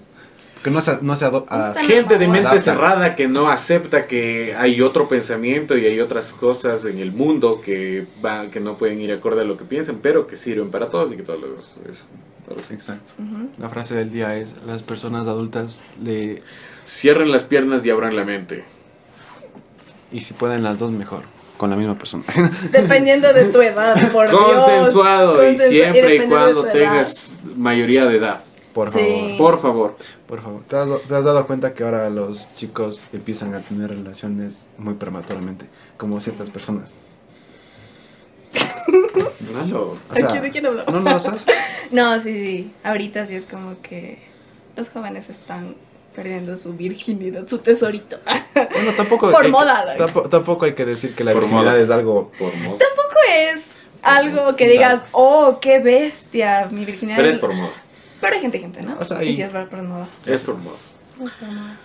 [0.66, 4.80] Que no se, no se a- Gente de mente cerrada que no acepta que hay
[4.80, 9.12] otro pensamiento y hay otras cosas en el mundo que, va, que no pueden ir
[9.12, 11.76] acorde a lo que piensan, pero que sirven para todos y que todos los...
[11.88, 12.04] Eso.
[12.74, 13.12] Exacto.
[13.58, 16.42] La frase del día es, las personas adultas le,
[16.84, 18.64] Cierren las piernas y abran la mente.
[20.10, 21.22] y si pueden las dos, mejor,
[21.58, 22.24] con la misma persona.
[22.72, 24.40] Dependiendo de tu edad, por Dios.
[24.64, 26.72] Consensuado y siempre y cuando edad.
[26.72, 28.40] tengas mayoría de edad.
[28.76, 28.98] Por Sí.
[28.98, 29.96] favor, Por favor.
[30.28, 30.60] por favor.
[30.68, 34.92] ¿Te has, te has dado cuenta que ahora los chicos empiezan a tener relaciones muy
[34.94, 35.64] prematuramente,
[35.96, 36.94] como ciertas personas?
[39.54, 39.96] Malo.
[40.10, 40.92] O sea, ¿Aquí de quién hablamos?
[40.92, 41.46] No, no, ¿sabes?
[41.90, 42.72] No, sí, sí.
[42.84, 44.18] Ahorita sí es como que
[44.76, 45.74] los jóvenes están
[46.14, 48.18] perdiendo su virginidad, su tesorito.
[48.54, 49.30] Bueno, tampoco...
[49.32, 49.96] Por hay moda,
[50.30, 51.82] tampoco hay que decir que la Por virginidad moda.
[51.82, 52.30] es algo...
[52.38, 52.76] Por moda.
[52.78, 57.16] Tampoco es algo que digas, oh, qué bestia, mi virginidad.
[57.16, 57.70] Pero es por moda.
[58.20, 58.96] Pero hay gente, gente, ¿no?
[58.98, 60.08] O sea, y y- sí es por por moda.
[60.24, 60.76] Es por moda.
[61.24, 61.76] Es por moda.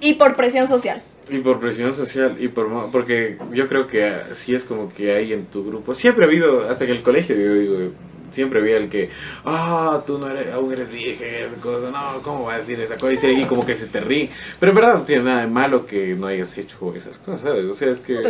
[0.00, 1.02] Y por presión social.
[1.30, 5.12] Y por presión social y por mo- porque yo creo que así es como que
[5.14, 5.92] hay en tu grupo.
[5.94, 7.92] Siempre ha habido, hasta en el colegio, yo digo,
[8.30, 9.10] siempre había el que,
[9.44, 12.96] ah, tú no eres, aún eres virgen, esa cosa, no, ¿cómo va a decir esa
[12.96, 13.12] cosa?
[13.12, 14.30] Y se- y como que se te ríe.
[14.58, 17.64] Pero en verdad no tiene nada de malo que no hayas hecho esas cosas, ¿sabes?
[17.66, 18.22] O sea, es que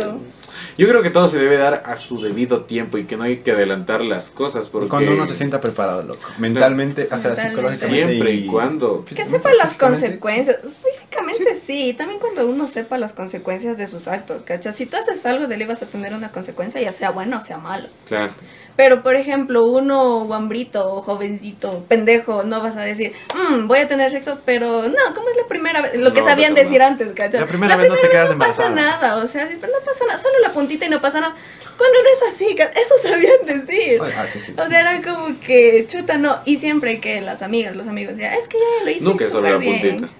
[0.77, 3.37] yo creo que todo se debe dar a su debido tiempo y que no hay
[3.37, 6.27] que adelantar las cosas porque Cuando uno se sienta preparado, loco.
[6.37, 7.87] Mentalmente, o sea, psicológicamente.
[7.87, 10.57] siempre y cuando Que sepa las consecuencias.
[10.83, 11.93] Físicamente sí.
[11.97, 14.75] También cuando uno sepa las consecuencias de sus actos, ¿cachas?
[14.75, 17.41] Si tú haces algo de él vas a tener una consecuencia, ya sea bueno o
[17.41, 17.87] sea malo.
[18.07, 18.33] claro.
[18.79, 24.09] Pero, por ejemplo, uno guambrito, jovencito, pendejo, no vas a decir, "Mm, voy a tener
[24.09, 25.95] sexo, pero no, ¿cómo es la primera vez?
[25.97, 27.41] Lo que No sabían pasa decir antes, ¿cachai?
[27.41, 28.99] La primera vez no te quedas No pasa embarazada.
[29.09, 31.35] nada, o sea, no pasa nada, solo la puntita y no pasa nada.
[31.77, 33.99] Cuando no es así, eso sabían decir.
[34.17, 34.53] Ah, sí, sí.
[34.57, 36.39] O sea, era como que, chuta, no.
[36.45, 39.31] Y siempre que las amigas, los amigos decían, es que yo lo hice Nunca es
[39.31, 39.81] solo la bien".
[39.97, 40.13] puntita.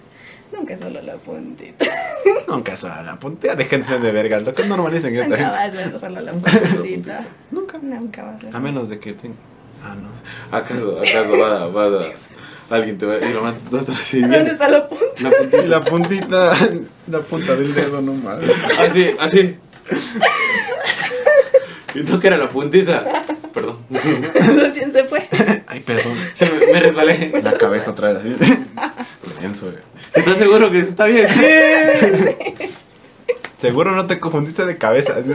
[0.52, 1.86] Nunca solo la puntita.
[2.47, 4.43] Nunca sale la puntea de gente de vergas.
[4.43, 7.20] Lo que normalicen esta Nunca va a ser solo la puntita.
[7.52, 7.78] Nunca.
[7.82, 8.56] Nunca va a ser.
[8.56, 9.36] A menos de que tenga.
[9.84, 10.10] Ah, no.
[10.58, 13.38] ¿Acaso, acaso va a, va a- alguien te va a ir
[13.93, 14.32] así bien?
[14.32, 15.06] ¿Dónde está la punta?
[15.22, 15.64] La puntita.
[15.64, 16.54] Y la puntita,
[17.08, 18.39] la punta del dedo nomás.
[18.80, 19.56] Así, así.
[22.08, 23.04] No que era la puntita.
[23.54, 23.80] Perdón.
[23.89, 25.28] Recién se fue.
[25.68, 26.14] Ay, perdón.
[26.34, 27.32] Se me, me resbalé.
[27.43, 28.66] La cabeza otra vez así.
[29.40, 29.74] Güey.
[30.14, 31.28] ¿Estás seguro que está bien?
[33.60, 33.68] Sí.
[33.68, 35.16] Seguro no te confundiste de cabeza.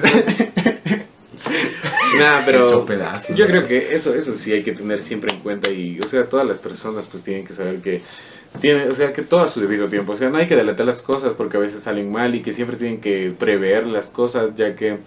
[2.19, 3.37] Nah, pero Hecho pedazos.
[3.37, 6.29] yo creo que eso, eso sí hay que tener siempre en cuenta y, o sea,
[6.29, 8.03] todas las personas pues tienen que saber que
[8.61, 10.87] tiene, o sea, que todo a su debido tiempo, o sea, no hay que delatar
[10.87, 14.55] las cosas porque a veces salen mal y que siempre tienen que prever las cosas,
[14.55, 14.99] ya que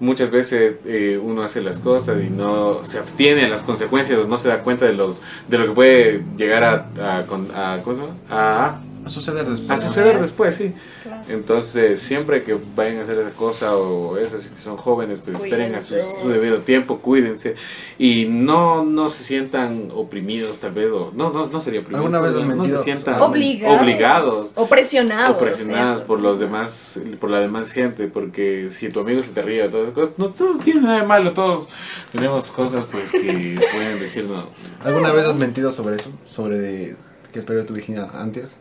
[0.00, 4.36] muchas veces eh, uno hace las cosas y no se abstiene de las consecuencias, no
[4.38, 8.02] se da cuenta de los de lo que puede llegar a, a, a- ¿cómo se
[8.02, 8.14] llama?
[8.30, 9.70] a, A suceder después.
[9.70, 10.72] a suceder después, sí.
[11.02, 11.22] Claro.
[11.28, 15.74] Entonces, siempre que vayan a hacer esa cosa o esas que son jóvenes, pues esperen
[15.74, 15.94] a su,
[16.28, 17.54] debido tiempo, cuídense
[17.98, 22.20] y no no se sientan oprimidos tal vez o no no no sería oprimidos, ¿Alguna
[22.20, 22.82] vez no se mentido?
[22.82, 23.80] sientan Obligados.
[23.80, 25.36] obligados O presionados.
[25.36, 26.06] o presionados eso.
[26.06, 29.88] por los demás por la demás gente, porque si tu amigo se te ríe, todas
[29.88, 31.68] esas cosas, no todo tiene nada de malo, todos
[32.12, 34.48] tenemos cosas pues que pueden decir no.
[34.82, 36.10] ¿Alguna vez has mentido sobre eso?
[36.26, 36.96] Sobre
[37.32, 38.60] que has perdido tu virginidad antes?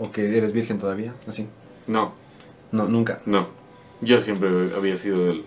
[0.00, 1.14] ¿O que eres virgen todavía?
[1.28, 1.46] Así.
[1.86, 2.12] No,
[2.72, 3.20] No, nunca.
[3.26, 3.48] no.
[4.00, 5.44] Yo siempre había sido del,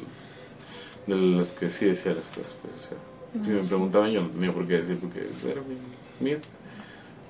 [1.08, 4.30] de los que sí decía las cosas, pues, o sea, si me preguntaban yo no
[4.30, 5.76] tenía por qué decir porque era mi,
[6.24, 6.40] mi En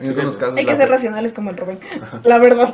[0.01, 0.57] Sí, algunos casos.
[0.57, 1.79] Hay que ser racionales como el Rubén.
[2.25, 2.73] La verdad.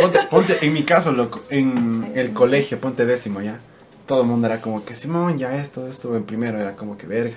[0.00, 2.32] Ponte, ponte, en mi caso, loco, en Ay, el sí.
[2.34, 3.58] colegio, ponte décimo ya.
[4.06, 7.06] Todo el mundo era como que, Simón, ya esto, esto, en primero era como que
[7.08, 7.36] verga.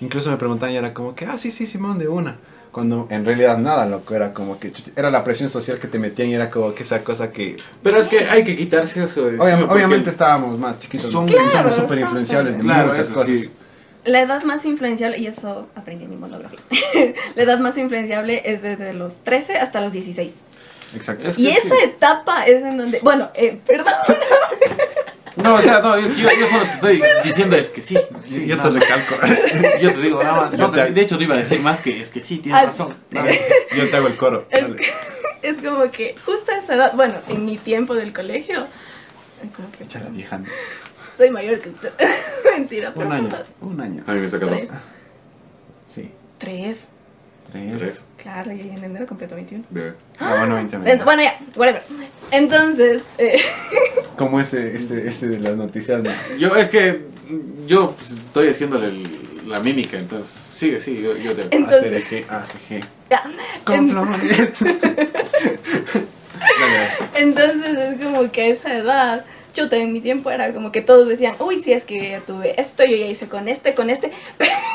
[0.00, 2.38] Incluso me preguntaban y era como que, ah, sí, sí, Simón, de una.
[2.72, 6.28] Cuando en realidad nada, loco, era como que, era la presión social que te metían
[6.28, 7.56] y era como que esa cosa que...
[7.82, 11.10] Pero es que hay que quitarse eso de Obvia- encima, porque obviamente estábamos más chiquitos,
[11.10, 13.26] Son- y Claro, somos súper influenciables de Claro, muchas cosas.
[13.26, 13.50] sí.
[14.04, 16.58] La edad más influenciable, y eso aprendí en mi monografía,
[17.34, 20.30] la edad más influenciable es desde los 13 hasta los 16.
[20.94, 21.28] Exacto.
[21.28, 21.74] Es Y que esa sí.
[21.84, 23.92] etapa es en donde, bueno, eh, perdón,
[25.42, 27.96] No, o sea, no, yo, yo, yo solo te estoy diciendo es que sí.
[28.24, 29.14] sí, yo nada te recalco.
[29.80, 30.52] Yo te digo nada más.
[30.52, 32.66] No, te- de hecho, te iba a decir más que es que sí, tienes Ah,
[32.66, 32.94] razón.
[33.76, 34.46] yo te hago el coro.
[34.50, 34.76] Es dale.
[35.42, 38.66] es como que justo a esa edad, bueno, en mi tiempo del colegio,
[39.56, 40.40] como que Echa la vieja.
[41.16, 41.92] soy mayor que usted.
[42.56, 43.28] Mentira, pero Un año,
[43.60, 44.04] un año.
[44.06, 44.68] A mí me saca dos.
[45.86, 46.88] Sí, tres.
[47.50, 47.78] Tres.
[47.78, 48.04] Tres.
[48.16, 49.64] Claro, y en enero completo 21.
[49.70, 49.94] Bebé.
[50.18, 51.82] Ah, bueno, 20 Ent- Bueno, ya, whatever.
[52.30, 53.40] Entonces, eh,
[54.16, 56.02] Como ese, ese, ese de las noticias.
[56.02, 56.10] ¿no?
[56.38, 57.06] Yo, es que
[57.66, 61.42] yo pues, estoy haciéndole el- la mímica, entonces sigue, sí, yo, yo te.
[61.50, 62.44] Entonces- Hacer eje, ah,
[63.08, 63.22] ya.
[63.64, 64.50] Con flores.
[67.14, 71.08] Entonces es como que a esa edad, chuta, en mi tiempo era como que todos
[71.08, 73.90] decían, uy, sí, es que yo ya tuve esto, yo ya hice con este, con
[73.90, 74.12] este.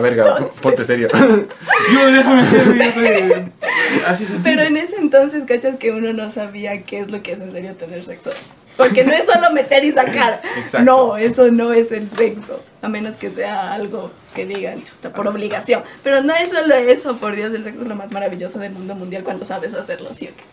[0.00, 1.08] verga, ponte serio.
[1.92, 3.52] Yo, déjame ser, yo estoy-
[4.06, 7.32] Así se Pero en ese entonces, cachas que uno no sabía qué es lo que
[7.32, 8.30] es en serio tener sexo.
[8.76, 10.42] Porque no es solo meter y sacar.
[10.56, 10.80] Exacto.
[10.84, 12.60] No, eso no es el sexo.
[12.82, 15.82] A menos que sea algo que digan, chuta, por obligación.
[16.02, 18.94] Pero no es solo eso, por Dios, el sexo es lo más maravilloso del mundo
[18.94, 20.44] mundial cuando sabes hacerlo, ¿sí o qué?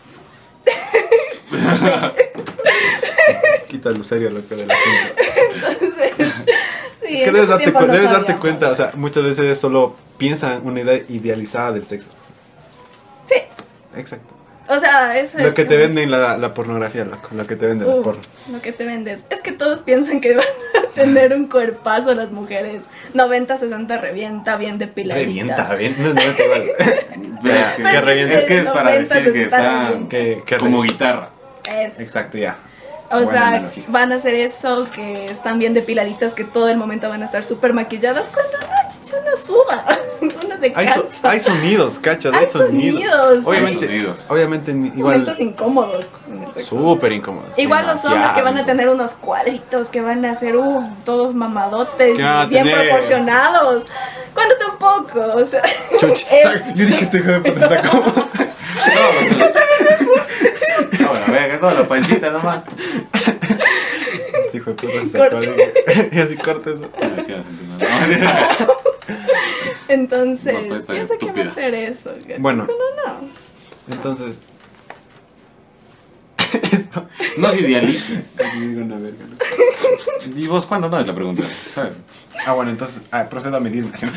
[3.68, 5.22] Quítalo serio, loco, del asunto.
[5.54, 6.32] Entonces,
[7.06, 10.60] sí, Es que debes darte, cu- debes darte cuenta, o sea, muchas veces solo piensan
[10.64, 12.10] una idea idealizada del sexo.
[13.26, 13.36] Sí,
[13.96, 14.34] Exacto.
[14.68, 17.66] o sea, eso Lo es que te venden la, la pornografía, loco, lo que te
[17.66, 18.28] venden los Uh, pornos.
[18.50, 19.24] Lo que te vendes.
[19.30, 22.84] Es que todos piensan que van a tener un cuerpazo las mujeres.
[23.14, 25.68] 90, 60 revienta, bien depiladitas.
[25.68, 25.96] Revienta, bien.
[25.98, 28.34] No, es que, Que revienta.
[28.34, 31.30] es que es para 90 decir que está Que, que como guitarra.
[31.70, 32.00] Es.
[32.00, 32.56] Exacto, ya.
[33.12, 33.84] O Buena sea, analogía.
[33.88, 37.44] van a hacer eso, que están bien depiladitas, que todo el momento van a estar
[37.44, 38.28] súper maquilladas.
[38.30, 38.72] Cuando no,
[39.20, 39.84] una suda,
[40.46, 43.00] una se Hay, so- hay sonidos, cachas, Hay hay sonidos.
[43.02, 43.46] sonidos.
[43.46, 44.30] Obviamente, Hay sonidos.
[44.30, 46.06] obviamente ni- Momentos igual incómodos
[46.68, 47.46] súper incómodo.
[47.56, 51.34] Igual los hombres que van a tener unos cuadritos, que van a ser, uff, todos
[51.34, 53.84] mamadotes, bien tener- proporcionados.
[54.34, 55.62] Cuando tampoco, o sea.
[55.98, 58.04] Chuch, es- sac- yo dije este hijo de puta está como.
[58.82, 59.51] No,
[60.98, 62.64] bueno, vea que todo lo pancita nomás.
[64.44, 65.38] Este hijo de puta se sacó
[66.12, 66.90] Y así corta eso.
[67.00, 67.88] A ver si vas a entender,
[68.60, 68.72] ¿no?
[69.88, 71.50] Entonces, No soy tan piensa que va a estúpida.
[71.50, 72.12] hacer eso.
[72.38, 72.66] Bueno.
[72.66, 73.28] No, no.
[73.94, 74.38] Entonces.
[76.62, 77.06] Eso.
[77.38, 78.22] No se idealice.
[78.44, 79.44] Aquí digo una verga, loco.
[80.36, 81.00] ¿Y vos cuándo no?
[81.00, 81.42] Es la pregunta.
[81.44, 81.92] ¿sabes?
[82.44, 83.90] Ah, bueno, entonces ah, procedo a medirme.
[83.94, 84.12] Así no.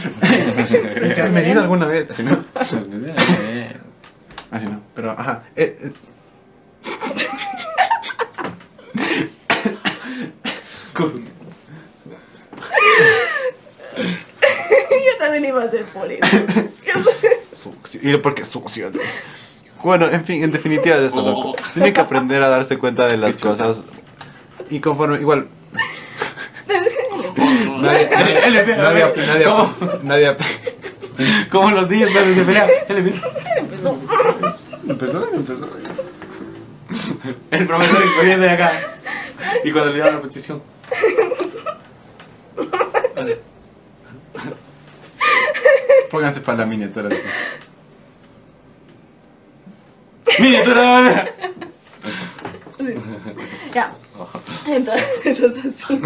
[1.16, 2.10] ¿Te has medido alguna vez?
[2.12, 2.44] Así no.
[4.52, 4.82] Así no.
[4.94, 5.44] Pero, ajá.
[5.56, 5.92] eh, eh,
[15.06, 16.18] Yo también iba a ser poli.
[17.52, 18.00] Sucio.
[18.02, 18.92] Y porque sucio.
[19.84, 21.56] Bueno, en fin, en definitiva es eso, loco.
[21.74, 23.84] Tiene que aprender a darse cuenta de las cosas.
[24.70, 25.48] Y conforme, igual.
[27.80, 30.38] Nadie, nadie, nadie, nadie, nadie,
[31.52, 32.70] Como los niños cuando se pelean.
[32.90, 33.22] Él.
[33.58, 34.00] Empezó.
[34.88, 35.70] empezó, empezó.
[37.52, 38.72] El profesor exponiendo de acá.
[39.64, 40.62] Y cuando le llaman la petición.
[46.12, 47.10] Pónganse para la miniatura.
[47.10, 47.18] así.
[50.42, 51.28] Miniatura.
[53.74, 53.94] Ya.
[54.68, 56.02] Entonces, entonces sí.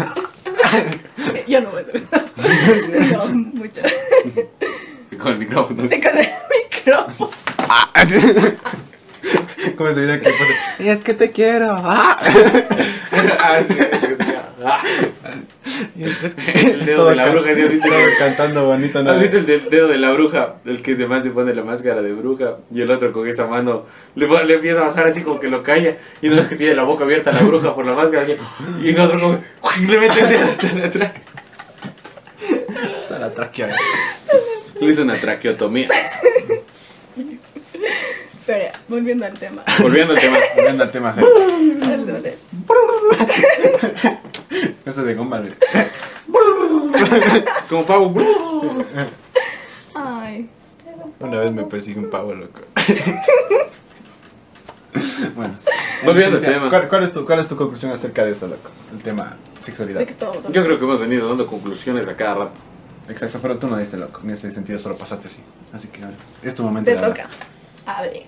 [1.46, 3.16] Yo no voy a hacer eso.
[3.16, 3.80] No, mucho.
[5.18, 5.82] Con el micrófono.
[5.82, 6.28] Con el
[6.72, 7.30] micrófono.
[9.76, 11.72] Como ese video que puse, es que te quiero.
[11.76, 12.16] Ah.
[13.40, 14.32] Ah, sí, sí, sí.
[14.64, 14.82] Ah.
[15.98, 17.80] Es que- El dedo de la bruja, ¿sí
[18.18, 19.02] cantando bonito.
[19.02, 19.10] ¿no?
[19.12, 20.54] ¿Has visto el de- dedo de la bruja?
[20.66, 23.46] El que se más se pone la máscara de bruja y el otro con esa
[23.46, 26.56] mano le, le empieza a bajar así como que lo calla y no es que
[26.56, 28.36] tiene la boca abierta la bruja por la máscara así,
[28.82, 29.38] y el otro como
[29.88, 31.22] le mete el dedo hasta la tráquea.
[33.02, 33.76] Está la tráquea.
[34.80, 35.88] Le hizo una traqueotomía.
[38.46, 39.62] Pero ya, volviendo al tema.
[39.80, 40.38] Volviendo al tema.
[40.56, 41.14] Volviendo al tema.
[44.86, 45.42] Eso de goma.
[47.68, 48.14] Como pavo.
[49.94, 50.48] Ay.
[51.20, 52.60] Una vez me persigue un pavo, loco.
[55.36, 55.54] bueno.
[56.04, 56.88] Volviendo al ¿Cuál, tema.
[56.88, 58.70] cuál es tu, ¿Cuál es tu conclusión acerca de eso, loco?
[58.92, 60.04] El tema ¿De sexualidad.
[60.04, 60.56] qué estamos hablando?
[60.58, 62.60] Yo creo que hemos venido dando conclusiones a cada rato.
[63.08, 64.20] Exacto, pero tú no diste, loco.
[64.24, 65.42] En ese sentido solo pasaste así.
[65.72, 67.28] Así que ahora es tu momento Te de hablar.
[67.98, 68.26] Hable.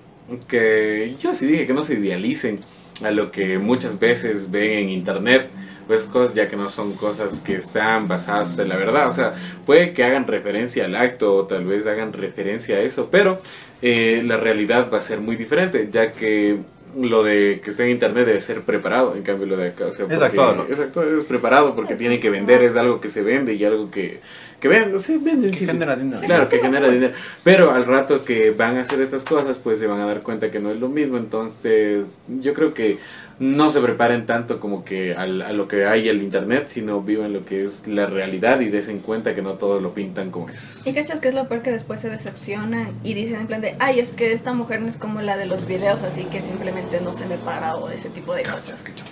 [0.48, 2.60] que yo sí dije que no se idealicen
[3.04, 5.48] a lo que muchas veces ven en internet,
[5.86, 9.34] pues cosas ya que no son cosas que están basadas en la verdad, o sea,
[9.66, 13.40] puede que hagan referencia al acto o tal vez hagan referencia a eso, pero
[13.82, 16.58] eh, la realidad va a ser muy diferente, ya que
[16.96, 19.92] lo de que esté en internet debe ser preparado, en cambio lo de acá, o
[19.92, 20.64] sea, Es actuado, ¿no?
[20.64, 23.90] es actuado, es preparado porque tiene que vender, es algo que se vende y algo
[23.90, 24.20] que,
[24.62, 26.22] que vende, o sea, venden, Que sí, genera dinero.
[26.24, 27.12] Claro, que genera dinero.
[27.42, 30.50] Pero al rato que van a hacer estas cosas, pues se van a dar cuenta
[30.52, 31.16] que no es lo mismo.
[31.18, 32.98] Entonces, yo creo que
[33.40, 37.00] no se preparen tanto como que al- a lo que hay en el internet, sino
[37.02, 40.48] vivan lo que es la realidad y desen cuenta que no todos lo pintan como
[40.48, 40.86] es.
[40.86, 43.74] Y cachas que es lo peor que después se decepcionan y dicen en plan de,
[43.80, 47.00] ay, es que esta mujer no es como la de los videos, así que simplemente
[47.00, 48.84] no se me para o ese tipo de cosas.
[48.84, 49.08] Cachas.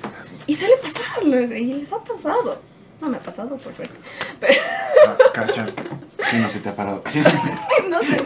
[0.46, 1.24] Y suele pasar,
[1.58, 2.60] y les ha pasado.
[3.00, 3.94] No me ha pasado, por suerte.
[4.38, 4.54] Pero,
[5.06, 5.72] Ah, Cachas,
[6.30, 7.02] que no se te ha parado.
[7.88, 8.16] No sé.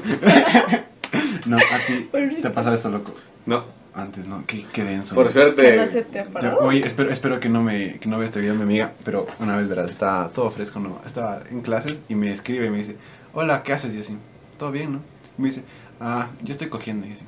[1.47, 2.09] No, a ti
[2.41, 3.15] te ha pasado esto, loco.
[3.47, 3.65] No,
[3.95, 4.45] Antes, ¿no?
[4.47, 5.15] Qué, qué denso.
[5.15, 5.77] por Que suerte.
[5.77, 6.59] no se te ha parado.
[6.61, 9.57] Oye, espero, espero que no me que no vea este video mi amiga, pero una
[9.57, 11.01] vez verás, estaba todo fresco, ¿no?
[11.07, 12.97] Estaba en clases y me escribe y me dice,
[13.35, 13.95] hola, ¿qué haces?
[13.95, 14.17] Y así,
[14.59, 15.01] todo bien, ¿no?
[15.39, 15.63] Y me dice,
[16.01, 17.25] ah, yo estoy cogiendo y así,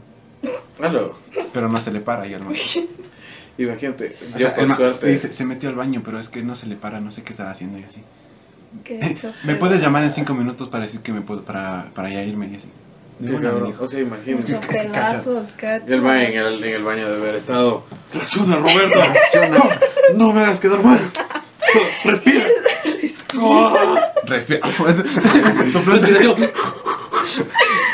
[1.52, 2.43] pero no se le para y al.
[3.58, 4.14] imagínate.
[4.34, 5.06] O Yo sea, por suerte.
[5.06, 7.32] dice, se metió al baño, pero es que no se le para, no sé qué
[7.32, 8.02] estará haciendo y así.
[8.84, 12.22] Qué ¿Me puedes llamar en cinco minutos para decir que me puedo, para, para ya
[12.22, 12.68] irme y así?
[13.24, 13.74] Qué cabrón.
[13.80, 14.54] O sea, imagínate.
[14.56, 15.54] Pedazos,
[15.86, 17.84] el man en el, en el baño de haber estado.
[18.12, 18.98] Reacciona, Roberto.
[19.50, 21.00] No, no me hagas quedar mal.
[22.04, 22.46] Respira.
[24.24, 24.60] Respira.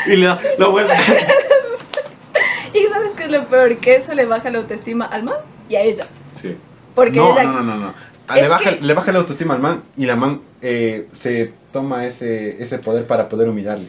[0.07, 0.97] Y le da la vuelta.
[2.73, 5.35] Y sabes qué es lo peor, que eso le baja la autoestima al man
[5.73, 6.07] y a ella.
[6.33, 6.55] Sí.
[6.95, 7.43] Porque no, ella...
[7.43, 7.93] no, no, no.
[8.27, 11.51] Ah, le, baja, que- le baja la autoestima al man y la man eh, se
[11.71, 13.85] toma ese, ese poder para poder humillarle.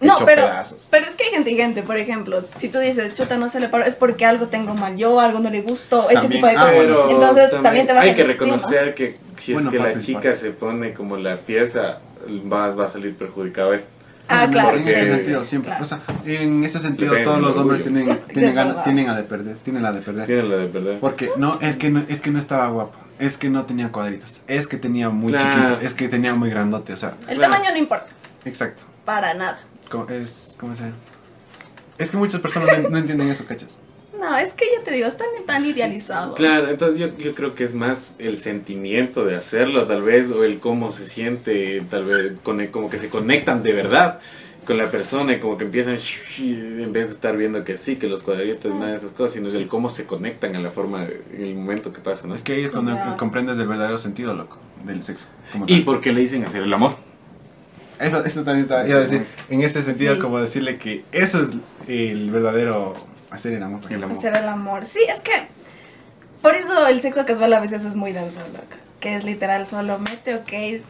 [0.00, 0.86] No, pero, pedazos.
[0.92, 3.58] pero es que hay gente y gente, por ejemplo, si tú dices, chuta, no se
[3.58, 6.30] le paró, es porque algo tengo mal yo, algo no le gustó, ese También.
[6.42, 7.10] tipo de Ah, cosas.
[7.10, 10.38] Entonces también, te baja hay que reconocer que si es que la chica partes.
[10.38, 11.98] se pone como la pieza,
[12.44, 13.82] más va a salir perjudicado él.
[14.28, 14.76] Ah, claro.
[14.76, 15.70] En ese sentido, siempre.
[15.70, 15.84] Claro.
[15.84, 18.04] O sea, en ese sentido, Depende todos los hombres orgullo.
[18.04, 19.56] tienen, tienen, ganas- tienen la de perder.
[19.58, 20.26] Tienen la de perder.
[20.26, 20.94] Tiene la de verdad.
[21.00, 22.98] Porque no es, que no, es que no estaba guapo.
[23.18, 24.42] Es que no tenía cuadritos.
[24.46, 25.50] Es que tenía muy Claro.
[25.50, 25.80] chiquito.
[25.80, 26.92] Es que tenía muy grandote.
[26.92, 27.52] O sea, El Claro.
[27.54, 28.06] tamaño no importa,
[28.44, 28.82] exacto.
[29.04, 29.58] para nada.
[30.10, 30.94] Es, ¿Cómo se llama?
[31.96, 33.78] Es que muchas personas no entienden eso, ¿cachas?
[34.20, 36.34] No, es que ya te digo, están tan idealizados.
[36.36, 40.42] Claro, entonces yo, yo creo que es más el sentimiento de hacerlo, tal vez, o
[40.44, 44.18] el cómo se siente, tal vez, con el- como que se conectan de verdad
[44.66, 45.96] con la persona y como que empiezan,
[46.38, 49.48] en vez de estar viendo que sí, que los cuadritos, nada de esas cosas, sino
[49.48, 52.34] es el cómo se conectan a la forma, de- en el momento que pasa, ¿no?
[52.34, 55.24] Es que ahí es cuando comprendes el verdadero sentido, loco, del sexo.
[55.52, 56.96] como Y por qué le dicen hacer el amor.
[57.98, 60.20] Eso, eso también está, iba a decir, en ese sentido, Sí.
[60.20, 61.48] como decirle que eso es
[61.88, 62.94] el verdadero
[63.30, 63.80] hacer el amor.
[63.90, 64.16] El amor.
[64.16, 64.84] Hacer el amor.
[64.84, 65.32] Sí, es que
[66.42, 68.76] por eso el sexo casual a veces es muy denso, loca.
[69.00, 70.82] Que es literal solo mete, ok,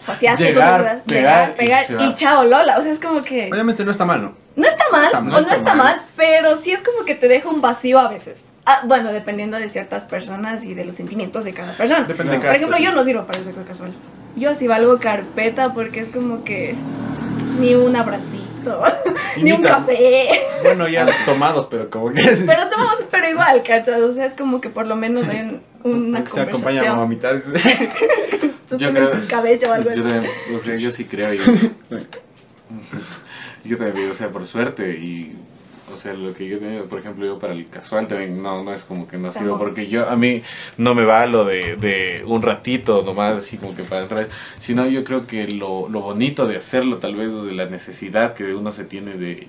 [0.00, 2.14] saciaste, Llegar, pegar llegar, y pegar y, va.
[2.14, 2.78] chao, Lola.
[2.78, 4.34] O sea, es como que Obviamente no está mal, ¿no?
[4.56, 5.96] no está mal, está o mal, no está está mal.
[5.96, 8.50] mal, pero sí es como que te deja un vacío a veces.
[8.66, 12.04] Ah, bueno, dependiendo de ciertas personas y de los sentimientos de cada persona.
[12.04, 13.00] Depende de Por cada ejemplo, yo persona.
[13.00, 13.94] no sirvo para el sexo casual.
[14.36, 16.74] yo sí valgo carpeta porque es como que
[17.60, 18.41] ni un abracito,
[19.42, 20.28] ni un café.
[20.62, 22.22] Bueno, ya tomados, pero como que...
[22.46, 24.00] Pero no, pero igual, ¿cachas?
[24.02, 26.94] O sea, es como que por lo menos hay un- una que se acompaña a
[26.96, 27.42] conversación.
[28.68, 30.10] Tú Yo creo- un cabello o algo Yo así.
[30.12, 31.32] también, o sea, yo sí creo.
[31.34, 31.42] Yo,
[33.64, 35.36] yo también, o sea, por suerte y,
[35.92, 38.62] o sea, lo que yo he tenido, por ejemplo, yo para el casual también no,
[38.64, 39.58] no es como que no Tampoco.
[39.58, 40.42] porque yo, a mí
[40.76, 44.28] no me va lo de, de un ratito nomás, así como que para entrar,
[44.58, 48.54] sino yo creo que lo, lo bonito de hacerlo, tal vez de la necesidad que
[48.54, 49.48] uno se tiene de...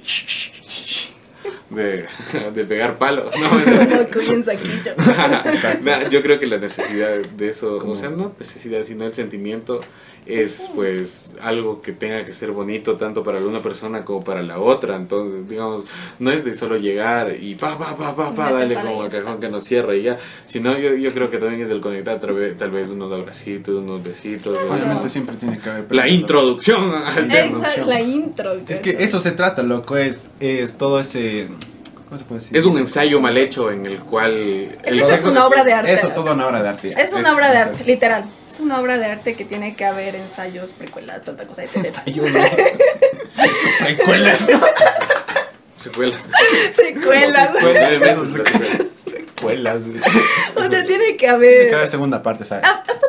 [1.75, 2.05] De,
[2.53, 4.43] de pegar palos, ¿no?
[4.43, 4.93] Saquillo.
[5.83, 9.81] Nah, yo creo que la necesidad de eso, o sea, no necesidad, sino el sentimiento
[10.25, 14.59] es pues algo que tenga que ser bonito tanto para una persona como para la
[14.59, 14.95] otra.
[14.95, 15.85] Entonces, digamos,
[16.19, 19.39] no es de solo llegar y pa, pa, pa, pa, pa, dale como el cajón
[19.39, 20.17] que nos cierra y ya.
[20.45, 23.75] Sino yo, yo creo que también es del conectar tal vez, tal vez unos abracitos,
[23.75, 24.57] unos besitos.
[24.69, 25.93] Obviamente siempre tiene que haber...
[25.93, 27.59] La introducción al tema.
[27.59, 28.53] Exacto, la intro.
[28.67, 31.47] Es que eso se trata, loco, es, es todo ese...
[32.13, 32.57] ¿Cómo se puede decir?
[32.57, 34.31] Es un ensayo mal hecho en el cual...
[34.83, 35.93] el Eso es una obra de arte.
[35.93, 36.93] Eso, toda una obra de arte.
[36.95, 38.25] Es una obra de arte, literal.
[38.51, 41.91] Es una obra de arte que tiene que haber ensayos, precuelas, tanta cosa, etc.
[42.05, 42.39] Yo no.
[43.79, 44.45] Recuerdas.
[45.77, 46.27] Secuelas.
[46.75, 47.49] Secuelas.
[47.59, 48.85] Nueve meses la secuela.
[49.35, 49.81] Secuelas.
[50.55, 51.75] O sea, tiene que Tiene que haber.
[51.75, 52.63] haber segunda parte, ¿sabes?
[52.67, 53.07] Ah, hasta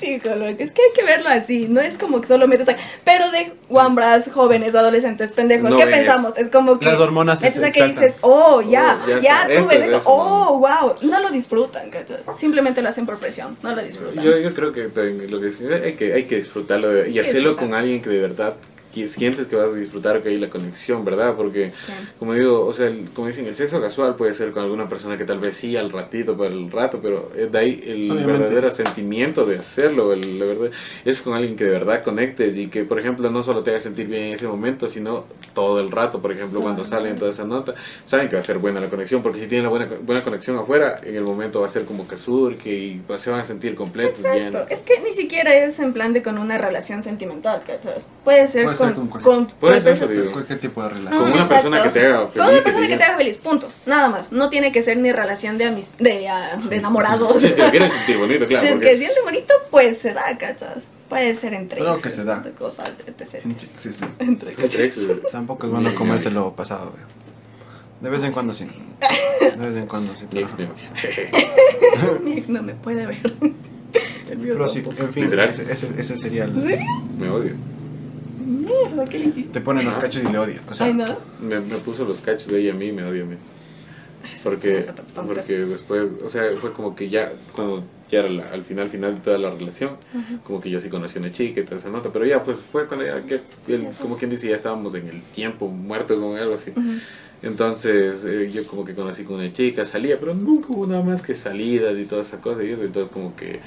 [0.00, 1.68] es que hay que verlo así.
[1.68, 2.68] No es como que solo metes.
[3.04, 5.70] Pero de guambras, jóvenes, adolescentes, pendejos.
[5.70, 5.96] No ¿Qué ves.
[5.96, 6.36] pensamos?
[6.38, 6.86] Es como que.
[6.86, 10.02] Las hormonas Es que dices, oh, ya, Oh, ya ya, tú ves es esto.
[10.06, 10.94] Oh, wow.
[11.02, 12.18] No lo disfrutan, ¿cachai?
[12.36, 13.56] Simplemente lo hacen por presión.
[13.62, 14.22] No lo disfrutan.
[14.22, 14.84] Yo, yo creo que
[15.28, 17.56] lo que hay que hay que disfrutarlo y hacerlo disfrutar.
[17.56, 18.54] con alguien que de verdad
[18.92, 21.34] sientes que vas a disfrutar que hay la conexión, ¿verdad?
[21.36, 21.92] Porque Sí.
[22.18, 25.16] como digo, o sea, el- como dicen, el sexo casual puede ser con alguna persona
[25.16, 28.32] que tal vez sí al ratito, para el rato, pero es de ahí el Obviamente.
[28.32, 30.70] verdadero sentimiento de hacerlo, el, la verdad,
[31.04, 33.80] es con alguien que de verdad conectes y que, por ejemplo, no solo te haga
[33.80, 35.24] sentir bien en ese momento, sino
[35.54, 37.74] todo el rato, por ejemplo, cuando salen toda esa nota,
[38.04, 40.56] saben que va a ser buena la conexión, porque si tienen la buena, buena conexión
[40.56, 43.44] afuera, en el momento va a ser como que surge y pues, se van a
[43.44, 44.38] sentir completos, Exacto.
[44.38, 44.62] llenos.
[44.70, 47.78] Es que ni siquiera es en plan de con una relación sentimental, ser
[48.24, 50.32] Puede ser con, con cualquier- con, Por eso puede eso ser- digo.
[50.32, 51.22] Cualquier tipo de Con relación.
[51.22, 51.54] una Exacto.
[51.54, 52.32] persona que te haga feliz.
[52.34, 53.68] Con una que persona te que te haga feliz, punto.
[53.86, 54.32] Nada más.
[54.32, 57.40] No tiene que ser ni relación de, amis- de, ah, de enamorados.
[57.42, 58.66] Si es que lo quieren sentir bonito, claro.
[58.66, 60.84] si es que siente bonito, pues se da, ¿cachas?
[61.08, 62.36] Puede ser entre exes, que se da.
[62.36, 63.42] entre cosas, etc.
[63.78, 64.00] Sí, sí.
[64.18, 65.08] Entre exes.
[65.32, 67.02] Tampoco es bueno comerse lo pasado, güey.
[68.00, 68.66] De vez en cuando sí.
[69.40, 70.24] De vez en cuando sí.
[70.30, 72.18] Mi ex me odia.
[72.22, 73.34] Mi ex no me puede ver.
[74.30, 75.48] El mío Pero sí, en fin, Literal.
[75.48, 76.62] ese, ese, ese sería ¿En el...
[76.62, 76.86] serio?
[77.18, 77.52] Me odia.
[78.48, 79.52] Mierda, ¿qué le hiciste?
[79.52, 80.60] Te ponen los cachos y le odia.
[80.70, 81.04] O sea, Ay, no.
[81.40, 83.36] Me, me puso los cachos de ella a mí y me odia a mí.
[84.42, 84.84] Porque,
[85.26, 89.14] porque después, o sea, fue como que ya, cuando ya era la- al final, final
[89.14, 89.96] de toda la relación,
[90.44, 92.58] como que yo sí conocí a una chica y toda esa nota, pero ya, pues
[92.72, 96.36] fue cuando ya, que- el- como quien dice, ya estábamos en el tiempo muerto con
[96.36, 96.72] algo así.
[97.42, 101.22] Entonces, eh, yo como que conocí con una chica, salía, pero nunca hubo nada más
[101.22, 103.60] que salidas y toda esa cosa y eso, entonces como que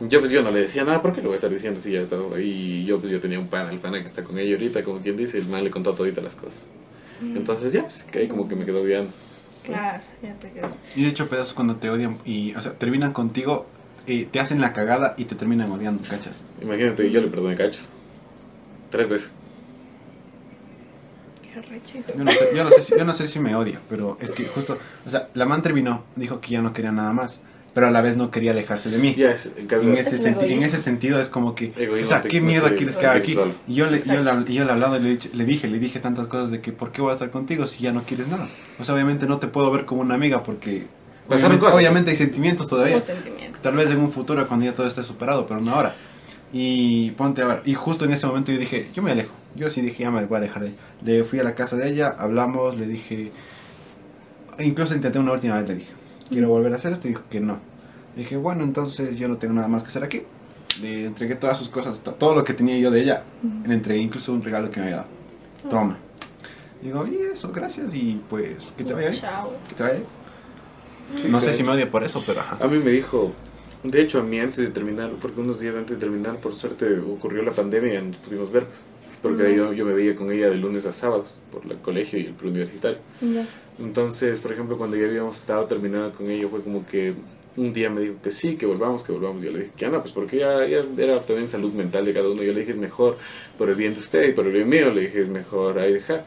[0.00, 1.92] yo pues yo no le decía nada, ¿por qué lo voy a estar diciendo si
[1.92, 2.40] ya estaba?
[2.40, 5.00] Y yo pues yo tenía un pana, el pana que está con ella ahorita, como
[5.00, 6.66] quien dice, el man le contó toditas las cosas.
[7.22, 9.12] Entonces ya, pues que ahí como que me quedó odiando.
[9.62, 10.68] Claro, ya te quedo.
[10.94, 13.66] y de hecho pedazos cuando te odian y, o sea, terminan contigo,
[14.06, 16.44] eh, te hacen la cagada y te terminan odiando, ¿cachas?
[16.60, 17.88] Imagínate, yo le perdoné cachos.
[18.90, 19.32] Tres veces.
[22.16, 24.32] Yo no, sé, yo, no sé si, yo no sé si me odia, pero es
[24.32, 24.76] que justo,
[25.06, 27.38] o sea, la man terminó, dijo que ya no quería nada más,
[27.74, 29.14] pero a la vez no quería alejarse de mí.
[29.18, 30.64] Es, en ese, Es senti- en egoísmo.
[30.66, 33.36] ese sentido es como que, Egoísmo o sea, ¿qué mierda quieres que haga aquí?
[33.66, 35.98] Y yo le, yo, le, yo le he hablado y le, le dije, le dije
[35.98, 38.48] tantas cosas de que, ¿por qué voy a estar contigo si ya no quieres nada?
[38.78, 40.86] O sea, obviamente no te puedo ver como una amiga porque
[41.28, 41.74] obviamente, cosas.
[41.76, 43.00] obviamente hay sentimientos todavía.
[43.00, 43.58] Sentimiento.
[43.60, 45.94] Tal vez en un futuro cuando ya todo esté superado, pero no ahora.
[46.52, 49.32] Y ponte a ver, y justo en ese momento yo dije, yo me alejo.
[49.56, 50.78] Yo sí dije, ya me voy a alejar de ella.
[51.04, 53.32] Le fui a la casa de ella, hablamos, le dije,
[54.60, 55.92] incluso intenté una última vez, le dije,
[56.30, 57.58] quiero volver a hacer esto, y dijo que no.
[58.16, 60.22] Le dije, bueno, entonces yo no tengo nada más que hacer aquí.
[60.80, 63.22] Le entregué todas sus cosas, to- todo lo que tenía yo de ella.
[63.66, 65.08] Le entregué incluso un regalo que me había dado.
[65.70, 65.98] Toma.
[66.82, 69.20] Digo, y eso, gracias, y pues, que te vaya bien.
[69.20, 69.52] Chao.
[69.68, 70.06] Que te vaya bien.
[71.16, 72.58] Sí, no sé si me odia por eso, pero ajá.
[72.60, 73.32] A mí me dijo,
[73.82, 76.98] de hecho a mí antes de terminar, porque unos días antes de terminar, por suerte
[76.98, 78.66] ocurrió la pandemia y nos pudimos ver,
[79.24, 82.18] porque ahí yo, yo me veía con ella de lunes a sábados por el colegio
[82.18, 82.98] y el preuniversitario.
[83.78, 87.14] Entonces, por ejemplo, cuando ya habíamos estado terminando con ella, fue como que
[87.56, 89.42] un día me dijo que sí, que volvamos, que volvamos.
[89.42, 92.28] Yo le dije que no, pues porque ya, ya era también salud mental de cada
[92.28, 92.42] uno.
[92.42, 93.16] Yo le dije es mejor
[93.56, 95.94] por el bien de usted y por el bien mío, le dije es mejor ahí
[95.94, 96.26] dejar.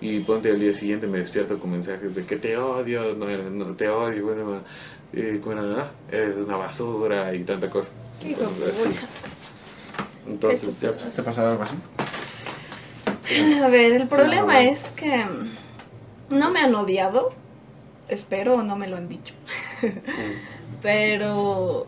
[0.00, 3.74] Y ponte al día siguiente me despierto con mensajes de que te odio, no, no
[3.74, 4.60] te odio, bueno,
[5.12, 5.82] eh, ¿cómo era?
[5.82, 7.90] Ah, eres una basura y tanta cosa.
[8.24, 8.42] Hijo.
[10.28, 11.12] Entonces, ya pues.
[11.12, 11.74] ¿Te ha pasado algo así?
[13.62, 15.24] A ver, el problema es que
[16.30, 17.30] no me han odiado.
[18.08, 19.34] Espero o no me lo han dicho.
[20.82, 21.86] Pero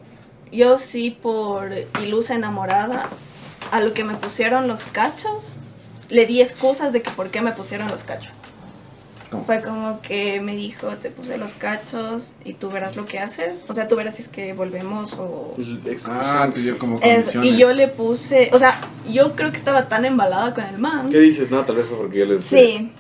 [0.50, 3.08] yo sí, por ilusa enamorada,
[3.70, 5.56] a lo que me pusieron los cachos,
[6.08, 8.37] le di excusas de que por qué me pusieron los cachos.
[9.30, 9.44] ¿Cómo?
[9.44, 13.64] Fue como que me dijo, te puse los cachos y tú verás lo que haces.
[13.68, 15.54] O sea, tú verás si es que volvemos o...
[16.08, 18.80] Ah, te dio como Es- y yo le puse, o sea,
[19.10, 21.08] yo creo que estaba tan embalada con el man.
[21.10, 21.50] ¿Qué dices?
[21.50, 22.90] No, tal vez fue porque yo les Sí.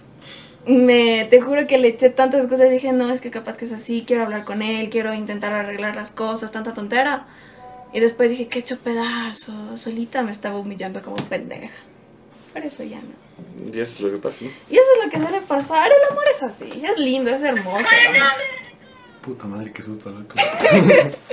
[0.66, 2.70] Me, te juro que le eché tantas cosas.
[2.70, 4.04] Dije, no, es que capaz que es así.
[4.06, 4.90] Quiero hablar con él.
[4.90, 6.52] Quiero intentar arreglar las cosas.
[6.52, 7.26] Tanta tontera.
[7.94, 9.80] Y después dije, he hecho pedazos.
[9.80, 11.72] Solita me estaba humillando como pendeja.
[12.52, 13.68] Por eso ya no.
[13.72, 14.50] Y eso es lo que pasa, ¿no?
[14.70, 15.90] Y eso es lo que suele pasar.
[15.90, 16.82] El amor es así.
[16.84, 17.84] Es lindo, es hermoso.
[19.22, 20.34] Puta madre, qué susto, loco.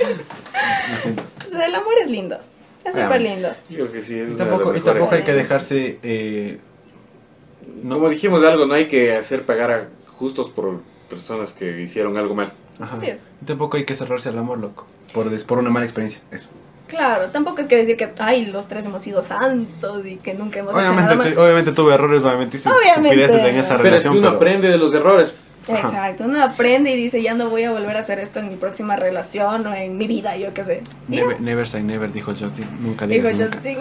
[0.90, 1.22] Lo siento.
[1.46, 2.38] O sea, el amor es lindo.
[2.84, 3.48] Es Ah, súper lindo.
[3.70, 5.98] Yo creo que sí, es Y tampoco, y tampoco hay que dejarse.
[6.02, 6.58] Eh,
[7.82, 9.88] no, Como dijimos algo, no hay que hacer pagar a
[10.18, 12.52] justos por personas que hicieron algo mal.
[12.78, 12.94] Ajá.
[12.96, 13.26] Así es.
[13.42, 14.86] Y tampoco hay que cerrarse al amor, loco.
[15.12, 16.20] Por, por una mala experiencia.
[16.30, 16.48] Eso.
[16.88, 20.60] Claro, tampoco es que decir que, ay, los tres hemos sido santos y que nunca
[20.60, 21.34] hemos hecho nada Obviamente, mal.
[21.34, 23.22] te- obviamente tuve errores, obviamente hice Obviamente.
[23.24, 25.32] estupideces en esa Pero es que uno pero- aprende de los errores.
[25.68, 28.54] Exacto, uno aprende y dice, ya no voy a volver a hacer esto en mi
[28.54, 30.82] próxima relación o en mi vida, yo qué sé.
[31.08, 32.68] Never, never say never, dijo Justin.
[32.80, 33.56] Nunca Dijo digas nunca.
[33.56, 33.78] Justin.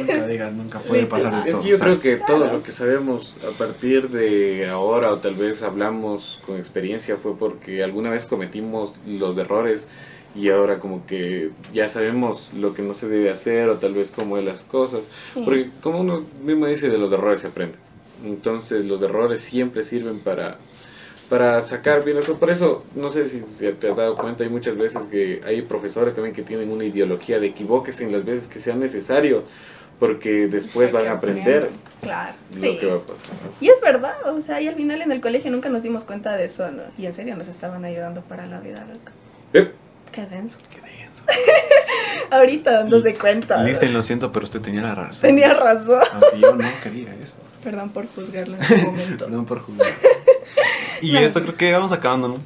[0.00, 0.78] Nunca digas nunca.
[0.80, 1.62] Puede pasar de Es todo.
[1.62, 5.62] que yo creo que todo lo que sabemos a partir de ahora o tal vez
[5.62, 9.86] hablamos con experiencia fue porque alguna vez cometimos los errores
[10.34, 14.10] y ahora como que ya sabemos lo que no se debe hacer o tal vez
[14.10, 15.00] cómo es las cosas.
[15.34, 15.42] Sí.
[15.44, 17.78] Porque como uno mismo dice, de los errores se aprende.
[18.24, 20.58] Entonces los errores siempre sirven para,
[21.28, 22.36] para sacar bien esto.
[22.36, 25.62] Por eso, no sé si, si te has dado cuenta, hay muchas veces que hay
[25.62, 29.44] profesores también que tienen una ideología de equivoques en las veces que sea necesario,
[29.98, 31.70] porque después van a aprender
[32.02, 32.76] Claro, lo sí.
[32.78, 33.30] que va a pasar.
[33.60, 36.36] Y es verdad, o sea, y al final en el colegio nunca nos dimos cuenta
[36.36, 36.82] de eso, ¿no?
[36.96, 39.10] Y en serio nos estaban ayudando para la vida, loco.
[39.52, 39.72] Eh,
[40.12, 40.58] Qué denso.
[40.70, 41.24] Qué denso.
[42.30, 43.62] Ahorita dándose cuenta.
[43.64, 45.22] Dicen, lo siento, pero usted tenía la razón.
[45.22, 46.02] Tenía razón.
[46.12, 47.36] Aunque yo no quería eso.
[47.64, 49.24] Perdón por juzgarlo en ese momento.
[49.26, 49.88] Perdón por jugar.
[51.00, 51.18] Y No.
[51.20, 52.36] esto creo que vamos acabando, ¿no?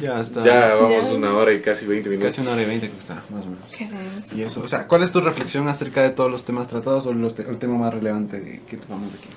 [0.00, 0.42] Ya está.
[0.42, 1.14] ya vamos Ya.
[1.14, 2.30] una hora y casi 20 minutos.
[2.34, 3.74] Casi una hora y veinte que está, más o menos.
[3.76, 4.36] Qué denso.
[4.36, 7.14] Y eso, o sea, ¿cuál es tu reflexión acerca de todos los temas tratados o
[7.14, 9.28] los te- el tema más relevante de- que tomamos de aquí?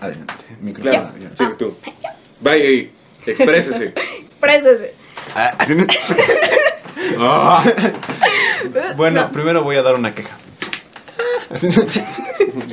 [0.00, 1.12] Adelante, micrófono.
[1.12, 1.76] Claro, sí, tú.
[2.40, 2.90] Vaya y
[3.26, 3.92] exprésese.
[4.22, 4.94] Exprésese.
[5.34, 5.86] Ah, así no-
[7.18, 7.64] Ah.
[8.96, 9.30] Bueno, No.
[9.32, 10.36] primero voy a dar una queja.
[11.50, 11.58] Yo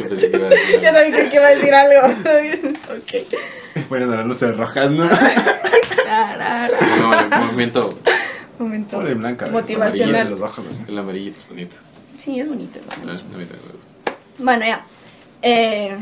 [0.07, 0.99] pensé que iba a decir Yo algo.
[0.99, 2.07] también creí que iba a decir algo.
[2.95, 3.11] ok.
[3.89, 5.05] Poniendo las luces rojas, ¿no?
[5.05, 5.11] No,
[7.19, 7.99] el movimiento,
[8.59, 9.45] Momento Pobre blanca.
[9.45, 10.29] de motivacional.
[10.29, 10.83] los bajos, así.
[10.87, 11.75] el amarillito es bonito.
[12.17, 12.79] Sí, es bonito.
[13.05, 13.27] me gusta.
[14.37, 14.85] Bueno, ya.
[15.41, 15.95] Eh,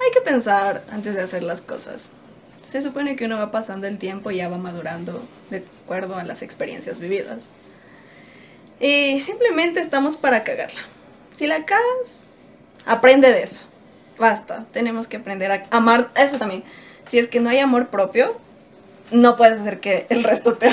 [0.00, 2.12] hay que pensar antes de hacer las cosas.
[2.70, 6.24] Se supone que uno va pasando el tiempo y ya va madurando de acuerdo a
[6.24, 7.50] las experiencias vividas.
[8.78, 10.82] Y simplemente estamos para cagarla.
[11.36, 12.26] Si la cagas,
[12.84, 13.62] aprende de eso.
[14.18, 14.66] Basta.
[14.72, 16.10] Tenemos que aprender a amar.
[16.14, 16.62] Eso también.
[17.06, 18.36] Si es que no hay amor propio,
[19.10, 20.70] no puedes hacer que el resto te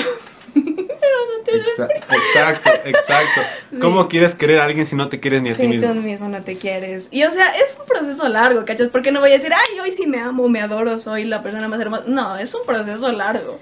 [1.52, 3.40] Exa- Exacto, exacto.
[3.80, 5.88] ¿Cómo quieres querer a alguien si no te quieres ni a ti Si mismo?
[5.92, 7.08] tú mismo no te quieres.
[7.10, 8.88] Y o sea, es un proceso largo, ¿cachas?
[8.88, 11.68] Porque no voy a decir, ay, hoy sí me amo, me adoro, soy la persona
[11.68, 12.04] más hermosa.
[12.06, 13.58] No, es un proceso largo.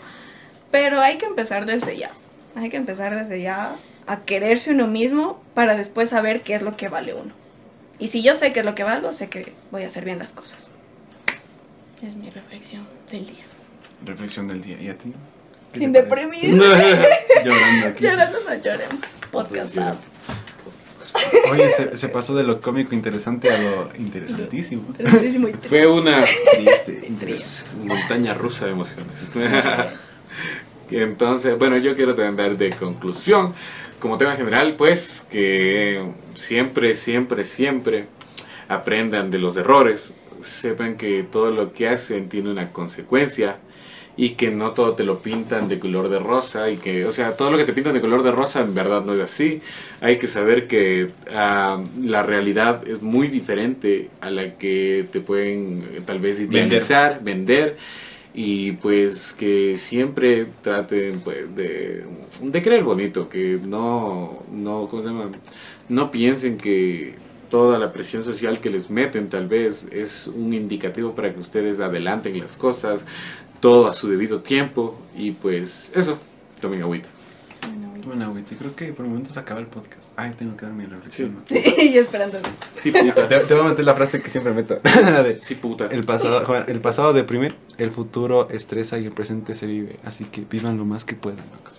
[0.70, 2.10] Pero hay que empezar desde ya.
[2.56, 3.74] Hay que empezar desde ya
[4.06, 7.32] a quererse uno mismo para después saber qué es lo que vale uno.
[7.98, 10.18] Y si yo sé qué es lo que valgo, sé que voy a hacer bien
[10.18, 10.68] las cosas.
[12.06, 13.44] Es mi reflexión del día.
[14.04, 14.76] Reflexión del día.
[14.80, 15.14] ¿Y a ti?
[15.74, 16.28] ¿Qué Sin te parece?
[16.28, 16.62] deprimir.
[17.44, 18.04] Llorando aquí.
[18.04, 19.00] Llorando no lloremos.
[19.30, 19.76] Podcast.
[21.50, 24.84] Oye, se, se pasó de lo cómico interesante a lo interesantísimo.
[24.88, 25.68] Interesantísimo y triste.
[25.68, 26.24] Fue una
[27.20, 29.32] Triste, montaña rusa de emociones.
[30.90, 33.54] Entonces, bueno, yo quiero dar de conclusión,
[33.98, 38.06] como tema general, pues, que siempre, siempre, siempre
[38.68, 43.56] aprendan de los errores, sepan que todo lo que hacen tiene una consecuencia
[44.16, 47.36] y que no todo te lo pintan de color de rosa y que, o sea,
[47.36, 49.60] todo lo que te pintan de color de rosa en verdad no es así.
[50.00, 55.88] Hay que saber que ah, la realidad es muy diferente a la que te pueden
[55.92, 57.76] eh, tal vez idealizar, vender
[58.34, 62.04] y pues que siempre traten pues de,
[62.40, 65.30] de creer bonito, que no, no, ¿cómo se llama?
[65.88, 67.14] No piensen que
[67.48, 71.78] toda la presión social que les meten tal vez es un indicativo para que ustedes
[71.78, 73.06] adelanten las cosas,
[73.64, 76.18] todo a su debido tiempo y pues eso,
[76.60, 77.08] tomen agüita.
[77.62, 80.04] Bueno, Bueno, güey, creo que por el momento se acaba el podcast.
[80.16, 81.38] Ay, tengo que dar mi reflexión.
[81.48, 81.62] Sí.
[81.62, 82.40] Sí, y esperando.
[82.76, 83.26] Sí, puta.
[83.26, 84.78] Te, te voy a meter la frase que siempre meto.
[84.84, 85.86] La de, Sí, puta.
[85.86, 89.98] el pasado, joder, el pasado deprime, el futuro estresa y el presente se vive.
[90.04, 91.78] Así que vivan lo más que puedan, locos.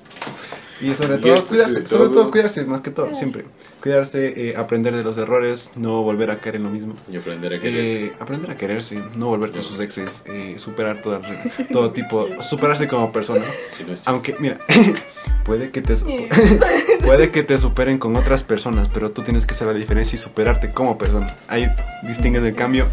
[0.81, 3.45] Y sobre Y todo, cuidarse, sobre todo cuidarse, más que todo, siempre.
[3.85, 6.95] Cuidarse, eh, aprender de los errores, no volver a caer en lo mismo.
[7.07, 7.85] Y aprender a querer.
[7.85, 11.21] Eh, aprender a quererse, no volver con sus exes, eh, superar todo,
[11.71, 13.45] todo tipo, superarse como persona.
[13.77, 13.93] Si no.
[14.05, 14.57] Aunque, mira,
[15.45, 15.95] puede que te
[17.05, 20.19] puede que te superen con otras personas, pero tú tienes que hacer la diferencia y
[20.19, 21.27] superarte como persona.
[21.47, 21.67] Ahí
[22.07, 22.87] distingues el cambio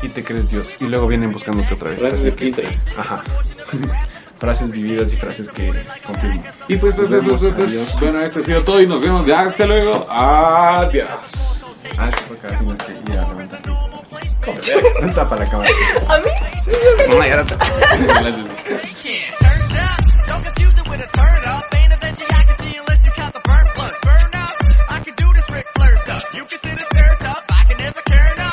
[0.00, 0.76] y te crees Dios.
[0.78, 1.98] Y luego vienen buscándote otra vez.
[1.98, 2.80] Frases de Pinterest.
[2.96, 3.24] Ajá.
[4.40, 5.70] frases vividas y frases que
[6.04, 6.42] confirmo.
[6.66, 9.26] Y pues, pues, pues, pues, pues bueno, esto ha sido todo y nos vemos.
[9.26, 10.06] Ya, hasta luego.
[10.10, 11.66] Adiós.
[11.98, 13.60] Ah, es porque tienes que ir a levantar.
[13.62, 15.12] ¿Cómo?
[15.14, 15.70] Tapa la cámara.
[16.08, 16.30] ¿A mí?
[16.64, 16.96] Sí, yo.
[16.96, 17.18] creo.
[17.18, 17.44] No, ya la